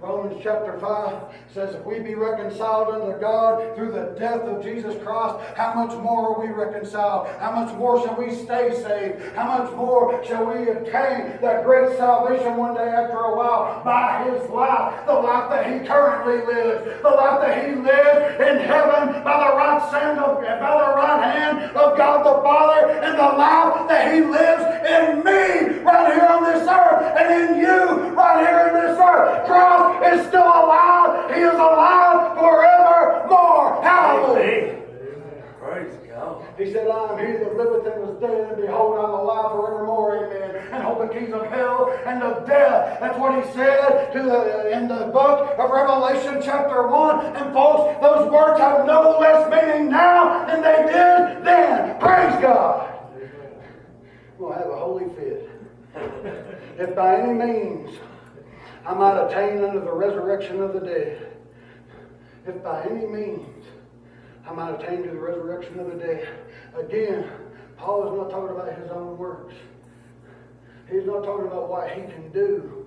Romans 0.00 0.38
chapter 0.42 0.78
5 0.78 1.22
says, 1.54 1.74
If 1.74 1.86
we 1.86 2.00
be 2.00 2.14
reconciled 2.14 2.94
unto 2.94 3.18
God 3.18 3.74
through 3.74 3.92
the 3.92 4.14
death 4.18 4.42
of 4.42 4.62
Jesus 4.62 4.94
Christ, 5.02 5.42
how 5.56 5.72
much 5.72 5.96
more 6.02 6.34
are 6.34 6.46
we 6.46 6.52
reconciled? 6.52 7.28
How 7.40 7.50
much 7.52 7.74
more 7.76 8.04
shall 8.04 8.14
we 8.14 8.34
stay 8.34 8.74
saved? 8.74 9.34
How 9.34 9.58
much 9.58 9.72
more 9.72 10.22
shall 10.22 10.44
we 10.44 10.68
obtain 10.68 11.40
that 11.40 11.64
great 11.64 11.96
salvation 11.96 12.58
one 12.58 12.74
day 12.74 12.86
after 12.86 13.16
a 13.16 13.36
while 13.36 13.82
by 13.84 14.28
his 14.28 14.50
life, 14.50 15.06
the 15.06 15.14
life 15.14 15.48
that 15.48 15.72
he 15.72 15.86
currently 15.86 16.44
lives, 16.44 17.00
the 17.00 17.08
life 17.08 17.40
that 17.40 17.66
he 17.66 17.74
lives 17.74 18.40
in 18.40 18.68
heaven 18.68 19.24
by 19.24 19.48
the 19.48 19.56
right 19.56 19.80
hand 19.92 20.18
of, 20.20 20.42
by 20.42 20.76
the 20.76 20.92
right 20.94 21.34
hand 21.34 21.74
of 21.74 21.96
God 21.96 22.20
the 22.20 22.42
Father, 22.42 22.90
and 23.00 23.18
the 23.18 23.32
life 23.38 23.88
that 23.88 24.12
he 24.12 24.20
lives 24.20 24.62
in 24.84 25.24
me 25.24 25.80
right 25.80 26.12
here 26.12 26.26
on 26.26 26.44
this 26.44 26.68
earth, 26.68 27.16
and 27.16 27.50
in 27.50 27.60
you 27.60 28.14
right 28.14 28.46
here 28.46 28.68
in 28.68 28.74
this 28.74 28.98
earth. 29.00 29.46
Christ 29.46 29.85
is 30.02 30.26
still 30.28 30.46
alive. 30.46 31.34
He 31.34 31.40
is 31.40 31.54
alive 31.54 32.36
forevermore. 32.38 33.82
Hallelujah. 33.82 34.82
Praise 35.60 35.94
God. 36.08 36.44
He 36.58 36.72
said, 36.72 36.88
I 36.88 37.12
am 37.12 37.18
he 37.18 37.32
that 37.38 37.56
liveth 37.56 37.92
and 37.92 38.06
was 38.06 38.20
dead, 38.20 38.52
and 38.52 38.62
behold, 38.62 38.98
I'm 38.98 39.14
alive 39.14 39.50
forevermore. 39.52 40.26
Amen. 40.26 40.56
And 40.72 40.82
hold 40.82 41.08
the 41.08 41.12
keys 41.12 41.32
of 41.32 41.46
hell 41.46 41.92
and 42.06 42.22
of 42.22 42.46
death. 42.46 43.00
That's 43.00 43.18
what 43.18 43.34
he 43.34 43.52
said 43.52 44.12
to 44.12 44.22
the, 44.22 44.70
in 44.72 44.88
the 44.88 45.10
book 45.12 45.58
of 45.58 45.70
Revelation, 45.70 46.40
chapter 46.42 46.88
1. 46.88 47.36
And 47.36 47.52
folks, 47.52 48.00
those 48.02 48.30
words 48.30 48.60
have 48.60 48.86
no 48.86 49.18
less 49.18 49.50
meaning 49.50 49.90
now 49.90 50.46
than 50.46 50.62
they 50.62 50.82
did 50.84 51.44
then. 51.44 51.98
Praise 51.98 52.40
God. 52.40 52.92
We'll 54.38 54.52
have 54.52 54.68
a 54.68 54.76
holy 54.76 55.08
fit. 55.14 55.50
if 56.78 56.94
by 56.94 57.20
any 57.20 57.32
means 57.32 57.98
I 58.86 58.94
might 58.94 59.20
attain 59.26 59.64
unto 59.64 59.80
the 59.80 59.92
resurrection 59.92 60.62
of 60.62 60.72
the 60.72 60.80
dead. 60.80 61.32
If 62.46 62.62
by 62.62 62.84
any 62.84 63.04
means 63.04 63.64
I 64.46 64.52
might 64.52 64.80
attain 64.80 65.02
to 65.02 65.10
the 65.10 65.18
resurrection 65.18 65.80
of 65.80 65.88
the 65.88 65.96
dead. 65.96 66.28
Again, 66.78 67.28
Paul 67.76 68.06
is 68.06 68.16
not 68.16 68.30
talking 68.30 68.56
about 68.56 68.78
his 68.78 68.88
own 68.90 69.18
works. 69.18 69.54
He's 70.88 71.04
not 71.04 71.24
talking 71.24 71.48
about 71.48 71.68
what 71.68 71.90
he 71.90 72.02
can 72.02 72.30
do 72.30 72.86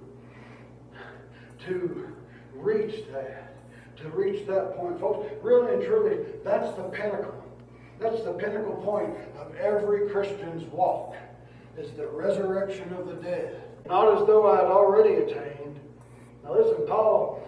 to 1.65 2.15
reach 2.55 3.03
that, 3.11 3.57
to 3.97 4.09
reach 4.09 4.47
that 4.47 4.77
point. 4.77 5.01
Folks, 5.01 5.29
really 5.43 5.73
and 5.73 5.83
truly, 5.83 6.25
that's 6.45 6.73
the 6.77 6.83
pinnacle. 6.83 7.43
That's 7.99 8.23
the 8.23 8.31
pinnacle 8.31 8.75
point 8.75 9.17
of 9.37 9.53
every 9.57 10.09
Christian's 10.09 10.63
walk, 10.71 11.15
is 11.77 11.91
the 11.91 12.07
resurrection 12.07 12.93
of 12.93 13.07
the 13.07 13.15
dead. 13.15 13.61
Not 13.85 14.21
as 14.21 14.25
though 14.25 14.49
I 14.49 14.61
had 14.61 14.65
already 14.65 15.15
attained, 15.15 15.68
now 16.49 16.55
listen, 16.55 16.85
Paul 16.87 17.47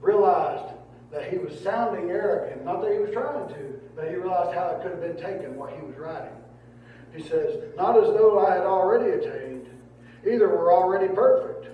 realized 0.00 0.74
that 1.12 1.30
he 1.30 1.38
was 1.38 1.58
sounding 1.60 2.10
arrogant. 2.10 2.64
Not 2.64 2.82
that 2.82 2.92
he 2.92 2.98
was 2.98 3.10
trying 3.12 3.48
to, 3.48 3.80
but 3.94 4.08
he 4.08 4.14
realized 4.14 4.54
how 4.54 4.68
it 4.68 4.82
could 4.82 4.92
have 4.92 5.00
been 5.00 5.16
taken, 5.16 5.56
what 5.56 5.72
he 5.72 5.80
was 5.82 5.96
writing. 5.96 6.36
He 7.14 7.22
says, 7.22 7.62
Not 7.76 7.96
as 7.96 8.08
though 8.08 8.44
I 8.46 8.54
had 8.54 8.64
already 8.64 9.10
attained, 9.10 9.68
either 10.26 10.48
were 10.48 10.72
already 10.72 11.12
perfect, 11.12 11.68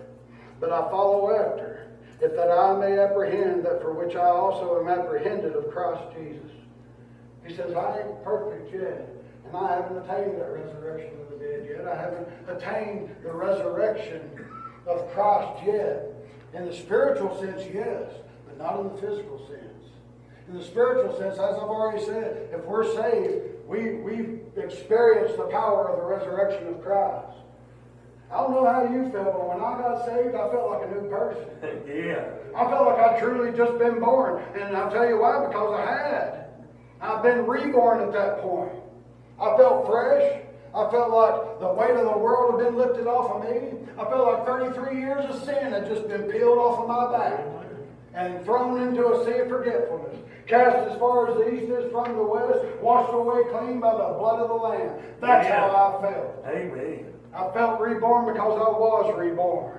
but 0.60 0.70
I 0.70 0.88
follow 0.90 1.34
after, 1.34 1.88
if 2.20 2.34
that 2.36 2.50
I 2.50 2.76
may 2.76 2.98
apprehend 2.98 3.64
that 3.64 3.82
for 3.82 3.92
which 3.92 4.14
I 4.14 4.26
also 4.26 4.80
am 4.80 4.88
apprehended 4.88 5.54
of 5.56 5.70
Christ 5.70 6.02
Jesus. 6.16 6.50
He 7.44 7.54
says, 7.54 7.74
I 7.74 8.00
ain't 8.00 8.22
perfect 8.22 8.72
yet, 8.72 9.08
and 9.46 9.56
I 9.56 9.74
haven't 9.74 9.98
attained 9.98 10.40
that 10.40 10.52
resurrection 10.52 11.10
of 11.20 11.30
the 11.30 11.44
dead 11.44 11.66
yet. 11.68 11.88
I 11.88 11.96
haven't 11.96 12.28
attained 12.48 13.10
the 13.24 13.32
resurrection 13.32 14.30
of 14.86 15.10
Christ 15.12 15.64
yet. 15.66 16.11
In 16.54 16.66
the 16.66 16.74
spiritual 16.74 17.38
sense, 17.40 17.62
yes, 17.72 18.10
but 18.46 18.58
not 18.58 18.80
in 18.80 18.88
the 18.94 19.00
physical 19.00 19.38
sense. 19.46 19.62
In 20.48 20.58
the 20.58 20.64
spiritual 20.64 21.16
sense, 21.18 21.34
as 21.34 21.56
I've 21.56 21.62
already 21.62 22.04
said, 22.04 22.48
if 22.52 22.64
we're 22.64 22.84
saved, 22.94 23.52
we, 23.66 23.94
we 23.94 24.40
experience 24.62 25.36
the 25.36 25.44
power 25.44 25.88
of 25.88 25.96
the 25.96 26.04
resurrection 26.04 26.68
of 26.68 26.82
Christ. 26.82 27.38
I 28.30 28.36
don't 28.36 28.52
know 28.52 28.66
how 28.66 28.82
you 28.84 29.10
felt, 29.10 29.32
but 29.32 29.48
when 29.48 29.58
I 29.58 29.78
got 29.78 30.06
saved, 30.06 30.34
I 30.34 30.50
felt 30.50 30.70
like 30.70 30.88
a 30.88 30.90
new 30.90 31.08
person. 31.08 31.48
yeah. 31.86 32.32
I 32.56 32.70
felt 32.70 32.86
like 32.86 32.98
I'd 32.98 33.18
truly 33.20 33.56
just 33.56 33.78
been 33.78 34.00
born. 34.00 34.42
And 34.54 34.76
I'll 34.76 34.90
tell 34.90 35.06
you 35.06 35.20
why, 35.20 35.46
because 35.46 35.78
I 35.78 35.86
had. 35.86 36.46
I've 37.00 37.22
been 37.22 37.46
reborn 37.46 38.00
at 38.00 38.12
that 38.12 38.40
point. 38.40 38.72
I 39.40 39.56
felt 39.56 39.86
fresh. 39.86 40.42
I 40.74 40.90
felt 40.90 41.10
like 41.10 41.60
the 41.60 41.72
weight 41.72 41.90
of 41.96 42.04
the 42.04 42.18
world 42.18 42.58
had 42.60 42.66
been 42.68 42.76
lifted 42.78 43.06
off 43.06 43.30
of 43.30 43.50
me. 43.50 43.78
I 43.98 44.04
felt 44.04 44.26
like 44.26 44.46
33 44.46 44.98
years 44.98 45.24
of 45.26 45.42
sin 45.44 45.72
had 45.72 45.86
just 45.86 46.08
been 46.08 46.22
peeled 46.24 46.58
off 46.58 46.80
of 46.80 46.88
my 46.88 47.18
back 47.18 47.44
and 48.14 48.42
thrown 48.44 48.80
into 48.80 49.12
a 49.12 49.24
sea 49.24 49.40
of 49.40 49.48
forgetfulness. 49.48 50.16
Cast 50.46 50.90
as 50.90 50.98
far 50.98 51.28
as 51.30 51.36
the 51.36 51.52
east 51.54 51.70
is 51.70 51.92
from 51.92 52.16
the 52.16 52.22
west, 52.22 52.58
washed 52.80 53.12
away 53.12 53.42
clean 53.52 53.80
by 53.80 53.92
the 53.92 54.14
blood 54.18 54.40
of 54.40 54.48
the 54.48 54.54
Lamb. 54.54 54.90
That's 55.20 55.46
Yeah. 55.46 55.68
how 55.68 55.98
I 55.98 56.02
felt. 56.02 56.44
Amen. 56.46 57.06
I 57.34 57.48
felt 57.50 57.80
reborn 57.80 58.32
because 58.32 58.58
I 58.60 58.70
was 58.70 59.14
reborn. 59.16 59.78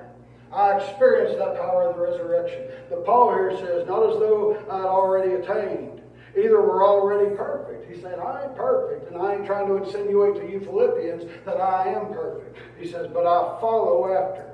I 0.52 0.78
experienced 0.78 1.38
that 1.39 1.56
power 1.60 1.89
of 1.89 1.96
the 1.96 2.02
resurrection. 2.02 2.62
But 2.89 3.06
Paul 3.06 3.32
here 3.34 3.58
says, 3.58 3.88
not 3.88 4.04
as 4.10 4.20
though 4.20 4.58
I 4.70 4.78
had 4.78 4.86
already 4.86 5.34
attained. 5.34 5.93
Either 6.36 6.62
we're 6.62 6.86
already 6.86 7.36
perfect. 7.36 7.92
He 7.92 8.02
said, 8.02 8.20
I 8.20 8.46
ain't 8.46 8.56
perfect, 8.56 9.12
and 9.12 9.22
I 9.22 9.36
ain't 9.36 9.46
trying 9.46 9.68
to 9.68 9.84
insinuate 9.84 10.42
to 10.42 10.52
you 10.52 10.60
Philippians 10.60 11.26
that 11.46 11.62
I 11.62 11.90
am 11.90 12.08
perfect. 12.08 12.58
He 12.80 12.88
says, 12.88 13.08
but 13.14 13.28
I 13.28 13.60
follow 13.62 14.12
after. 14.12 14.50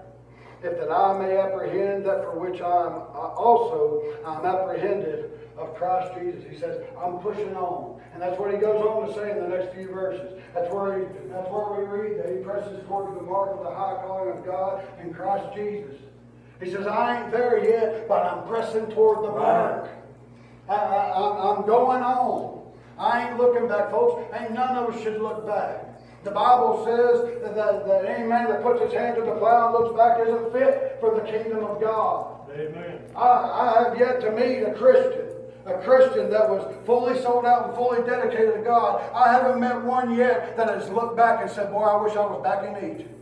If 0.61 0.77
that 0.77 0.91
I 0.91 1.17
may 1.17 1.37
apprehend 1.37 2.05
that 2.05 2.21
for 2.21 2.37
which 2.37 2.59
I 2.59 2.87
am 2.87 2.93
uh, 3.15 3.31
also 3.31 4.03
I'm 4.25 4.45
apprehended 4.45 5.31
of 5.57 5.73
Christ 5.75 6.19
Jesus. 6.19 6.43
He 6.49 6.57
says, 6.57 6.83
I'm 7.01 7.19
pushing 7.19 7.55
on. 7.55 8.01
And 8.13 8.21
that's 8.21 8.37
what 8.37 8.51
he 8.51 8.57
goes 8.57 8.81
on 8.81 9.07
to 9.07 9.13
say 9.13 9.31
in 9.31 9.39
the 9.39 9.47
next 9.47 9.73
few 9.73 9.87
verses. 9.87 10.41
That's 10.53 10.69
where 10.73 10.99
he 10.99 11.05
that's 11.29 11.49
where 11.49 11.79
we 11.79 11.85
read 11.85 12.19
that 12.19 12.29
he 12.35 12.43
presses 12.43 12.85
toward 12.87 13.15
the 13.15 13.21
mark 13.21 13.51
of 13.51 13.63
the 13.63 13.69
high 13.69 13.95
calling 14.03 14.37
of 14.37 14.45
God 14.45 14.83
in 15.01 15.13
Christ 15.13 15.55
Jesus. 15.55 15.95
He 16.61 16.71
says, 16.71 16.87
I 16.87 17.21
ain't 17.21 17.31
there 17.31 17.63
yet, 17.63 18.09
but 18.09 18.25
I'm 18.25 18.45
pressing 18.45 18.87
toward 18.87 19.23
the 19.23 19.31
mark. 19.31 19.87
I, 20.69 20.75
I, 20.75 21.55
I'm 21.55 21.65
going 21.65 22.03
on. 22.03 22.61
I 22.97 23.27
ain't 23.27 23.37
looking 23.37 23.67
back, 23.67 23.91
folks. 23.91 24.23
Ain't 24.35 24.51
none 24.53 24.75
of 24.75 24.93
us 24.93 25.01
should 25.01 25.21
look 25.21 25.47
back. 25.47 25.85
The 26.23 26.31
Bible 26.31 26.83
says 26.85 27.41
that, 27.41 27.55
that, 27.55 27.87
that 27.87 28.05
any 28.05 28.27
man 28.27 28.49
that 28.49 28.61
puts 28.61 28.81
his 28.81 28.93
hand 28.93 29.15
to 29.15 29.21
the 29.21 29.31
plow 29.35 29.67
and 29.67 29.73
looks 29.73 29.97
back 29.97 30.19
isn't 30.19 30.51
fit 30.51 30.97
for 30.99 31.15
the 31.15 31.21
kingdom 31.21 31.63
of 31.63 31.79
God. 31.79 32.49
Amen. 32.51 32.99
I, 33.15 33.25
I 33.25 33.83
have 33.83 33.97
yet 33.97 34.19
to 34.21 34.31
meet 34.31 34.63
a 34.63 34.73
Christian, 34.73 35.27
a 35.65 35.77
Christian 35.81 36.29
that 36.29 36.49
was 36.49 36.75
fully 36.85 37.19
sold 37.21 37.45
out 37.45 37.67
and 37.67 37.75
fully 37.75 38.05
dedicated 38.05 38.55
to 38.55 38.61
God. 38.61 39.01
I 39.13 39.31
haven't 39.31 39.61
met 39.61 39.81
one 39.81 40.13
yet 40.15 40.57
that 40.57 40.67
has 40.67 40.89
looked 40.89 41.15
back 41.15 41.41
and 41.41 41.49
said, 41.49 41.71
Boy, 41.71 41.83
I 41.83 42.01
wish 42.01 42.17
I 42.17 42.25
was 42.25 42.43
back 42.43 42.65
in 42.67 42.91
Egypt. 42.91 43.18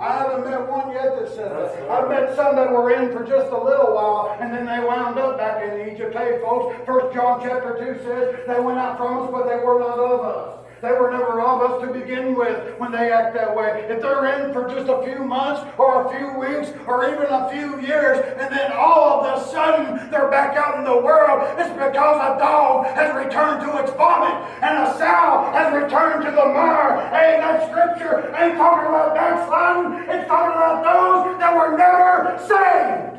I 0.00 0.12
haven't 0.18 0.44
met 0.48 0.68
one 0.68 0.92
yet 0.92 1.18
that 1.18 1.28
said 1.34 1.50
that. 1.50 1.90
I've 1.90 2.08
met 2.08 2.36
some 2.36 2.54
that 2.54 2.70
were 2.70 2.92
in 2.92 3.10
for 3.10 3.24
just 3.26 3.50
a 3.50 3.58
little 3.58 3.94
while 3.94 4.36
and 4.40 4.54
then 4.54 4.64
they 4.64 4.78
wound 4.78 5.18
up 5.18 5.38
back 5.38 5.62
in 5.62 5.92
Egypt. 5.92 6.14
Hey, 6.14 6.38
folks, 6.40 6.76
First 6.86 7.12
John 7.14 7.40
chapter 7.42 7.76
2 7.78 8.04
says 8.04 8.36
they 8.46 8.60
went 8.60 8.78
out 8.78 8.96
from 8.96 9.22
us, 9.24 9.30
but 9.32 9.48
they 9.48 9.56
were 9.56 9.80
not 9.80 9.98
of 9.98 10.20
us. 10.20 10.67
They 10.80 10.92
were 10.92 11.10
never 11.10 11.40
of 11.40 11.62
us 11.62 11.82
to 11.82 11.92
begin 11.92 12.36
with 12.36 12.78
when 12.78 12.92
they 12.92 13.10
act 13.10 13.34
that 13.34 13.54
way. 13.54 13.84
If 13.88 14.00
they're 14.00 14.26
in 14.26 14.52
for 14.52 14.68
just 14.68 14.86
a 14.88 15.02
few 15.02 15.24
months 15.24 15.66
or 15.76 16.06
a 16.06 16.10
few 16.14 16.38
weeks 16.38 16.70
or 16.86 17.10
even 17.10 17.26
a 17.26 17.50
few 17.50 17.80
years 17.80 18.18
and 18.38 18.54
then 18.54 18.70
all 18.72 19.24
of 19.24 19.42
a 19.42 19.50
sudden 19.50 20.10
they're 20.10 20.30
back 20.30 20.56
out 20.56 20.78
in 20.78 20.84
the 20.84 20.96
world, 20.96 21.42
it's 21.58 21.70
because 21.70 22.18
a 22.22 22.38
dog 22.38 22.86
has 22.94 23.10
returned 23.14 23.66
to 23.66 23.82
its 23.82 23.90
vomit 23.98 24.38
and 24.62 24.86
a 24.86 24.94
sow 24.94 25.50
has 25.50 25.74
returned 25.74 26.24
to 26.24 26.30
the 26.30 26.46
mire. 26.46 27.10
Hey, 27.10 27.42
that 27.42 27.66
scripture 27.66 28.30
ain't 28.38 28.56
talking 28.56 28.86
about 28.86 29.16
backsliding, 29.16 30.08
it's 30.08 30.28
talking 30.28 30.54
about 30.54 30.84
those 30.86 31.38
that 31.40 31.54
were 31.56 31.76
never 31.76 32.38
saved. 32.46 33.18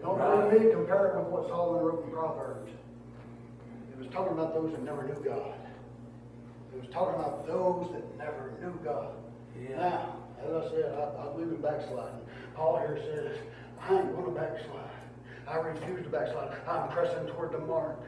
Don't 0.00 0.16
believe 0.16 0.64
me? 0.64 0.72
Compare 0.72 1.08
it 1.08 1.16
with 1.20 1.28
what 1.28 1.48
Solomon 1.48 1.84
wrote 1.84 2.04
in 2.04 2.10
Proverbs. 2.10 2.72
It 3.92 3.98
was 3.98 4.08
talking 4.08 4.32
about 4.32 4.54
those 4.54 4.72
that 4.72 4.82
never 4.82 5.04
knew 5.04 5.20
God. 5.22 5.52
It 6.78 6.86
was 6.86 6.94
talking 6.94 7.18
about 7.18 7.44
those 7.44 7.90
that 7.92 8.18
never 8.18 8.52
knew 8.62 8.78
God. 8.84 9.10
Yeah. 9.60 9.78
Now, 9.78 10.16
as 10.44 10.64
I 10.64 10.70
said, 10.70 10.94
I, 10.94 11.26
I 11.26 11.32
believe 11.32 11.48
in 11.48 11.60
backsliding. 11.60 12.20
Paul 12.54 12.78
here 12.78 13.00
says, 13.02 13.36
I 13.80 13.98
ain't 13.98 14.14
going 14.14 14.32
to 14.32 14.40
backslide. 14.40 14.90
I 15.48 15.56
refuse 15.56 16.04
to 16.04 16.08
backslide. 16.08 16.56
I'm 16.68 16.88
pressing 16.90 17.26
toward 17.26 17.50
the 17.50 17.58
mark. 17.58 17.98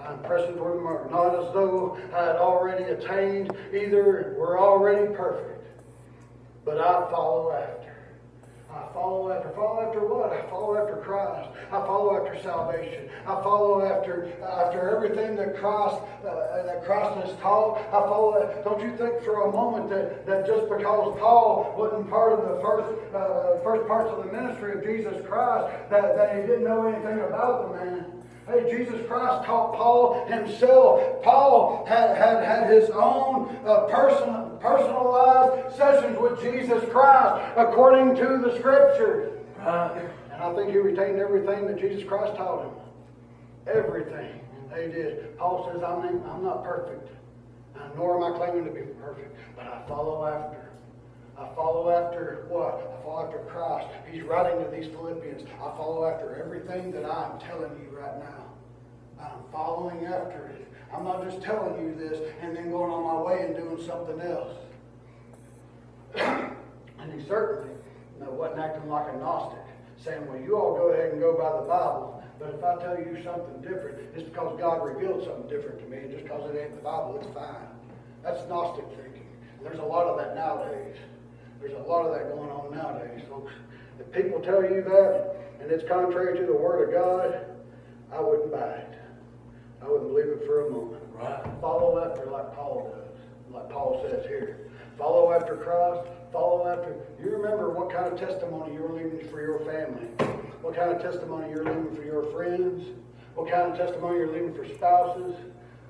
I'm 0.00 0.22
pressing 0.22 0.54
toward 0.56 0.78
the 0.78 0.82
mark. 0.82 1.10
Not 1.10 1.34
as 1.34 1.52
though 1.52 1.98
I 2.14 2.24
had 2.24 2.36
already 2.36 2.84
attained 2.84 3.54
either, 3.74 4.36
we're 4.38 4.58
already 4.58 5.14
perfect. 5.14 5.66
But 6.64 6.78
I 6.78 7.10
follow 7.10 7.52
after. 7.52 7.81
I 8.74 8.92
follow 8.94 9.30
after. 9.30 9.50
Follow 9.50 9.86
after 9.86 10.00
what? 10.00 10.32
I 10.32 10.48
follow 10.48 10.76
after 10.78 10.96
Christ. 10.96 11.50
I 11.68 11.78
follow 11.84 12.16
after 12.16 12.40
salvation. 12.42 13.10
I 13.26 13.34
follow 13.42 13.84
after 13.84 14.32
after 14.42 14.96
everything 14.96 15.36
that 15.36 15.56
Christ 15.56 16.00
uh, 16.24 16.62
that 16.64 16.84
Christ 16.84 17.26
has 17.26 17.36
taught. 17.40 17.78
I 17.88 18.00
follow. 18.08 18.62
Don't 18.64 18.80
you 18.80 18.96
think 18.96 19.22
for 19.24 19.48
a 19.48 19.52
moment 19.52 19.90
that, 19.90 20.26
that 20.26 20.46
just 20.46 20.68
because 20.68 21.18
Paul 21.20 21.74
wasn't 21.76 22.08
part 22.08 22.32
of 22.32 22.48
the 22.48 22.62
first 22.62 22.88
uh, 23.14 23.60
first 23.62 23.86
parts 23.86 24.10
of 24.10 24.24
the 24.24 24.32
ministry 24.32 24.72
of 24.72 24.84
Jesus 24.84 25.20
Christ 25.26 25.68
that, 25.90 26.16
that 26.16 26.36
he 26.36 26.42
didn't 26.42 26.64
know 26.64 26.86
anything 26.86 27.20
about 27.20 27.68
the 27.68 27.84
man. 27.84 28.21
Hey, 28.52 28.70
Jesus 28.70 29.00
Christ 29.06 29.46
taught 29.46 29.74
Paul 29.74 30.26
himself. 30.26 31.22
Paul 31.22 31.86
had, 31.88 32.16
had, 32.18 32.44
had 32.44 32.70
his 32.70 32.90
own 32.90 33.56
uh, 33.64 33.86
person, 33.86 34.58
personalized 34.60 35.74
sessions 35.74 36.18
with 36.20 36.38
Jesus 36.42 36.82
Christ 36.90 37.52
according 37.56 38.14
to 38.16 38.38
the 38.44 38.58
scriptures. 38.58 39.32
Right. 39.58 40.02
And 40.32 40.42
I 40.42 40.54
think 40.54 40.70
he 40.70 40.76
retained 40.76 41.18
everything 41.18 41.66
that 41.66 41.80
Jesus 41.80 42.06
Christ 42.06 42.36
taught 42.36 42.64
him. 42.64 42.72
Everything 43.66 44.40
they 44.70 44.88
did. 44.88 45.38
Paul 45.38 45.70
says, 45.72 45.82
I'm, 45.82 46.22
I'm 46.28 46.44
not 46.44 46.62
perfect, 46.62 47.08
uh, 47.74 47.88
nor 47.96 48.22
am 48.22 48.34
I 48.34 48.36
claiming 48.36 48.66
to 48.66 48.70
be 48.70 48.82
perfect, 49.00 49.34
but 49.56 49.66
I 49.66 49.82
follow 49.88 50.26
after. 50.26 50.58
I 51.38 51.48
follow 51.54 51.90
after 51.90 52.44
what? 52.48 52.74
I 52.74 53.02
follow 53.02 53.26
after 53.26 53.38
Christ. 53.50 53.88
He's 54.10 54.22
writing 54.22 54.62
to 54.62 54.70
these 54.70 54.90
Philippians. 54.92 55.48
I 55.56 55.76
follow 55.76 56.04
after 56.06 56.36
everything 56.36 56.92
that 56.92 57.06
I'm 57.06 57.38
telling 57.40 57.72
you 57.80 57.98
right 57.98 58.18
now. 58.18 58.41
I'm 59.22 59.52
following 59.52 60.04
after 60.06 60.46
it. 60.46 60.68
I'm 60.92 61.04
not 61.04 61.24
just 61.24 61.42
telling 61.42 61.80
you 61.82 61.94
this 61.94 62.20
and 62.42 62.56
then 62.56 62.70
going 62.70 62.90
on 62.90 63.02
my 63.02 63.22
way 63.22 63.46
and 63.46 63.56
doing 63.56 63.86
something 63.86 64.20
else. 64.20 64.56
and 66.16 67.12
he 67.12 67.26
certainly 67.26 67.72
you 68.18 68.26
know, 68.26 68.32
wasn't 68.32 68.60
acting 68.60 68.88
like 68.90 69.12
a 69.12 69.16
Gnostic, 69.16 69.64
saying, 70.04 70.26
well, 70.28 70.40
you 70.40 70.56
all 70.56 70.74
go 70.76 70.88
ahead 70.90 71.12
and 71.12 71.20
go 71.20 71.34
by 71.34 71.60
the 71.60 71.66
Bible, 71.66 72.22
but 72.38 72.54
if 72.54 72.62
I 72.62 72.76
tell 72.82 72.98
you 72.98 73.22
something 73.24 73.62
different, 73.62 73.98
it's 74.14 74.24
because 74.24 74.58
God 74.58 74.84
revealed 74.84 75.24
something 75.24 75.48
different 75.48 75.80
to 75.80 75.86
me, 75.86 75.98
and 75.98 76.10
just 76.10 76.24
because 76.24 76.50
it 76.50 76.58
ain't 76.58 76.76
the 76.76 76.82
Bible, 76.82 77.18
it's 77.20 77.32
fine. 77.32 77.66
That's 78.22 78.46
Gnostic 78.48 78.84
thinking. 78.90 79.26
And 79.56 79.66
there's 79.66 79.78
a 79.78 79.84
lot 79.84 80.06
of 80.06 80.18
that 80.18 80.34
nowadays. 80.34 80.96
There's 81.60 81.74
a 81.74 81.88
lot 81.88 82.04
of 82.06 82.12
that 82.12 82.34
going 82.34 82.50
on 82.50 82.74
nowadays, 82.74 83.22
folks. 83.28 83.52
If 83.98 84.10
people 84.12 84.40
tell 84.40 84.62
you 84.62 84.82
that, 84.82 85.36
and 85.60 85.70
it's 85.70 85.88
contrary 85.88 86.38
to 86.38 86.46
the 86.46 86.52
Word 86.52 86.88
of 86.88 86.94
God, 86.94 87.46
I 88.12 88.20
wouldn't 88.20 88.50
buy 88.50 88.58
it. 88.58 89.01
I 89.82 89.88
wouldn't 89.88 90.10
believe 90.10 90.28
it 90.28 90.46
for 90.46 90.66
a 90.66 90.70
moment. 90.70 91.02
Right. 91.14 91.42
Follow 91.60 91.98
after 92.04 92.30
like 92.30 92.54
Paul 92.54 92.94
does, 92.94 93.54
like 93.54 93.70
Paul 93.70 94.04
says 94.08 94.26
here. 94.26 94.70
Follow 94.98 95.32
after 95.32 95.56
Christ. 95.56 96.08
Follow 96.32 96.66
after. 96.68 96.96
You 97.22 97.30
remember 97.30 97.70
what 97.70 97.90
kind 97.90 98.12
of 98.12 98.18
testimony 98.18 98.74
you're 98.74 98.92
leaving 98.92 99.28
for 99.28 99.40
your 99.40 99.58
family, 99.60 100.06
what 100.62 100.74
kind 100.74 100.90
of 100.90 101.02
testimony 101.02 101.50
you're 101.50 101.64
leaving 101.64 101.94
for 101.94 102.04
your 102.04 102.24
friends, 102.32 102.86
what 103.34 103.50
kind 103.50 103.70
of 103.70 103.76
testimony 103.76 104.18
you're 104.18 104.32
leaving 104.32 104.54
for 104.54 104.66
spouses 104.66 105.34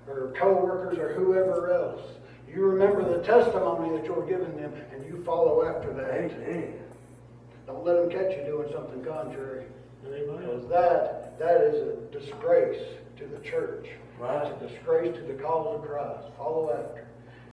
or 0.09 0.33
co-workers 0.37 0.99
or 0.99 1.13
whoever 1.13 1.73
else. 1.73 2.03
You 2.49 2.67
remember 2.67 3.17
the 3.17 3.23
testimony 3.25 3.97
that 3.97 4.05
you're 4.05 4.27
giving 4.27 4.57
them, 4.57 4.75
and 4.93 5.07
you 5.07 5.23
follow 5.25 5.65
after 5.65 5.93
that. 5.95 6.11
Amen. 6.11 6.75
Don't 7.67 7.85
let 7.85 7.97
them 7.97 8.11
catch 8.11 8.37
you 8.37 8.45
doing 8.45 8.69
something 8.73 9.03
contrary. 9.05 9.65
Amen. 10.07 10.37
Because 10.37 10.69
that, 10.69 11.39
that 11.39 11.63
is 11.63 11.87
a 11.87 12.19
disgrace 12.19 12.83
to 13.23 13.37
the 13.37 13.49
church. 13.49 13.87
Right. 14.19 14.47
It's 14.47 14.63
a 14.63 14.69
disgrace 14.69 15.17
to 15.17 15.23
the 15.23 15.35
cause 15.43 15.79
of 15.79 15.89
Christ. 15.89 16.29
Follow 16.37 16.71
after. 16.71 17.07